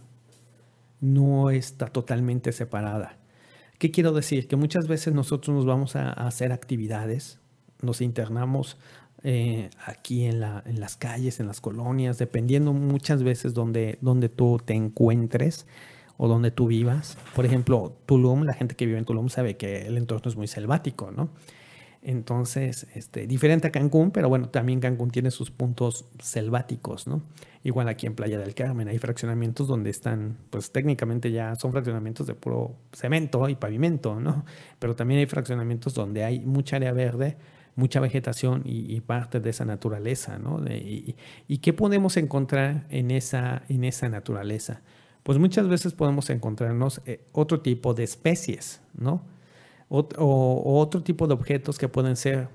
no 1.00 1.50
está 1.50 1.86
totalmente 1.86 2.52
separada. 2.52 3.18
¿Qué 3.78 3.90
quiero 3.90 4.12
decir? 4.12 4.46
Que 4.48 4.56
muchas 4.56 4.86
veces 4.86 5.14
nosotros 5.14 5.54
nos 5.54 5.66
vamos 5.66 5.96
a 5.96 6.12
hacer 6.12 6.52
actividades 6.52 7.40
nos 7.84 8.00
internamos 8.00 8.78
eh, 9.22 9.70
aquí 9.86 10.24
en, 10.24 10.40
la, 10.40 10.62
en, 10.66 10.80
las 10.80 10.96
calles, 10.96 11.40
en 11.40 11.46
las 11.46 11.60
colonias, 11.60 12.18
dependiendo 12.18 12.72
muchas 12.72 13.22
veces 13.22 13.54
donde, 13.54 13.98
donde 14.00 14.28
tú 14.28 14.60
te 14.64 14.74
encuentres 14.74 15.66
o 16.16 16.28
donde 16.28 16.50
tú 16.50 16.66
vivas. 16.66 17.16
Por 17.34 17.46
ejemplo, 17.46 17.96
Tulum, 18.06 18.42
la 18.42 18.54
gente 18.54 18.74
que 18.74 18.86
vive 18.86 18.98
en 18.98 19.04
Tulum 19.04 19.28
sabe 19.28 19.56
que 19.56 19.86
el 19.86 19.96
entorno 19.96 20.30
es 20.30 20.36
muy 20.36 20.46
selvático, 20.46 21.10
¿no? 21.10 21.30
Entonces, 22.06 22.86
este, 22.94 23.26
diferente 23.26 23.68
a 23.68 23.72
Cancún, 23.72 24.10
pero 24.10 24.28
bueno, 24.28 24.50
también 24.50 24.78
Cancún 24.78 25.10
tiene 25.10 25.30
sus 25.30 25.50
puntos 25.50 26.04
selváticos, 26.20 27.06
¿no? 27.06 27.22
Igual 27.62 27.88
aquí 27.88 28.06
en 28.06 28.14
Playa 28.14 28.38
del 28.38 28.54
Carmen 28.54 28.88
hay 28.88 28.98
fraccionamientos 28.98 29.66
donde 29.66 29.88
están, 29.88 30.36
pues 30.50 30.70
técnicamente 30.70 31.32
ya 31.32 31.54
son 31.54 31.72
fraccionamientos 31.72 32.26
de 32.26 32.34
puro 32.34 32.76
cemento 32.92 33.48
y 33.48 33.54
pavimento, 33.54 34.20
¿no? 34.20 34.44
Pero 34.78 34.94
también 34.94 35.20
hay 35.20 35.26
fraccionamientos 35.26 35.94
donde 35.94 36.24
hay 36.24 36.40
mucha 36.40 36.76
área 36.76 36.92
verde, 36.92 37.38
mucha 37.76 38.00
vegetación 38.00 38.62
y, 38.64 38.94
y, 38.94 39.00
parte 39.00 39.40
de 39.40 39.50
esa 39.50 39.64
naturaleza, 39.64 40.38
¿no? 40.38 40.60
De, 40.60 40.76
y, 40.76 41.16
y, 41.48 41.58
qué 41.58 41.72
podemos 41.72 42.16
encontrar 42.16 42.86
en 42.90 43.10
esa, 43.10 43.62
en 43.68 43.84
esa 43.84 44.08
naturaleza? 44.08 44.82
Pues 45.22 45.38
muchas 45.38 45.68
veces 45.68 45.94
podemos 45.94 46.30
encontrarnos 46.30 47.00
eh, 47.06 47.24
otro 47.32 47.60
tipo 47.60 47.94
de 47.94 48.04
especies, 48.04 48.80
¿no? 48.94 49.22
O, 49.88 50.08
o, 50.18 50.80
otro 50.80 51.02
tipo 51.02 51.26
de 51.26 51.34
objetos 51.34 51.78
que 51.78 51.88
pueden 51.88 52.16
ser 52.16 52.48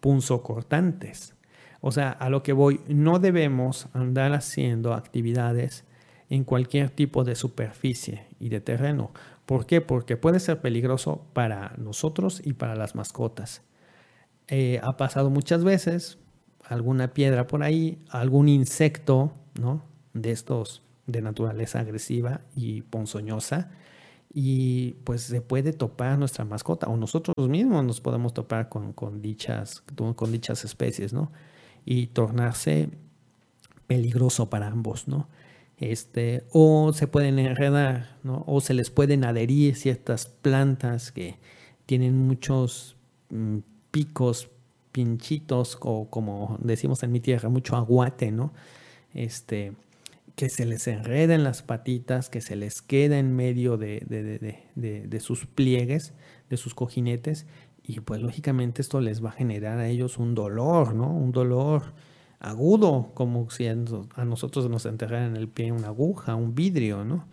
punzocortantes. 0.00 1.34
O 1.80 1.92
sea, 1.92 2.10
a 2.10 2.28
lo 2.30 2.42
que 2.42 2.52
voy, 2.52 2.80
no 2.88 3.18
debemos 3.18 3.88
andar 3.92 4.32
haciendo 4.32 4.92
actividades 4.92 5.84
en 6.28 6.44
cualquier 6.44 6.90
tipo 6.90 7.24
de 7.24 7.36
superficie 7.36 8.26
y 8.40 8.48
de 8.48 8.60
terreno. 8.60 9.12
¿Por 9.46 9.66
qué? 9.66 9.80
Porque 9.80 10.16
puede 10.16 10.40
ser 10.40 10.60
peligroso 10.60 11.24
para 11.32 11.74
nosotros 11.78 12.42
y 12.44 12.54
para 12.54 12.74
las 12.74 12.94
mascotas. 12.94 13.62
Eh, 14.48 14.80
ha 14.82 14.96
pasado 14.96 15.30
muchas 15.30 15.64
veces, 15.64 16.18
alguna 16.64 17.12
piedra 17.12 17.46
por 17.46 17.62
ahí, 17.62 17.98
algún 18.08 18.48
insecto, 18.48 19.32
¿no? 19.60 19.82
De 20.14 20.30
estos 20.30 20.82
de 21.06 21.22
naturaleza 21.22 21.80
agresiva 21.80 22.40
y 22.54 22.82
ponzoñosa. 22.82 23.70
Y 24.32 24.92
pues 25.04 25.22
se 25.22 25.40
puede 25.40 25.72
topar 25.72 26.18
nuestra 26.18 26.44
mascota 26.44 26.88
o 26.88 26.96
nosotros 26.96 27.48
mismos 27.48 27.84
nos 27.84 28.00
podemos 28.00 28.34
topar 28.34 28.68
con, 28.68 28.92
con, 28.92 29.22
dichas, 29.22 29.82
con 30.14 30.32
dichas 30.32 30.64
especies, 30.64 31.12
¿no? 31.12 31.32
Y 31.84 32.08
tornarse 32.08 32.90
peligroso 33.86 34.50
para 34.50 34.66
ambos, 34.68 35.08
¿no? 35.08 35.28
Este, 35.78 36.44
o 36.52 36.92
se 36.92 37.06
pueden 37.06 37.38
enredar, 37.38 38.16
¿no? 38.24 38.44
O 38.46 38.60
se 38.60 38.74
les 38.74 38.90
pueden 38.90 39.24
adherir 39.24 39.76
ciertas 39.76 40.26
plantas 40.26 41.12
que 41.12 41.38
tienen 41.86 42.16
muchos 42.26 42.96
mm, 43.30 43.58
picos, 43.96 44.50
pinchitos, 44.92 45.78
o 45.80 46.10
como 46.10 46.58
decimos 46.60 47.02
en 47.02 47.12
mi 47.12 47.20
tierra, 47.20 47.48
mucho 47.48 47.76
aguate, 47.76 48.30
¿no? 48.30 48.52
Este, 49.14 49.72
que 50.34 50.50
se 50.50 50.66
les 50.66 50.86
enreden 50.86 51.42
las 51.42 51.62
patitas, 51.62 52.28
que 52.28 52.42
se 52.42 52.56
les 52.56 52.82
queda 52.82 53.18
en 53.18 53.34
medio 53.34 53.78
de, 53.78 54.02
de, 54.06 54.22
de, 54.74 55.06
de, 55.06 55.20
sus 55.20 55.46
pliegues, 55.46 56.12
de 56.50 56.58
sus 56.58 56.74
cojinetes, 56.74 57.46
y 57.82 58.00
pues 58.00 58.20
lógicamente 58.20 58.82
esto 58.82 59.00
les 59.00 59.24
va 59.24 59.30
a 59.30 59.32
generar 59.32 59.78
a 59.78 59.88
ellos 59.88 60.18
un 60.18 60.34
dolor, 60.34 60.94
¿no? 60.94 61.10
Un 61.10 61.32
dolor 61.32 61.94
agudo, 62.38 63.12
como 63.14 63.48
si 63.48 63.68
a 63.68 63.74
nosotros 64.26 64.68
nos 64.68 64.84
enterraran 64.84 65.30
en 65.30 65.36
el 65.36 65.48
pie 65.48 65.72
una 65.72 65.88
aguja, 65.88 66.34
un 66.34 66.54
vidrio, 66.54 67.02
¿no? 67.02 67.26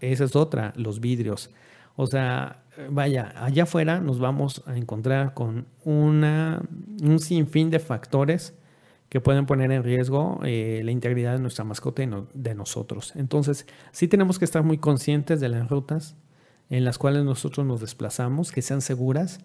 Esa 0.00 0.24
es 0.24 0.36
otra, 0.36 0.72
los 0.76 1.00
vidrios. 1.00 1.50
O 1.96 2.06
sea, 2.06 2.63
vaya, 2.90 3.32
allá 3.36 3.64
afuera 3.64 4.00
nos 4.00 4.18
vamos 4.18 4.62
a 4.66 4.76
encontrar 4.76 5.34
con 5.34 5.66
una, 5.84 6.62
un 7.02 7.18
sinfín 7.18 7.70
de 7.70 7.78
factores 7.78 8.54
que 9.08 9.20
pueden 9.20 9.46
poner 9.46 9.70
en 9.70 9.84
riesgo 9.84 10.40
eh, 10.44 10.82
la 10.84 10.90
integridad 10.90 11.34
de 11.34 11.38
nuestra 11.38 11.64
mascota 11.64 12.02
y 12.02 12.06
no, 12.06 12.26
de 12.34 12.54
nosotros. 12.54 13.12
Entonces, 13.14 13.66
sí 13.92 14.08
tenemos 14.08 14.38
que 14.38 14.44
estar 14.44 14.62
muy 14.62 14.78
conscientes 14.78 15.40
de 15.40 15.48
las 15.48 15.68
rutas 15.68 16.16
en 16.70 16.84
las 16.84 16.98
cuales 16.98 17.24
nosotros 17.24 17.66
nos 17.66 17.80
desplazamos, 17.80 18.50
que 18.50 18.62
sean 18.62 18.80
seguras, 18.80 19.38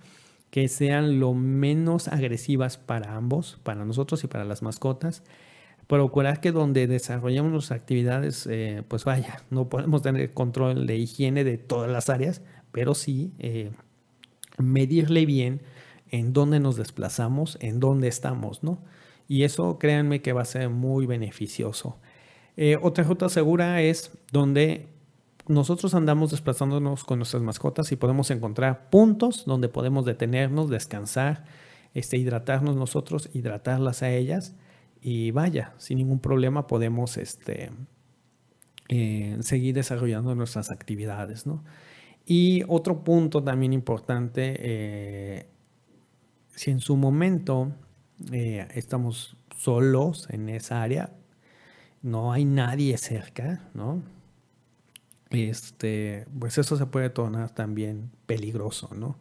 que 0.50 0.68
sean 0.68 1.20
lo 1.20 1.34
menos 1.34 2.08
agresivas 2.08 2.78
para 2.78 3.16
ambos, 3.16 3.60
para 3.64 3.86
nosotros 3.86 4.24
y 4.24 4.28
para 4.28 4.46
las 4.46 4.62
mascotas. 4.64 5.24
Procurar 5.86 6.40
que 6.40 6.52
donde 6.52 6.88
desarrollamos 6.88 7.52
nuestras 7.52 7.80
actividades, 7.80 8.48
eh, 8.50 8.84
pues 8.88 9.06
vaya, 9.06 9.44
no 9.50 9.70
podemos 9.70 10.02
tener 10.02 10.34
control 10.34 10.88
de 10.88 10.98
higiene 10.98 11.44
de 11.44 11.58
todas 11.58 11.92
las 11.92 12.10
áreas, 12.10 12.42
pero 12.72 12.96
sí 12.96 13.34
eh, 13.40 13.72
medirle 14.58 15.26
bien 15.26 15.62
en 16.10 16.34
dónde 16.34 16.60
nos 16.60 16.76
desplazamos, 16.76 17.58
en 17.62 17.80
dónde 17.80 18.08
estamos, 18.08 18.64
¿no? 18.64 18.84
Y 19.28 19.44
eso 19.44 19.78
créanme 19.78 20.22
que 20.22 20.34
va 20.34 20.42
a 20.42 20.46
ser 20.46 20.70
muy 20.70 21.06
beneficioso. 21.06 22.00
Eh, 22.58 22.78
otra 22.82 23.04
ruta 23.04 23.30
segura 23.30 23.82
es 23.82 24.12
donde 24.32 24.88
nosotros 25.48 25.94
andamos 25.94 26.32
desplazándonos 26.32 27.04
con 27.04 27.20
nuestras 27.20 27.42
mascotas 27.42 27.92
y 27.92 27.96
podemos 27.96 28.32
encontrar 28.32 28.90
puntos 28.90 29.46
donde 29.46 29.70
podemos 29.70 30.06
detenernos, 30.06 30.70
descansar, 30.70 31.46
este, 31.94 32.18
hidratarnos 32.18 32.76
nosotros, 32.76 33.30
hidratarlas 33.34 34.04
a 34.04 34.12
ellas 34.12 34.56
y 35.02 35.32
vaya, 35.32 35.74
sin 35.78 35.98
ningún 35.98 36.20
problema 36.20 36.68
podemos 36.68 37.18
este, 37.18 37.72
eh, 38.90 39.38
seguir 39.42 39.74
desarrollando 39.74 40.36
nuestras 40.36 40.72
actividades. 40.72 41.48
¿no? 41.48 41.64
Y 42.32 42.64
otro 42.68 43.04
punto 43.04 43.44
también 43.44 43.74
importante, 43.74 44.56
eh, 44.60 45.48
si 46.54 46.70
en 46.70 46.80
su 46.80 46.96
momento 46.96 47.72
eh, 48.32 48.68
estamos 48.76 49.36
solos 49.58 50.28
en 50.30 50.48
esa 50.50 50.84
área, 50.84 51.10
no 52.04 52.32
hay 52.32 52.46
nadie 52.46 52.96
cerca, 53.00 53.68
¿no? 53.74 54.04
Este, 55.32 56.28
pues 56.38 56.60
eso 56.60 56.78
se 56.78 56.86
puede 56.86 57.10
tornar 57.10 57.50
también 57.50 58.12
peligroso, 58.28 58.90
¿no? 58.96 59.18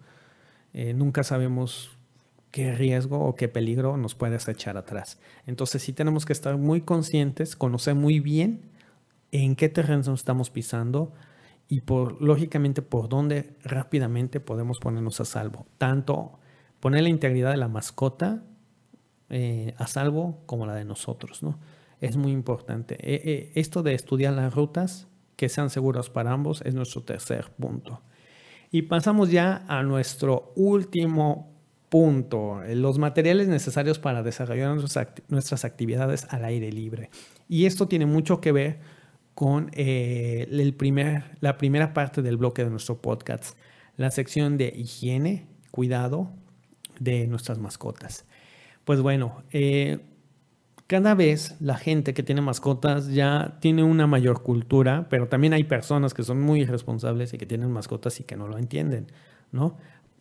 nunca 0.95 1.25
sabemos 1.25 1.91
qué 2.51 2.75
riesgo 2.75 3.19
o 3.19 3.35
qué 3.35 3.49
peligro 3.49 3.97
nos 3.97 4.15
puede 4.15 4.37
echar 4.37 4.77
atrás. 4.77 5.19
Entonces 5.47 5.83
sí 5.83 5.95
tenemos 5.95 6.27
que 6.27 6.35
estar 6.35 6.59
muy 6.59 6.83
conscientes, 6.83 7.57
conocer 7.57 7.95
muy 7.95 8.21
bien 8.21 8.71
en 9.33 9.57
qué 9.57 9.71
terreno 9.71 10.13
estamos 10.13 10.51
pisando 10.51 11.15
y 11.69 11.83
por, 11.83 12.21
lógicamente 12.23 12.83
por 12.83 13.09
dónde 13.09 13.57
rápidamente 13.63 14.41
podemos 14.41 14.79
ponernos 14.79 15.21
a 15.21 15.25
salvo. 15.25 15.67
Tanto 15.77 16.39
poner 16.81 17.03
la 17.03 17.11
integridad 17.11 17.51
de 17.51 17.59
la 17.59 17.69
mascota 17.69 18.43
eh, 19.29 19.75
a 19.77 19.87
salvo 19.87 20.43
como 20.47 20.67
la 20.67 20.75
de 20.75 20.85
nosotros. 20.85 21.43
¿no? 21.43 21.59
Es 22.01 22.17
muy 22.17 22.33
importante. 22.33 22.95
Eh, 22.95 23.21
eh, 23.25 23.53
esto 23.55 23.83
de 23.83 23.95
estudiar 23.95 24.33
las 24.33 24.55
rutas 24.55 25.09
que 25.37 25.49
sean 25.49 25.71
seguras 25.71 26.11
para 26.11 26.33
ambos 26.33 26.63
es 26.63 26.75
nuestro 26.75 27.03
tercer 27.03 27.51
punto. 27.51 28.01
Y 28.71 28.83
pasamos 28.83 29.31
ya 29.31 29.65
a 29.69 29.83
nuestro 29.83 30.53
último 30.57 31.59
Punto. 31.89 32.61
Los 32.75 32.99
materiales 32.99 33.49
necesarios 33.49 33.99
para 33.99 34.23
desarrollar 34.23 34.77
nuestras 34.77 35.65
actividades 35.65 36.27
al 36.29 36.45
aire 36.45 36.71
libre. 36.71 37.09
Y 37.49 37.65
esto 37.65 37.89
tiene 37.89 38.05
mucho 38.05 38.43
que 38.43 38.53
ver 38.53 38.81
con 39.39 39.71
eh, 39.73 40.49
el 40.51 40.75
primer, 40.75 41.37
la 41.39 41.59
primera 41.59 41.95
parte 41.95 42.23
del 42.23 42.37
bloque 42.39 42.65
de 42.65 42.71
nuestro 42.71 43.01
podcast, 43.01 43.57
la 43.97 44.11
sección 44.11 44.57
de 44.57 44.75
higiene, 44.77 45.47
cuidado 45.71 46.33
de 46.99 47.29
nuestras 47.29 47.61
mascotas. 47.61 48.25
Pues 48.85 49.01
bueno, 49.01 49.45
eh, 49.53 50.01
cada 50.89 51.15
vez 51.15 51.55
la 51.61 51.77
gente 51.77 52.15
que 52.15 52.25
tiene 52.25 52.41
mascotas 52.41 53.13
ya 53.13 53.59
tiene 53.61 53.85
una 53.85 54.09
mayor 54.09 54.43
cultura, 54.43 55.07
pero 55.09 55.29
también 55.29 55.53
hay 55.53 55.63
personas 55.63 56.15
que 56.15 56.25
son 56.25 56.41
muy 56.41 56.63
irresponsables 56.63 57.33
y 57.33 57.39
que 57.39 57.47
tienen 57.47 57.71
mascotas 57.71 58.19
y 58.19 58.25
que 58.25 58.37
no 58.37 58.49
lo 58.49 58.59
entienden, 58.59 59.07
¿no? 59.53 59.77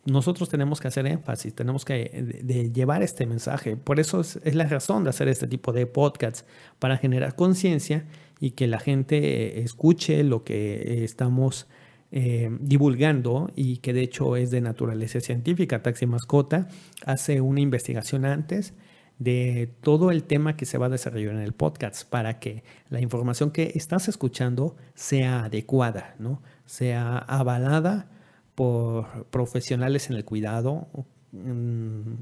nosotros 0.08 0.48
tenemos 0.48 0.80
que 0.80 0.88
hacer 0.88 1.06
énfasis, 1.06 1.54
tenemos 1.54 1.84
que 1.84 2.40
de, 2.42 2.72
llevar 2.72 3.02
este 3.02 3.26
mensaje. 3.26 3.76
Por 3.76 4.00
eso 4.00 4.20
es, 4.20 4.54
la 4.54 4.64
razón 4.64 5.04
de 5.04 5.10
hacer 5.10 5.28
este 5.28 5.46
tipo 5.46 5.72
de 5.72 5.86
podcasts, 5.86 6.44
para 6.78 6.96
generar 6.96 7.34
conciencia 7.34 8.06
y 8.40 8.52
que 8.52 8.66
la 8.66 8.78
gente 8.78 9.18
eh, 9.18 9.62
escuche 9.62 10.22
lo 10.24 10.44
que 10.44 11.04
estamos 11.04 11.66
eh, 12.10 12.50
divulgando 12.60 13.50
y 13.54 13.78
que 13.78 13.92
de 13.92 14.02
hecho 14.02 14.36
es 14.36 14.50
de 14.50 14.60
naturaleza 14.60 15.20
científica. 15.20 15.82
Taxi 15.82 16.06
Mascota 16.06 16.68
hace 17.04 17.40
una 17.40 17.60
investigación 17.60 18.24
antes 18.24 18.74
de 19.18 19.68
todo 19.80 20.10
el 20.10 20.24
tema 20.24 20.56
que 20.56 20.64
se 20.64 20.78
va 20.78 20.86
a 20.86 20.90
desarrollar 20.90 21.34
en 21.34 21.40
el 21.40 21.52
podcast 21.52 22.08
para 22.08 22.38
que 22.38 22.62
la 22.88 23.00
información 23.00 23.50
que 23.50 23.72
estás 23.74 24.08
escuchando 24.08 24.76
sea 24.94 25.44
adecuada, 25.44 26.14
¿no? 26.18 26.40
sea 26.68 27.18
avalada 27.18 28.10
por 28.54 29.26
profesionales 29.30 30.10
en 30.10 30.16
el 30.16 30.24
cuidado 30.24 30.86
mm, 31.32 32.12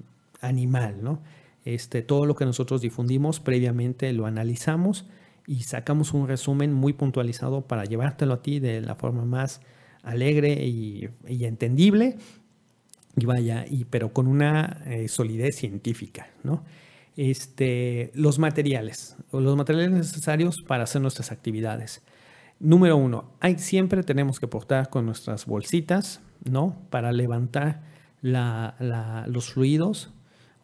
animal, 0.41 1.03
¿no? 1.03 1.21
Este, 1.65 2.03
todo 2.03 2.27
lo 2.27 2.37
que 2.37 2.45
nosotros 2.45 2.81
difundimos 2.81 3.41
previamente 3.41 4.13
lo 4.13 4.27
analizamos 4.27 5.07
y 5.47 5.63
sacamos 5.63 6.13
un 6.13 6.29
resumen 6.29 6.73
muy 6.73 6.93
puntualizado 6.93 7.63
para 7.63 7.85
llevártelo 7.85 8.35
a 8.35 8.43
ti 8.43 8.59
de 8.59 8.81
la 8.81 8.95
forma 8.95 9.25
más 9.25 9.61
alegre 10.03 10.65
y, 10.67 11.09
entendible, 11.27 12.17
y 13.17 13.27
vaya, 13.27 13.65
y, 13.69 13.85
pero 13.85 14.13
con 14.13 14.27
una 14.27 14.83
eh, 14.87 15.09
solidez 15.09 15.57
científica, 15.57 16.29
¿no? 16.43 16.65
Este, 17.17 18.13
los 18.15 18.39
materiales, 18.39 19.17
los 19.33 19.57
materiales 19.57 19.91
necesarios 19.91 20.63
para 20.63 20.85
hacer 20.85 21.01
nuestras 21.01 21.33
actividades. 21.33 22.03
Número 22.61 22.97
uno, 22.97 23.33
hay, 23.41 23.59
siempre 23.59 24.03
tenemos 24.03 24.39
que 24.39 24.49
portar 24.49 24.91
con 24.91 25.07
nuestras 25.07 25.47
bolsitas, 25.47 26.21
¿no? 26.45 26.77
Para 26.91 27.13
levantar 27.13 27.83
los 28.23 29.53
fluidos 29.53 30.11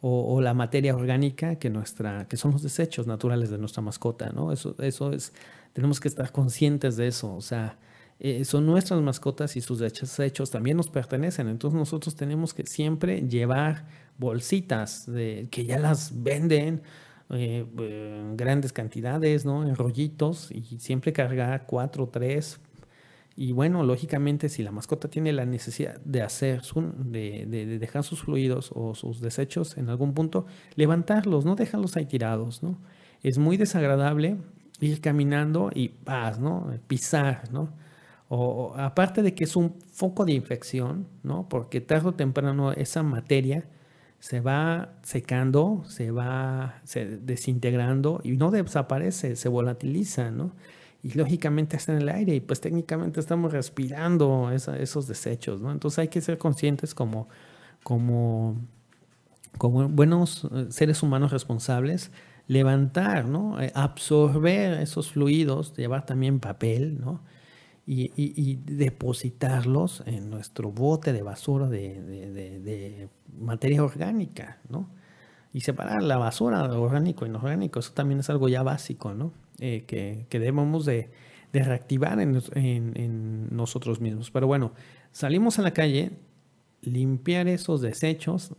o, 0.04 0.40
la 0.40 0.52
materia 0.52 0.96
orgánica 0.96 1.56
que, 1.56 1.70
nuestra, 1.70 2.26
que 2.26 2.36
son 2.36 2.50
los 2.50 2.62
desechos 2.62 3.06
naturales 3.06 3.50
de 3.50 3.58
nuestra 3.58 3.82
mascota, 3.82 4.30
¿no? 4.30 4.52
Eso, 4.52 4.74
eso 4.80 5.12
es, 5.12 5.32
tenemos 5.72 6.00
que 6.00 6.08
estar 6.08 6.32
conscientes 6.32 6.96
de 6.96 7.06
eso, 7.06 7.32
o 7.32 7.40
sea, 7.40 7.78
eh, 8.18 8.44
son 8.44 8.66
nuestras 8.66 9.00
mascotas 9.00 9.56
y 9.56 9.60
sus 9.60 9.78
desechos 9.78 10.50
también 10.50 10.76
nos 10.76 10.88
pertenecen, 10.90 11.48
entonces 11.48 11.78
nosotros 11.78 12.16
tenemos 12.16 12.52
que 12.52 12.66
siempre 12.66 13.28
llevar 13.28 13.86
bolsitas 14.18 15.06
de, 15.06 15.46
que 15.52 15.64
ya 15.66 15.78
las 15.78 16.22
venden, 16.22 16.82
eh, 17.30 17.64
en 17.78 18.36
grandes 18.36 18.72
cantidades, 18.72 19.44
¿no? 19.44 19.66
En 19.66 19.76
rollitos 19.76 20.50
y 20.50 20.78
siempre 20.80 21.12
cargar 21.12 21.64
cuatro, 21.66 22.08
tres. 22.08 22.60
Y 23.36 23.52
bueno, 23.52 23.82
lógicamente 23.82 24.48
si 24.48 24.62
la 24.62 24.72
mascota 24.72 25.08
tiene 25.08 25.32
la 25.32 25.46
necesidad 25.46 26.00
de 26.04 26.22
hacer, 26.22 26.62
de, 26.96 27.46
de, 27.46 27.78
dejar 27.78 28.04
sus 28.04 28.22
fluidos 28.22 28.70
o 28.74 28.94
sus 28.94 29.20
desechos 29.20 29.78
en 29.78 29.88
algún 29.88 30.12
punto, 30.12 30.46
levantarlos, 30.76 31.44
no 31.44 31.56
dejarlos 31.56 31.96
ahí 31.96 32.06
tirados, 32.06 32.62
¿no? 32.62 32.78
Es 33.22 33.38
muy 33.38 33.56
desagradable 33.56 34.36
ir 34.80 35.00
caminando 35.00 35.70
y 35.74 35.88
paz, 35.88 36.38
¿no? 36.38 36.70
Pisar, 36.88 37.50
¿no? 37.52 37.72
O, 38.28 38.74
aparte 38.76 39.22
de 39.22 39.34
que 39.34 39.44
es 39.44 39.56
un 39.56 39.78
foco 39.92 40.24
de 40.24 40.32
infección, 40.32 41.06
¿no? 41.22 41.48
Porque 41.48 41.80
tarde 41.80 42.08
o 42.08 42.14
temprano 42.14 42.72
esa 42.72 43.02
materia 43.02 43.68
se 44.18 44.40
va 44.40 44.94
secando, 45.02 45.84
se 45.86 46.10
va 46.10 46.80
desintegrando 47.20 48.20
y 48.24 48.32
no 48.36 48.50
desaparece, 48.50 49.36
se 49.36 49.48
volatiliza, 49.48 50.30
¿no? 50.30 50.52
Y 51.02 51.14
lógicamente 51.14 51.76
está 51.76 51.92
en 51.92 52.02
el 52.02 52.08
aire 52.08 52.34
y 52.34 52.40
pues 52.40 52.60
técnicamente 52.60 53.18
estamos 53.18 53.52
respirando 53.52 54.50
esos 54.52 55.08
desechos, 55.08 55.60
¿no? 55.60 55.72
Entonces 55.72 55.98
hay 55.98 56.08
que 56.08 56.20
ser 56.20 56.38
conscientes 56.38 56.94
como, 56.94 57.28
como, 57.82 58.56
como 59.58 59.88
buenos 59.88 60.48
eh, 60.52 60.66
seres 60.70 61.02
humanos 61.02 61.32
responsables, 61.32 62.12
levantar, 62.46 63.26
¿no? 63.26 63.60
Eh, 63.60 63.72
absorber 63.74 64.74
esos 64.80 65.10
fluidos, 65.10 65.74
llevar 65.74 66.06
también 66.06 66.38
papel, 66.38 67.00
¿no? 67.00 67.20
y, 67.86 68.56
depositarlos 68.56 70.02
en 70.06 70.30
nuestro 70.30 70.70
bote 70.70 71.12
de 71.12 71.22
basura 71.22 71.68
de, 71.68 73.08
materia 73.38 73.82
orgánica, 73.82 74.58
¿no? 74.68 74.88
Y 75.52 75.60
separar 75.60 76.02
la 76.02 76.16
basura 76.16 76.66
de 76.68 76.76
orgánico 76.76 77.24
e 77.24 77.28
inorgánico, 77.28 77.80
eso 77.80 77.92
también 77.92 78.20
es 78.20 78.30
algo 78.30 78.48
ya 78.48 78.62
básico, 78.62 79.14
¿no? 79.14 79.32
Eh, 79.58 79.84
que, 79.86 80.38
debemos 80.38 80.84
de, 80.86 81.10
reactivar 81.52 82.18
en, 82.20 83.48
nosotros 83.54 84.00
mismos. 84.00 84.30
Pero 84.30 84.46
bueno, 84.46 84.72
salimos 85.12 85.58
a 85.58 85.62
la 85.62 85.72
calle, 85.72 86.12
limpiar 86.80 87.48
esos 87.48 87.80
desechos, 87.80 88.54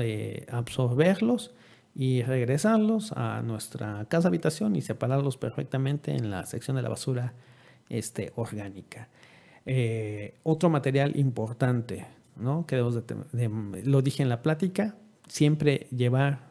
eh, 0.00 0.46
absorberlos 0.50 1.52
y 1.94 2.22
regresarlos 2.22 3.12
a 3.12 3.42
nuestra 3.42 4.06
casa 4.06 4.28
habitación 4.28 4.76
y 4.76 4.82
separarlos 4.82 5.36
perfectamente 5.36 6.12
en 6.12 6.30
la 6.30 6.46
sección 6.46 6.76
de 6.76 6.82
la 6.82 6.88
basura 6.88 7.34
este, 7.88 8.32
orgánica. 8.36 9.08
Eh, 9.66 10.34
otro 10.42 10.70
material 10.70 11.18
importante, 11.18 12.06
¿no? 12.36 12.66
Que 12.66 12.76
lo 12.76 14.02
dije 14.02 14.22
en 14.22 14.28
la 14.28 14.42
plática, 14.42 14.96
siempre 15.28 15.86
llevar 15.90 16.49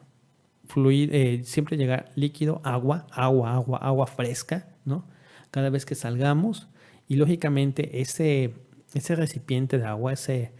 fluido, 0.70 1.12
eh, 1.14 1.42
siempre 1.44 1.76
llegar 1.76 2.10
líquido, 2.14 2.60
agua, 2.64 3.06
agua, 3.10 3.54
agua, 3.54 3.78
agua 3.78 4.06
fresca, 4.06 4.68
¿no? 4.84 5.06
Cada 5.50 5.70
vez 5.70 5.84
que 5.84 5.94
salgamos 5.94 6.68
y 7.08 7.16
lógicamente 7.16 8.00
ese, 8.00 8.54
ese 8.94 9.16
recipiente 9.16 9.78
de 9.78 9.84
agua, 9.84 10.12
ese, 10.12 10.52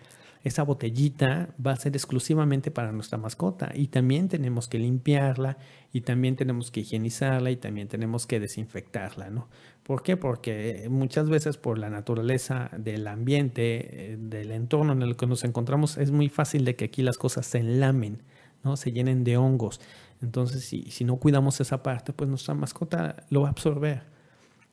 esa 0.43 0.63
botellita 0.63 1.51
va 1.65 1.73
a 1.73 1.77
ser 1.77 1.95
exclusivamente 1.95 2.71
para 2.71 2.93
nuestra 2.93 3.19
mascota 3.19 3.73
y 3.75 3.89
también 3.89 4.29
tenemos 4.29 4.69
que 4.69 4.79
limpiarla 4.79 5.59
y 5.93 6.01
también 6.01 6.37
tenemos 6.37 6.71
que 6.71 6.81
higienizarla 6.81 7.51
y 7.51 7.57
también 7.57 7.89
tenemos 7.89 8.27
que 8.27 8.41
desinfectarla, 8.41 9.31
¿no? 9.31 9.49
¿Por 9.83 10.03
qué? 10.03 10.17
Porque 10.17 10.87
muchas 10.89 11.29
veces 11.29 11.57
por 11.57 11.79
la 11.79 11.91
naturaleza 11.91 12.71
del 12.77 13.07
ambiente, 13.07 14.13
eh, 14.13 14.17
del 14.19 14.53
entorno 14.53 14.93
en 14.93 15.03
el 15.03 15.17
que 15.17 15.27
nos 15.27 15.45
encontramos, 15.45 15.99
es 15.99 16.11
muy 16.11 16.29
fácil 16.29 16.65
de 16.65 16.75
que 16.75 16.87
aquí 16.87 17.03
las 17.03 17.19
cosas 17.19 17.47
se 17.47 17.59
enlamen, 17.59 18.23
¿no? 18.63 18.77
Se 18.77 18.93
llenen 18.93 19.25
de 19.25 19.37
hongos. 19.37 19.81
Entonces, 20.23 20.65
si, 20.65 20.91
si 20.91 21.05
no 21.05 21.17
cuidamos 21.17 21.61
esa 21.61 21.83
parte, 21.83 22.13
pues 22.13 22.29
nuestra 22.29 22.55
mascota 22.55 23.25
lo 23.31 23.43
va 23.43 23.49
a 23.49 23.51
absorber. 23.51 24.03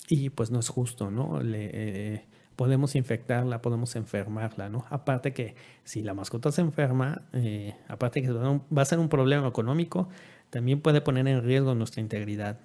Y 0.10 0.30
pues 0.30 0.52
no 0.52 0.60
es 0.60 0.70
justo, 0.70 1.12
¿no? 1.12 1.42
Le, 1.42 1.70
eh, 1.74 2.26
podemos 2.58 2.96
infectarla, 2.96 3.62
podemos 3.62 3.96
enfermarla, 3.96 4.68
¿no? 4.68 4.86
Aparte 4.90 5.32
que 5.32 5.56
si 5.84 6.02
la 6.02 6.14
mascota 6.14 6.52
se 6.52 6.62
enferma, 6.62 7.22
eh, 7.34 7.76
aparte 7.88 8.22
que 8.22 8.32
va 8.32 8.82
a 8.82 8.86
ser 8.86 9.00
un 9.00 9.10
problema 9.10 9.48
económico, 9.48 10.10
también 10.50 10.82
puede 10.82 11.00
poner 11.02 11.28
en 11.28 11.44
riesgo 11.44 11.76
nuestra 11.76 12.02
integridad. 12.02 12.60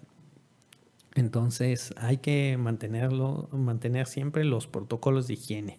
Entonces 1.14 1.92
hay 1.98 2.16
que 2.16 2.56
mantenerlo, 2.58 3.48
mantener 3.52 4.06
siempre 4.06 4.44
los 4.44 4.66
protocolos 4.66 5.26
de 5.26 5.34
higiene. 5.34 5.78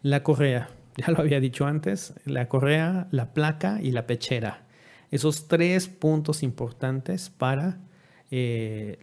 La 0.00 0.22
correa, 0.22 0.70
ya 0.96 1.12
lo 1.12 1.20
había 1.20 1.38
dicho 1.38 1.66
antes, 1.66 2.14
la 2.24 2.48
correa, 2.48 3.08
la 3.10 3.34
placa 3.34 3.78
y 3.82 3.90
la 3.90 4.06
pechera. 4.06 4.64
Esos 5.10 5.48
tres 5.48 5.88
puntos 5.88 6.42
importantes 6.42 7.30
para, 7.30 7.80
eh, 8.30 8.98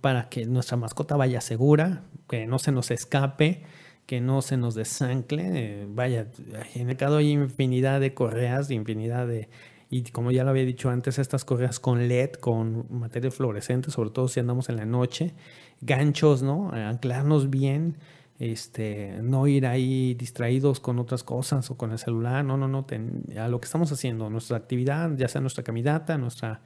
para 0.00 0.28
que 0.28 0.46
nuestra 0.46 0.76
mascota 0.76 1.16
vaya 1.16 1.40
segura, 1.40 2.04
que 2.28 2.46
no 2.46 2.58
se 2.58 2.72
nos 2.72 2.90
escape, 2.90 3.62
que 4.06 4.20
no 4.20 4.42
se 4.42 4.56
nos 4.56 4.74
desancle. 4.74 5.44
Eh, 5.52 5.86
vaya, 5.88 6.28
en 6.74 6.80
el 6.80 6.86
mercado 6.86 7.16
hay 7.18 7.32
infinidad 7.32 8.00
de 8.00 8.14
correas, 8.14 8.70
infinidad 8.70 9.26
de... 9.26 9.48
Y 9.88 10.02
como 10.02 10.32
ya 10.32 10.42
lo 10.42 10.50
había 10.50 10.64
dicho 10.64 10.90
antes, 10.90 11.18
estas 11.18 11.44
correas 11.44 11.78
con 11.78 12.08
LED, 12.08 12.32
con 12.32 12.86
materia 12.90 13.30
fluorescente, 13.30 13.90
sobre 13.92 14.10
todo 14.10 14.26
si 14.26 14.40
andamos 14.40 14.68
en 14.68 14.76
la 14.76 14.84
noche, 14.84 15.32
ganchos, 15.80 16.42
¿no? 16.42 16.70
Anclarnos 16.72 17.50
bien, 17.50 17.96
este, 18.38 19.18
no 19.22 19.46
ir 19.46 19.66
ahí 19.66 20.14
distraídos 20.14 20.80
con 20.80 20.98
otras 20.98 21.24
cosas 21.24 21.70
o 21.70 21.76
con 21.76 21.92
el 21.92 21.98
celular, 21.98 22.44
no, 22.44 22.56
no, 22.56 22.68
no, 22.68 22.86
a 23.40 23.48
lo 23.48 23.60
que 23.60 23.64
estamos 23.64 23.90
haciendo, 23.92 24.28
nuestra 24.30 24.56
actividad, 24.56 25.16
ya 25.16 25.28
sea 25.28 25.40
nuestra 25.40 25.64
caminata, 25.64 26.18
nuestra 26.18 26.60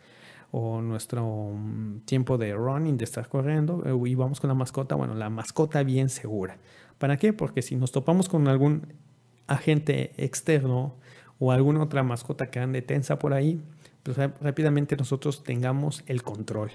o 0.53 0.81
nuestro 0.81 1.53
mm, 1.55 2.01
tiempo 2.01 2.37
de 2.37 2.55
running, 2.55 2.97
de 2.97 3.05
estar 3.05 3.29
corriendo, 3.29 3.83
eh, 3.87 4.11
y 4.11 4.15
vamos 4.15 4.41
con 4.41 4.49
la 4.49 4.55
mascota, 4.55 4.97
bueno, 4.97 5.15
la 5.15 5.31
mascota 5.31 5.83
bien 5.83 6.09
segura. 6.09 6.59
¿Para 6.99 7.17
qué? 7.17 7.33
Porque 7.33 7.63
si 7.63 7.77
nos 7.77 7.93
topamos 7.93 8.29
con 8.29 8.49
algún 8.49 8.95
agente 9.47 10.13
externo 10.17 10.97
o 11.39 11.53
alguna 11.53 11.83
otra 11.83 12.03
mascota 12.03 12.51
que 12.51 12.59
ande 12.59 12.83
tensa 12.83 13.19
por 13.19 13.33
ahí, 13.33 13.63
pues 14.03 14.17
rápidamente 14.17 14.97
nosotros 14.97 15.45
tengamos 15.45 16.03
el 16.07 16.23
control. 16.23 16.71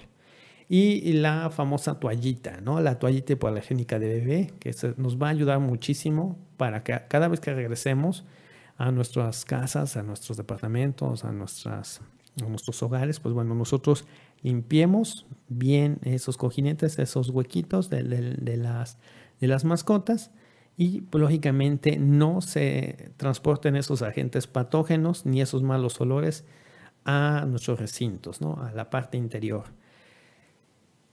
Y 0.68 1.12
la 1.12 1.50
famosa 1.50 2.00
toallita, 2.00 2.60
¿no? 2.60 2.80
La 2.80 2.98
toallita 2.98 3.34
hipoalergénica 3.34 3.98
de 3.98 4.08
bebé, 4.08 4.52
que 4.58 4.74
nos 4.96 5.16
va 5.16 5.28
a 5.28 5.30
ayudar 5.30 5.60
muchísimo 5.60 6.38
para 6.56 6.82
que 6.82 7.00
cada 7.08 7.28
vez 7.28 7.38
que 7.38 7.54
regresemos 7.54 8.24
a 8.76 8.90
nuestras 8.90 9.44
casas, 9.44 9.96
a 9.96 10.02
nuestros 10.02 10.36
departamentos, 10.36 11.24
a 11.24 11.32
nuestros 11.32 12.82
hogares, 12.82 13.20
pues 13.20 13.32
bueno, 13.34 13.54
nosotros 13.54 14.06
limpiemos 14.42 15.26
bien 15.48 15.98
esos 16.02 16.36
cojinetes, 16.36 16.98
esos 16.98 17.30
huequitos 17.30 17.88
de, 17.88 18.02
las, 18.02 18.98
de 19.40 19.46
las 19.46 19.64
mascotas 19.64 20.30
y 20.76 21.02
pues, 21.02 21.20
lógicamente 21.22 21.96
no 21.96 22.40
se 22.40 23.12
transporten 23.16 23.76
esos 23.76 24.02
agentes 24.02 24.46
patógenos 24.46 25.24
ni 25.24 25.40
esos 25.40 25.62
malos 25.62 26.00
olores 26.00 26.44
a 27.04 27.44
nuestros 27.46 27.78
recintos, 27.78 28.40
¿no? 28.40 28.60
a 28.62 28.72
la 28.72 28.90
parte 28.90 29.16
interior. 29.16 29.64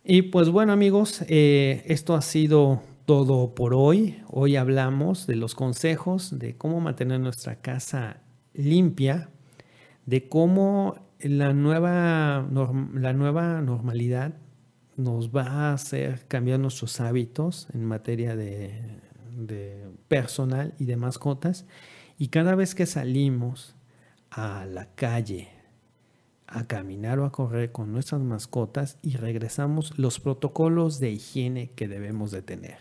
Y 0.05 0.23
pues 0.23 0.49
bueno 0.49 0.73
amigos, 0.73 1.23
eh, 1.29 1.81
esto 1.85 2.13
ha 2.13 2.21
sido 2.21 2.81
todo 3.05 3.55
por 3.55 3.73
hoy. 3.73 4.21
Hoy 4.27 4.57
hablamos 4.57 5.27
de 5.27 5.37
los 5.37 5.55
consejos 5.55 6.37
de 6.37 6.57
cómo 6.57 6.81
mantener 6.81 7.21
nuestra 7.21 7.61
casa 7.61 8.17
limpia, 8.53 9.29
de 10.05 10.27
cómo 10.27 10.97
la 11.21 11.53
nueva, 11.53 12.45
la 12.93 13.13
nueva 13.13 13.61
normalidad 13.61 14.33
nos 14.97 15.29
va 15.29 15.43
a 15.43 15.73
hacer 15.73 16.25
cambiar 16.27 16.59
nuestros 16.59 16.99
hábitos 16.99 17.69
en 17.73 17.85
materia 17.85 18.35
de, 18.35 18.73
personal 20.09 20.73
y 20.79 20.83
de 20.83 20.97
mascotas. 20.97 21.65
Y 22.17 22.27
cada 22.27 22.55
vez 22.55 22.75
que 22.75 22.85
salimos 22.85 23.77
a 24.31 24.65
la 24.65 24.93
calle 24.95 25.52
a 26.47 26.67
caminar 26.67 27.19
o 27.19 27.25
a 27.25 27.31
correr 27.31 27.71
con 27.71 27.91
nuestras 27.91 28.21
mascotas 28.21 28.97
y 29.01 29.15
regresamos 29.15 29.97
los 29.97 30.19
protocolos 30.19 30.99
de 30.99 31.11
higiene 31.11 31.71
que 31.71 31.87
debemos 31.87 32.31
de 32.31 32.41
tener. 32.41 32.77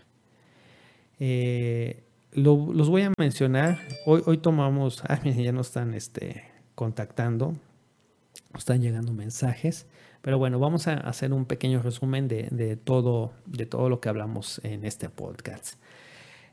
Eh, 1.19 2.05
los 2.33 2.89
voy 2.89 3.03
a 3.03 3.13
mencionar. 3.19 3.79
Hoy, 4.07 4.23
hoy 4.27 4.39
tomamos, 4.39 5.03
ah, 5.09 5.23
ya 5.25 5.53
nos 5.53 5.69
están 5.69 5.95
este, 5.95 6.45
contactando 6.75 7.57
están 8.59 8.81
llegando 8.81 9.13
mensajes. 9.13 9.87
Pero 10.21 10.39
bueno, 10.39 10.59
vamos 10.59 10.87
a 10.87 10.95
hacer 10.95 11.33
un 11.33 11.47
pequeño 11.47 11.83
resumen 11.83 12.29
de, 12.29 12.79
todo, 12.83 13.33
de 13.47 13.67
todo 13.67 13.89
lo 13.89 14.01
que 14.01 14.09
hablamos 14.09 14.61
en 14.63 14.85
este 14.85 15.09
podcast. 15.09 15.75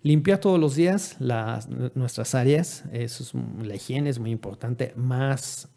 Limpiar 0.01 0.39
todos 0.39 0.59
los 0.59 0.75
días 0.75 1.17
las, 1.19 1.67
nuestras 1.69 2.33
áreas, 2.33 2.85
eso 2.93 3.23
es, 3.23 3.65
la 3.65 3.75
higiene 3.75 4.09
es 4.09 4.17
muy 4.17 4.31
importante, 4.31 4.93
más 4.95 5.67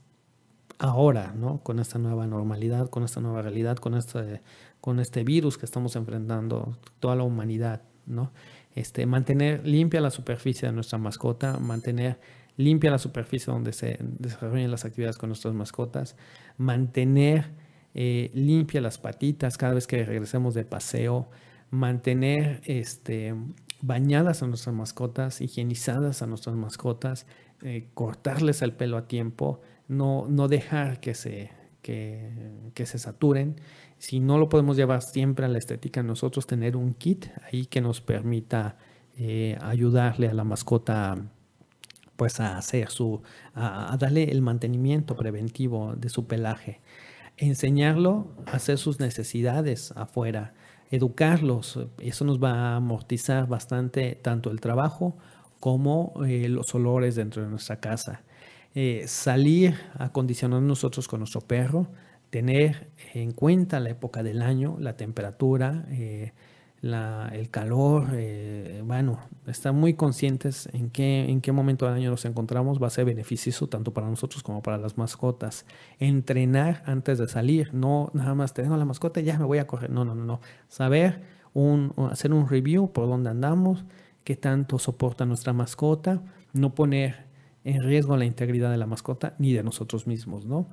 ahora, 0.79 1.33
¿no? 1.37 1.63
Con 1.63 1.79
esta 1.79 1.99
nueva 1.99 2.27
normalidad, 2.27 2.91
con 2.91 3.05
esta 3.05 3.21
nueva 3.21 3.43
realidad, 3.43 3.77
con 3.77 3.95
este, 3.95 4.43
con 4.81 5.01
este 5.01 5.25
virus 5.25 5.59
que 5.59 5.67
estamos 5.67 5.97
enfrentando, 5.97 6.77
toda 7.01 7.17
la 7.17 7.23
humanidad, 7.23 7.83
¿no? 8.07 8.33
Este, 8.75 9.07
mantener 9.07 9.67
limpia 9.67 10.01
la 10.01 10.11
superficie 10.11 10.69
de 10.69 10.75
nuestra 10.75 10.99
mascota, 10.99 11.59
mantener 11.59 12.19
limpia 12.57 12.91
la 12.91 12.99
superficie 12.99 13.53
donde 13.53 13.73
se 13.73 13.99
desarrollan 14.01 14.71
las 14.71 14.85
actividades 14.85 15.19
con 15.19 15.29
nuestras 15.29 15.55
mascotas, 15.55 16.17
mantener 16.59 17.51
eh, 17.95 18.31
limpia 18.35 18.81
las 18.81 18.99
patitas 18.99 19.59
cada 19.59 19.75
vez 19.75 19.87
que 19.87 20.05
regresemos 20.05 20.55
de 20.55 20.65
paseo, 20.65 21.29
mantener 21.71 22.61
este, 22.65 23.35
bañadas 23.81 24.43
a 24.43 24.47
nuestras 24.47 24.75
mascotas, 24.75 25.41
higienizadas 25.41 26.23
a 26.23 26.27
nuestras 26.27 26.57
mascotas, 26.57 27.27
eh, 27.63 27.89
cortarles 27.95 28.63
el 28.63 28.73
pelo 28.73 28.97
a 28.97 29.07
tiempo, 29.07 29.61
no, 29.93 30.27
no 30.29 30.49
dejar 30.49 31.01
que 31.01 31.15
se, 31.15 31.51
que, 31.83 32.87
se 32.87 32.99
saturen. 32.99 33.57
Si 33.99 34.21
no 34.21 34.39
lo 34.39 34.49
podemos 34.49 34.77
llevar 34.77 35.03
siempre 35.03 35.45
a 35.45 35.49
la 35.49 35.59
estética, 35.59 36.03
nosotros 36.03 36.47
tener 36.47 36.77
un 36.77 36.95
kit 36.95 37.27
ahí 37.45 37.67
que 37.67 37.81
nos 37.81 38.01
permita 38.01 38.77
eh, 39.17 39.59
ayudarle 39.61 40.29
a 40.29 40.35
la 40.35 40.45
mascota 40.45 41.19
pues 42.17 42.41
a 42.41 42.57
hacer 42.57 42.89
su, 42.91 43.23
a, 43.55 43.97
darle 43.99 44.25
el 44.25 44.43
mantenimiento 44.43 45.17
preventivo 45.17 45.95
de 45.97 46.09
su 46.09 46.27
pelaje, 46.27 46.81
enseñarlo 47.37 48.29
a 48.47 48.57
hacer 48.57 48.79
sus 48.79 49.01
necesidades 49.01 49.93
afuera, 49.97 50.55
educarlos, 50.91 51.81
eso 51.99 52.25
nos 52.25 52.41
va 52.43 52.53
a 52.53 52.77
amortizar 52.77 53.49
bastante 53.49 54.15
tanto 54.15 54.51
el 54.51 54.61
trabajo 54.61 55.17
como 55.59 56.13
eh, 56.27 56.49
los 56.49 56.75
olores 56.75 57.15
dentro 57.17 57.43
de 57.43 57.49
nuestra 57.49 57.81
casa. 57.81 58.23
Eh, 58.75 59.05
salir 59.07 59.75
a 59.99 60.13
condicionar 60.13 60.63
nosotros 60.63 61.07
con 61.07 61.21
nuestro 61.21 61.43
perro, 61.43 61.89
tener 62.31 62.91
en 63.13 63.33
cuenta 63.33 63.81
la 63.81 63.91
época 63.91 64.23
del 64.23 64.41
año, 64.41 64.77
la 64.81 64.97
temperatura, 64.97 65.85
eh, 65.91 66.33
el 66.83 67.49
calor, 67.51 68.09
eh, 68.15 68.83
bueno, 68.85 69.21
están 69.47 69.77
muy 69.77 69.95
conscientes 69.95 70.69
en 70.73 70.91
qué, 70.91 71.31
en 71.31 71.41
qué 71.41 71.53
momento 71.53 71.87
del 71.87 71.95
año 71.95 72.11
nos 72.11 72.25
encontramos, 72.25 72.83
va 72.83 72.89
a 72.89 72.91
ser 72.91 73.05
beneficioso 73.05 73.69
tanto 73.69 73.93
para 73.93 74.09
nosotros 74.09 74.43
como 74.43 74.63
para 74.63 74.79
las 74.79 74.97
mascotas. 74.97 75.67
Entrenar 75.99 76.83
antes 76.87 77.19
de 77.19 77.29
salir, 77.29 77.73
no 77.75 78.11
nada 78.15 78.35
más 78.35 78.55
tengo 78.55 78.77
la 78.77 78.85
mascota 78.85 79.21
y 79.21 79.25
ya 79.25 79.39
me 79.39 79.45
voy 79.45 79.59
a 79.59 79.67
correr, 79.67 79.91
no, 79.91 80.05
no, 80.05 80.15
no, 80.15 80.25
no. 80.25 80.41
Saber, 80.69 81.21
un, 81.55 81.93
hacer 82.11 82.33
un 82.33 82.49
review 82.49 82.91
por 82.91 83.07
dónde 83.07 83.31
andamos, 83.31 83.85
qué 84.25 84.35
tanto 84.35 84.79
soporta 84.79 85.27
nuestra 85.27 85.53
mascota, 85.53 86.23
no 86.53 86.75
poner 86.75 87.32
en 87.65 87.83
riesgo 87.83 88.17
la 88.17 88.25
integridad 88.25 88.71
de 88.71 88.77
la 88.77 88.87
mascota 88.87 89.35
ni 89.39 89.53
de 89.53 89.63
nosotros 89.63 90.07
mismos, 90.07 90.47
¿no? 90.47 90.67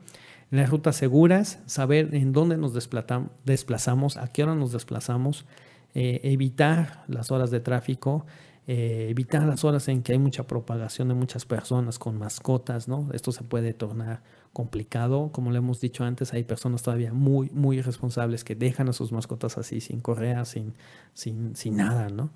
Las 0.51 0.69
rutas 0.69 0.95
seguras, 0.95 1.59
saber 1.67 2.15
en 2.15 2.33
dónde 2.33 2.57
nos 2.57 2.73
desplazamos, 2.73 4.17
a 4.17 4.27
qué 4.29 4.43
hora 4.43 4.55
nos 4.55 4.71
desplazamos, 4.71 5.45
eh, 5.93 6.21
evitar 6.23 7.03
las 7.07 7.29
horas 7.29 7.51
de 7.51 7.59
tráfico, 7.59 8.25
eh, 8.65 9.07
evitar 9.09 9.43
las 9.47 9.63
horas 9.63 9.87
en 9.87 10.03
que 10.03 10.11
hay 10.11 10.19
mucha 10.19 10.45
propagación 10.45 11.07
de 11.07 11.13
muchas 11.15 11.45
personas 11.45 11.97
con 11.97 12.17
mascotas, 12.17 12.87
¿no? 12.87 13.09
Esto 13.13 13.31
se 13.31 13.43
puede 13.43 13.73
tornar 13.73 14.21
complicado. 14.53 15.31
Como 15.31 15.51
le 15.51 15.57
hemos 15.59 15.81
dicho 15.81 16.03
antes, 16.03 16.33
hay 16.33 16.43
personas 16.43 16.83
todavía 16.83 17.13
muy, 17.13 17.49
muy 17.51 17.77
irresponsables 17.77 18.43
que 18.43 18.55
dejan 18.55 18.89
a 18.89 18.93
sus 18.93 19.11
mascotas 19.11 19.57
así, 19.57 19.81
sin 19.81 20.01
correa, 20.01 20.45
sin, 20.45 20.73
sin, 21.13 21.55
sin 21.55 21.77
nada, 21.77 22.09
¿no? 22.09 22.31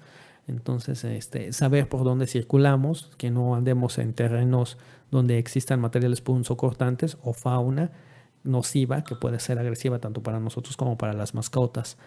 Entonces, 0.48 1.04
este, 1.04 1.54
saber 1.54 1.88
por 1.88 2.04
dónde 2.04 2.28
circulamos, 2.28 3.12
que 3.18 3.32
no 3.32 3.56
andemos 3.56 3.98
en 3.98 4.14
terrenos 4.14 4.78
donde 5.12 5.38
existan 5.38 5.80
materiales 5.80 6.22
punzocortantes 6.22 7.18
o 7.24 7.34
fauna 7.34 7.92
nociva 8.44 9.04
que 9.04 9.16
puede 9.16 9.40
ser 9.40 9.58
agresiva 9.60 10.00
tanto 10.00 10.22
para 10.22 10.40
nosotros 10.40 10.76
como 10.76 10.98
para 10.98 11.14
las 11.14 11.34
mascotas. 11.34 11.98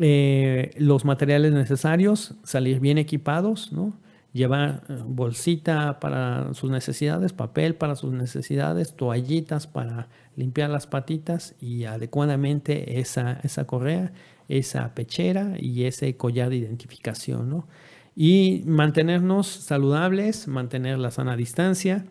Eh, 0.00 0.70
los 0.78 1.04
materiales 1.04 1.52
necesarios, 1.52 2.34
salir 2.44 2.80
bien 2.80 2.98
equipados, 2.98 3.72
¿no? 3.72 3.92
llevar 4.32 4.84
eh, 4.88 4.98
bolsita 5.06 6.00
para 6.00 6.54
sus 6.54 6.70
necesidades, 6.70 7.32
papel 7.32 7.74
para 7.74 7.96
sus 7.96 8.12
necesidades, 8.12 8.94
toallitas 8.94 9.66
para 9.66 10.08
limpiar 10.36 10.70
las 10.70 10.86
patitas 10.86 11.54
y 11.60 11.84
adecuadamente 11.84 13.00
esa, 13.00 13.40
esa 13.42 13.66
correa, 13.66 14.12
esa 14.48 14.94
pechera 14.94 15.54
y 15.58 15.84
ese 15.84 16.16
collar 16.16 16.50
de 16.50 16.56
identificación. 16.56 17.48
¿no? 17.48 17.68
Y 18.16 18.62
mantenernos 18.66 19.46
saludables, 19.46 20.48
mantener 20.48 20.98
la 20.98 21.10
sana 21.10 21.36
distancia. 21.36 22.06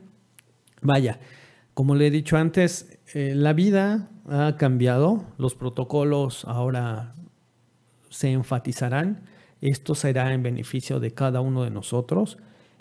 Vaya, 0.82 1.20
como 1.74 1.96
le 1.96 2.08
he 2.08 2.12
dicho 2.12 2.38
antes, 2.38 3.00
eh, 3.14 3.34
la 3.36 3.54
vida 3.54 4.10
ha 4.30 4.56
cambiado, 4.58 5.26
los 5.38 5.56
protocolos 5.56 6.46
ahora 6.46 7.16
se 8.10 8.32
enfatizarán 8.32 9.24
esto 9.62 9.96
será 9.96 10.34
en 10.34 10.44
beneficio 10.44 11.00
de 11.00 11.14
cada 11.14 11.42
uno 11.42 11.64
de 11.64 11.72
nosotros. 11.72 12.38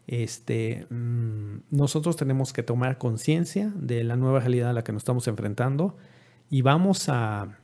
Este, 0.07 0.87
mm, 0.91 1.59
nosotros 1.71 2.17
tenemos 2.17 2.53
que 2.53 2.63
tomar 2.63 2.99
conciencia 2.99 3.73
de 3.75 4.05
la 4.05 4.17
nueva 4.17 4.41
realidad 4.41 4.71
a 4.71 4.73
la 4.73 4.85
que 4.85 4.93
nos 4.93 5.01
estamos 5.01 5.27
enfrentando 5.27 5.97
y 6.49 6.63
vamos 6.63 7.09
a, 7.09 7.59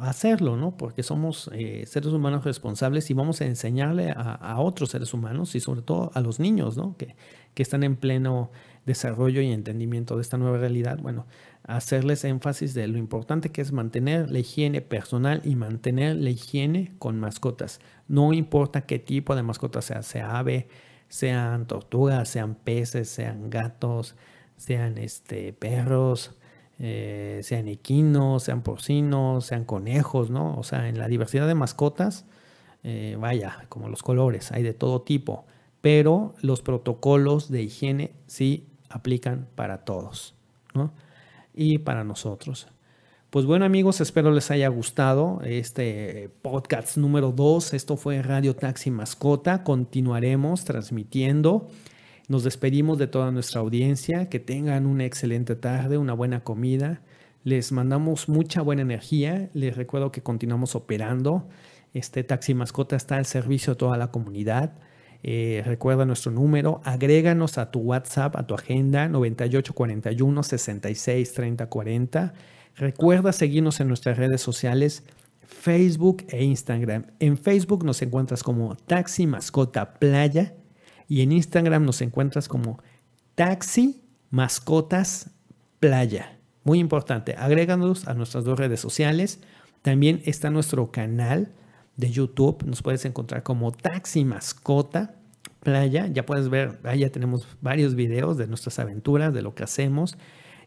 hacerlo, 0.00 0.56
¿no? 0.56 0.76
Porque 0.76 1.02
somos 1.02 1.50
eh, 1.52 1.84
seres 1.86 2.12
humanos 2.12 2.44
responsables 2.44 3.10
y 3.10 3.14
vamos 3.14 3.40
a 3.40 3.46
enseñarle 3.46 4.12
a, 4.16 4.58
otros 4.60 4.90
seres 4.90 5.12
humanos 5.14 5.54
y 5.54 5.60
sobre 5.60 5.82
todo 5.82 6.10
a 6.14 6.20
los 6.20 6.40
niños, 6.40 6.76
¿no? 6.76 6.96
Que, 6.96 7.16
que 7.54 7.62
están 7.62 7.82
en 7.82 7.96
pleno 7.96 8.50
desarrollo 8.84 9.40
y 9.40 9.50
entendimiento 9.50 10.16
de 10.16 10.22
esta 10.22 10.38
nueva 10.38 10.58
realidad. 10.58 10.98
Bueno, 11.00 11.26
hacerles 11.64 12.24
énfasis 12.24 12.74
de 12.74 12.86
lo 12.86 12.98
importante 12.98 13.50
que 13.50 13.60
es 13.60 13.72
mantener 13.72 14.30
la 14.30 14.38
higiene 14.38 14.80
personal 14.80 15.42
y 15.44 15.56
mantener 15.56 16.16
la 16.16 16.30
higiene 16.30 16.94
con 16.98 17.18
mascotas. 17.18 17.80
No 18.08 18.32
importa 18.32 18.82
qué 18.82 18.98
tipo 18.98 19.34
de 19.34 19.42
mascota 19.42 19.82
sea, 19.82 20.02
sea 20.02 20.38
ave, 20.38 20.68
sean 21.08 21.66
tortugas, 21.66 22.28
sean 22.28 22.54
peces, 22.54 23.08
sean 23.08 23.50
gatos, 23.50 24.14
sean 24.56 24.98
este, 24.98 25.52
perros, 25.52 26.36
eh, 26.78 27.40
sean 27.42 27.68
equinos, 27.68 28.42
sean 28.44 28.62
porcinos, 28.62 29.46
sean 29.46 29.64
conejos, 29.64 30.30
¿no? 30.30 30.56
O 30.56 30.62
sea, 30.62 30.88
en 30.88 30.98
la 30.98 31.08
diversidad 31.08 31.46
de 31.46 31.54
mascotas, 31.54 32.26
eh, 32.82 33.16
vaya, 33.18 33.66
como 33.68 33.88
los 33.88 34.02
colores, 34.02 34.52
hay 34.52 34.62
de 34.62 34.74
todo 34.74 35.02
tipo, 35.02 35.46
pero 35.80 36.34
los 36.42 36.62
protocolos 36.62 37.50
de 37.50 37.62
higiene 37.62 38.12
sí 38.26 38.68
aplican 38.90 39.48
para 39.54 39.84
todos, 39.84 40.34
¿no? 40.74 40.92
y 41.56 41.78
para 41.78 42.04
nosotros. 42.04 42.68
Pues 43.30 43.44
bueno 43.44 43.64
amigos, 43.64 44.00
espero 44.00 44.30
les 44.30 44.50
haya 44.50 44.68
gustado 44.68 45.40
este 45.42 46.30
podcast 46.42 46.96
número 46.96 47.32
2. 47.32 47.74
Esto 47.74 47.96
fue 47.96 48.22
Radio 48.22 48.54
Taxi 48.54 48.90
Mascota. 48.90 49.64
Continuaremos 49.64 50.64
transmitiendo. 50.64 51.68
Nos 52.28 52.42
despedimos 52.42 52.98
de 52.98 53.06
toda 53.06 53.30
nuestra 53.30 53.60
audiencia. 53.60 54.28
Que 54.28 54.40
tengan 54.40 54.86
una 54.86 55.04
excelente 55.04 55.54
tarde, 55.54 55.98
una 55.98 56.12
buena 56.12 56.42
comida. 56.42 57.02
Les 57.44 57.70
mandamos 57.70 58.28
mucha 58.28 58.62
buena 58.62 58.82
energía. 58.82 59.48
Les 59.54 59.76
recuerdo 59.76 60.10
que 60.10 60.22
continuamos 60.22 60.74
operando. 60.74 61.48
Este 61.94 62.24
Taxi 62.24 62.54
Mascota 62.54 62.96
está 62.96 63.16
al 63.16 63.26
servicio 63.26 63.74
de 63.74 63.78
toda 63.78 63.96
la 63.96 64.10
comunidad. 64.10 64.74
Eh, 65.22 65.62
recuerda 65.64 66.04
nuestro 66.04 66.30
número, 66.30 66.80
agréganos 66.84 67.58
a 67.58 67.70
tu 67.70 67.80
WhatsApp, 67.80 68.36
a 68.36 68.46
tu 68.46 68.54
agenda 68.54 69.08
9841 69.08 70.42
66 70.42 71.32
30 71.32 71.68
40. 71.68 72.34
Recuerda 72.76 73.32
seguirnos 73.32 73.80
en 73.80 73.88
nuestras 73.88 74.18
redes 74.18 74.42
sociales, 74.42 75.04
Facebook 75.46 76.26
e 76.28 76.44
Instagram. 76.44 77.06
En 77.18 77.38
Facebook 77.38 77.84
nos 77.84 78.02
encuentras 78.02 78.42
como 78.42 78.76
Taxi 78.76 79.26
Mascota 79.26 79.94
Playa 79.94 80.54
y 81.08 81.22
en 81.22 81.32
Instagram 81.32 81.84
nos 81.84 82.00
encuentras 82.02 82.48
como 82.48 82.78
Taxi 83.34 84.02
Mascotas 84.30 85.30
Playa. 85.80 86.38
Muy 86.64 86.78
importante, 86.80 87.34
agréganos 87.36 88.08
a 88.08 88.14
nuestras 88.14 88.44
dos 88.44 88.58
redes 88.58 88.80
sociales. 88.80 89.40
También 89.82 90.20
está 90.24 90.50
nuestro 90.50 90.90
canal 90.90 91.52
de 91.96 92.10
YouTube. 92.10 92.64
Nos 92.64 92.82
puedes 92.82 93.04
encontrar 93.04 93.42
como 93.42 93.72
Taxi 93.72 94.24
Mascota 94.24 95.14
Playa. 95.62 96.08
Ya 96.08 96.26
puedes 96.26 96.48
ver, 96.48 96.80
ahí 96.84 97.00
ya 97.00 97.10
tenemos 97.10 97.46
varios 97.60 97.94
videos 97.94 98.36
de 98.36 98.46
nuestras 98.46 98.78
aventuras, 98.78 99.32
de 99.32 99.42
lo 99.42 99.54
que 99.54 99.64
hacemos, 99.64 100.16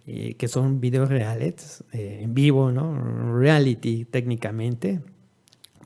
eh, 0.07 0.35
que 0.35 0.47
son 0.47 0.79
videos 0.79 1.09
reales, 1.09 1.83
eh, 1.91 2.19
en 2.21 2.33
vivo, 2.33 2.71
¿no? 2.71 3.37
Reality 3.37 4.05
técnicamente, 4.05 5.01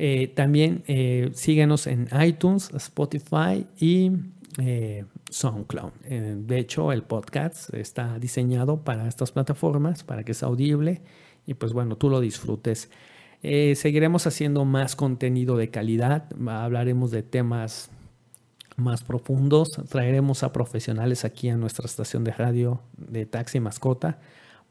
Eh, 0.00 0.28
también 0.28 0.84
eh, 0.86 1.30
síguenos 1.34 1.88
en 1.88 2.08
iTunes, 2.24 2.70
Spotify 2.72 3.66
y 3.80 4.12
eh, 4.58 5.04
SoundCloud. 5.28 5.90
de 6.04 6.58
hecho, 6.58 6.92
el 6.92 7.02
podcast 7.02 7.74
está 7.74 8.16
diseñado 8.20 8.84
para 8.84 9.08
estas 9.08 9.32
plataformas, 9.32 10.04
para 10.04 10.22
que 10.22 10.34
sea 10.34 10.46
audible 10.46 11.02
y 11.46 11.54
pues 11.54 11.72
bueno, 11.72 11.96
tú 11.96 12.10
lo 12.10 12.20
disfrutes. 12.20 12.90
Seguiremos 13.42 14.26
haciendo 14.28 14.64
más 14.64 14.94
contenido 14.94 15.56
de 15.56 15.70
calidad, 15.70 16.28
hablaremos 16.46 17.10
de 17.10 17.24
temas 17.24 17.90
más 18.76 19.02
profundos, 19.02 19.80
traeremos 19.88 20.44
a 20.44 20.52
profesionales 20.52 21.24
aquí 21.24 21.48
a 21.48 21.56
nuestra 21.56 21.86
estación 21.86 22.22
de 22.22 22.32
radio 22.32 22.80
de 22.96 23.26
Taxi 23.26 23.58
Mascota 23.58 24.20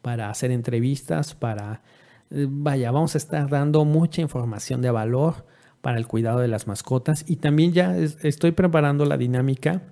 para 0.01 0.29
hacer 0.29 0.51
entrevistas, 0.51 1.35
para, 1.35 1.81
vaya, 2.29 2.91
vamos 2.91 3.15
a 3.15 3.17
estar 3.17 3.49
dando 3.49 3.85
mucha 3.85 4.21
información 4.21 4.81
de 4.81 4.91
valor 4.91 5.45
para 5.81 5.97
el 5.97 6.07
cuidado 6.07 6.39
de 6.39 6.47
las 6.47 6.67
mascotas 6.67 7.23
y 7.27 7.37
también 7.37 7.73
ya 7.73 7.95
estoy 7.97 8.51
preparando 8.51 9.05
la 9.05 9.17
dinámica. 9.17 9.83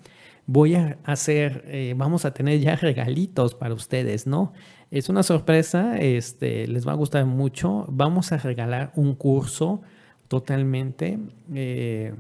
Voy 0.48 0.76
a 0.76 0.98
hacer, 1.04 1.64
eh, 1.68 1.94
vamos 1.98 2.26
a 2.26 2.34
tener 2.34 2.60
ya 2.60 2.76
regalitos 2.76 3.56
para 3.56 3.74
ustedes, 3.74 4.28
¿no? 4.28 4.54
Es 4.92 5.10
una 5.10 5.24
sorpresa, 5.24 5.98
este, 5.98 6.68
les 6.68 6.88
va 6.88 6.92
a 6.92 6.96
gustar 6.96 7.26
mucho. 7.26 7.86
Vamos 7.90 8.32
a 8.32 8.38
regalar 8.38 8.92
un 8.96 9.16
curso 9.16 9.82
totalmente. 10.28 11.20
Eh, 11.54 12.14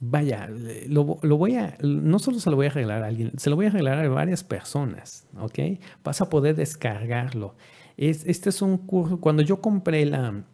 vaya, 0.00 0.48
lo, 0.88 1.04
voy 1.04 1.56
a, 1.56 1.76
no 1.80 2.18
solo 2.18 2.38
se 2.38 2.50
lo 2.50 2.56
voy 2.56 2.66
a 2.66 2.70
regalar 2.70 3.02
a 3.02 3.06
alguien, 3.06 3.32
se 3.38 3.50
lo 3.50 3.56
voy 3.56 3.66
a 3.66 3.70
regalar 3.70 4.04
a 4.04 4.08
varias 4.08 4.44
personas, 4.44 5.26
¿ok? 5.38 5.58
Vas 6.02 6.20
a 6.20 6.28
poder 6.28 6.54
descargarlo. 6.56 7.54
Es, 7.96 8.26
este 8.26 8.50
es 8.50 8.62
un 8.62 8.78
curso, 8.78 9.20
cuando 9.20 9.42
yo 9.42 9.60
compré 9.60 10.04
la, 10.06 10.44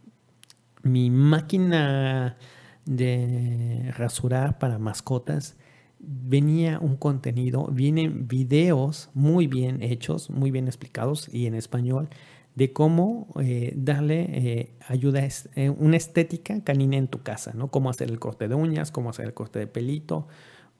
mi 0.82 1.11
máquina 1.11 2.36
de 2.84 3.93
rasurar 3.97 4.59
para 4.59 4.78
mascotas, 4.78 5.57
venía 6.01 6.78
un 6.80 6.97
contenido, 6.97 7.66
vienen 7.66 8.26
videos 8.26 9.11
muy 9.14 9.47
bien 9.47 9.82
hechos, 9.82 10.30
muy 10.30 10.51
bien 10.51 10.66
explicados 10.66 11.32
y 11.32 11.47
en 11.47 11.55
español 11.55 12.09
de 12.55 12.72
cómo 12.72 13.28
eh, 13.41 13.72
darle 13.76 14.26
eh, 14.28 14.74
ayuda, 14.88 15.20
eh, 15.55 15.70
una 15.70 15.97
estética 15.97 16.62
canina 16.64 16.97
en 16.97 17.09
tu 17.09 17.22
casa, 17.22 17.53
¿no? 17.55 17.68
Cómo 17.68 17.91
hacer 17.91 18.11
el 18.11 18.18
corte 18.18 18.49
de 18.49 18.55
uñas, 18.55 18.91
cómo 18.91 19.11
hacer 19.11 19.26
el 19.26 19.34
corte 19.34 19.59
de 19.59 19.66
pelito, 19.66 20.26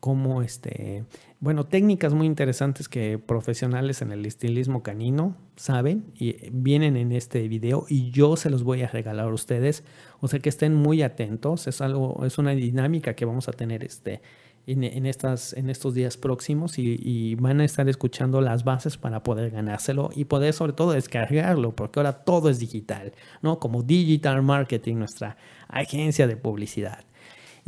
cómo, 0.01 0.43
este, 0.43 1.05
bueno, 1.39 1.67
técnicas 1.67 2.15
muy 2.15 2.27
interesantes 2.27 2.89
que 2.89 3.19
profesionales 3.19 4.03
en 4.03 4.13
el 4.13 4.27
estilismo 4.27 4.83
canino 4.83 5.37
saben 5.57 6.13
y 6.19 6.51
vienen 6.51 6.97
en 6.97 7.13
este 7.13 7.47
video 7.49 7.87
y 7.89 8.11
yo 8.11 8.37
se 8.37 8.51
los 8.51 8.65
voy 8.65 8.83
a 8.83 8.89
regalar 8.89 9.29
a 9.29 9.33
ustedes. 9.33 9.85
O 10.21 10.29
sea 10.29 10.41
que 10.41 10.49
estén 10.49 10.75
muy 10.75 11.03
atentos, 11.03 11.67
es 11.67 11.81
algo, 11.81 12.25
es 12.25 12.39
una 12.39 12.53
dinámica 12.53 13.15
que 13.15 13.25
vamos 13.25 13.49
a 13.49 13.53
tener 13.53 13.85
este 13.85 14.23
en, 14.67 15.07
estas, 15.07 15.53
en 15.55 15.71
estos 15.71 15.95
días 15.95 16.17
próximos 16.17 16.79
y, 16.79 17.35
van 17.37 17.61
a 17.61 17.65
estar 17.65 17.89
escuchando 17.89 18.41
las 18.41 18.65
bases 18.65 18.97
para 18.97 19.23
poder 19.23 19.51
ganárselo 19.51 20.11
y 20.15 20.27
poder 20.27 20.53
sobre 20.53 20.73
todo 20.75 20.93
descargarlo, 20.93 21.75
porque 21.75 21.99
ahora 21.99 22.25
todo 22.25 22.51
es 22.51 22.59
digital, 22.59 23.13
¿no? 23.43 23.59
Como 23.59 23.83
Digital 23.83 24.43
Marketing, 24.43 24.97
nuestra 24.97 25.37
agencia 25.69 26.27
de 26.27 26.37
publicidad. 26.37 27.05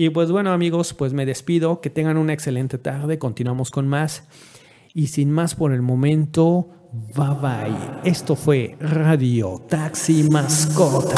Y 0.02 0.10
pues 0.10 0.32
bueno 0.32 0.50
amigos, 0.50 0.94
pues 0.94 1.12
me 1.12 1.24
despido, 1.24 1.80
que 1.80 1.88
tengan 1.88 2.16
una 2.16 2.32
excelente 2.32 2.76
tarde, 2.76 3.20
continuamos 3.20 3.70
con 3.70 3.86
más. 3.86 4.24
Y 4.94 5.06
sin 5.06 5.30
más 5.30 5.54
por 5.54 5.72
el 5.72 5.80
momento, 5.80 6.70
bye 7.14 7.36
bye. 7.40 7.72
Esto 8.02 8.34
fue 8.34 8.76
Radio 8.80 9.62
Taxi 9.68 10.28
Mascota. 10.28 11.14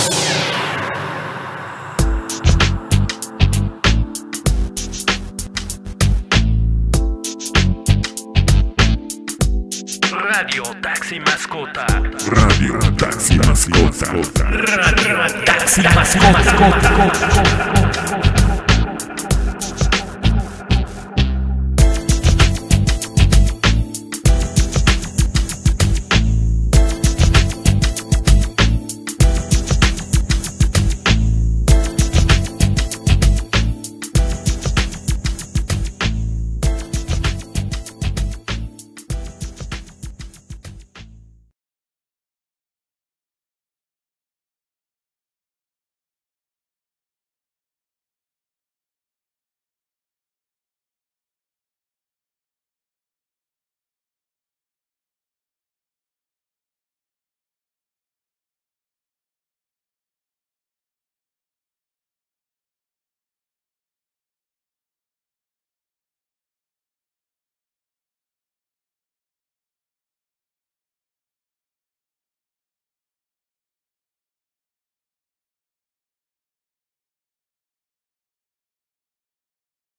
Radio 10.20 10.62
Taxi 10.82 11.20
Mascota. 11.20 11.86
Radio 12.26 12.78
Taxi 12.98 13.38
Mascota. 13.38 14.44
Radio 14.44 15.16
Taxi 15.46 15.80
Mascota. 15.80 17.83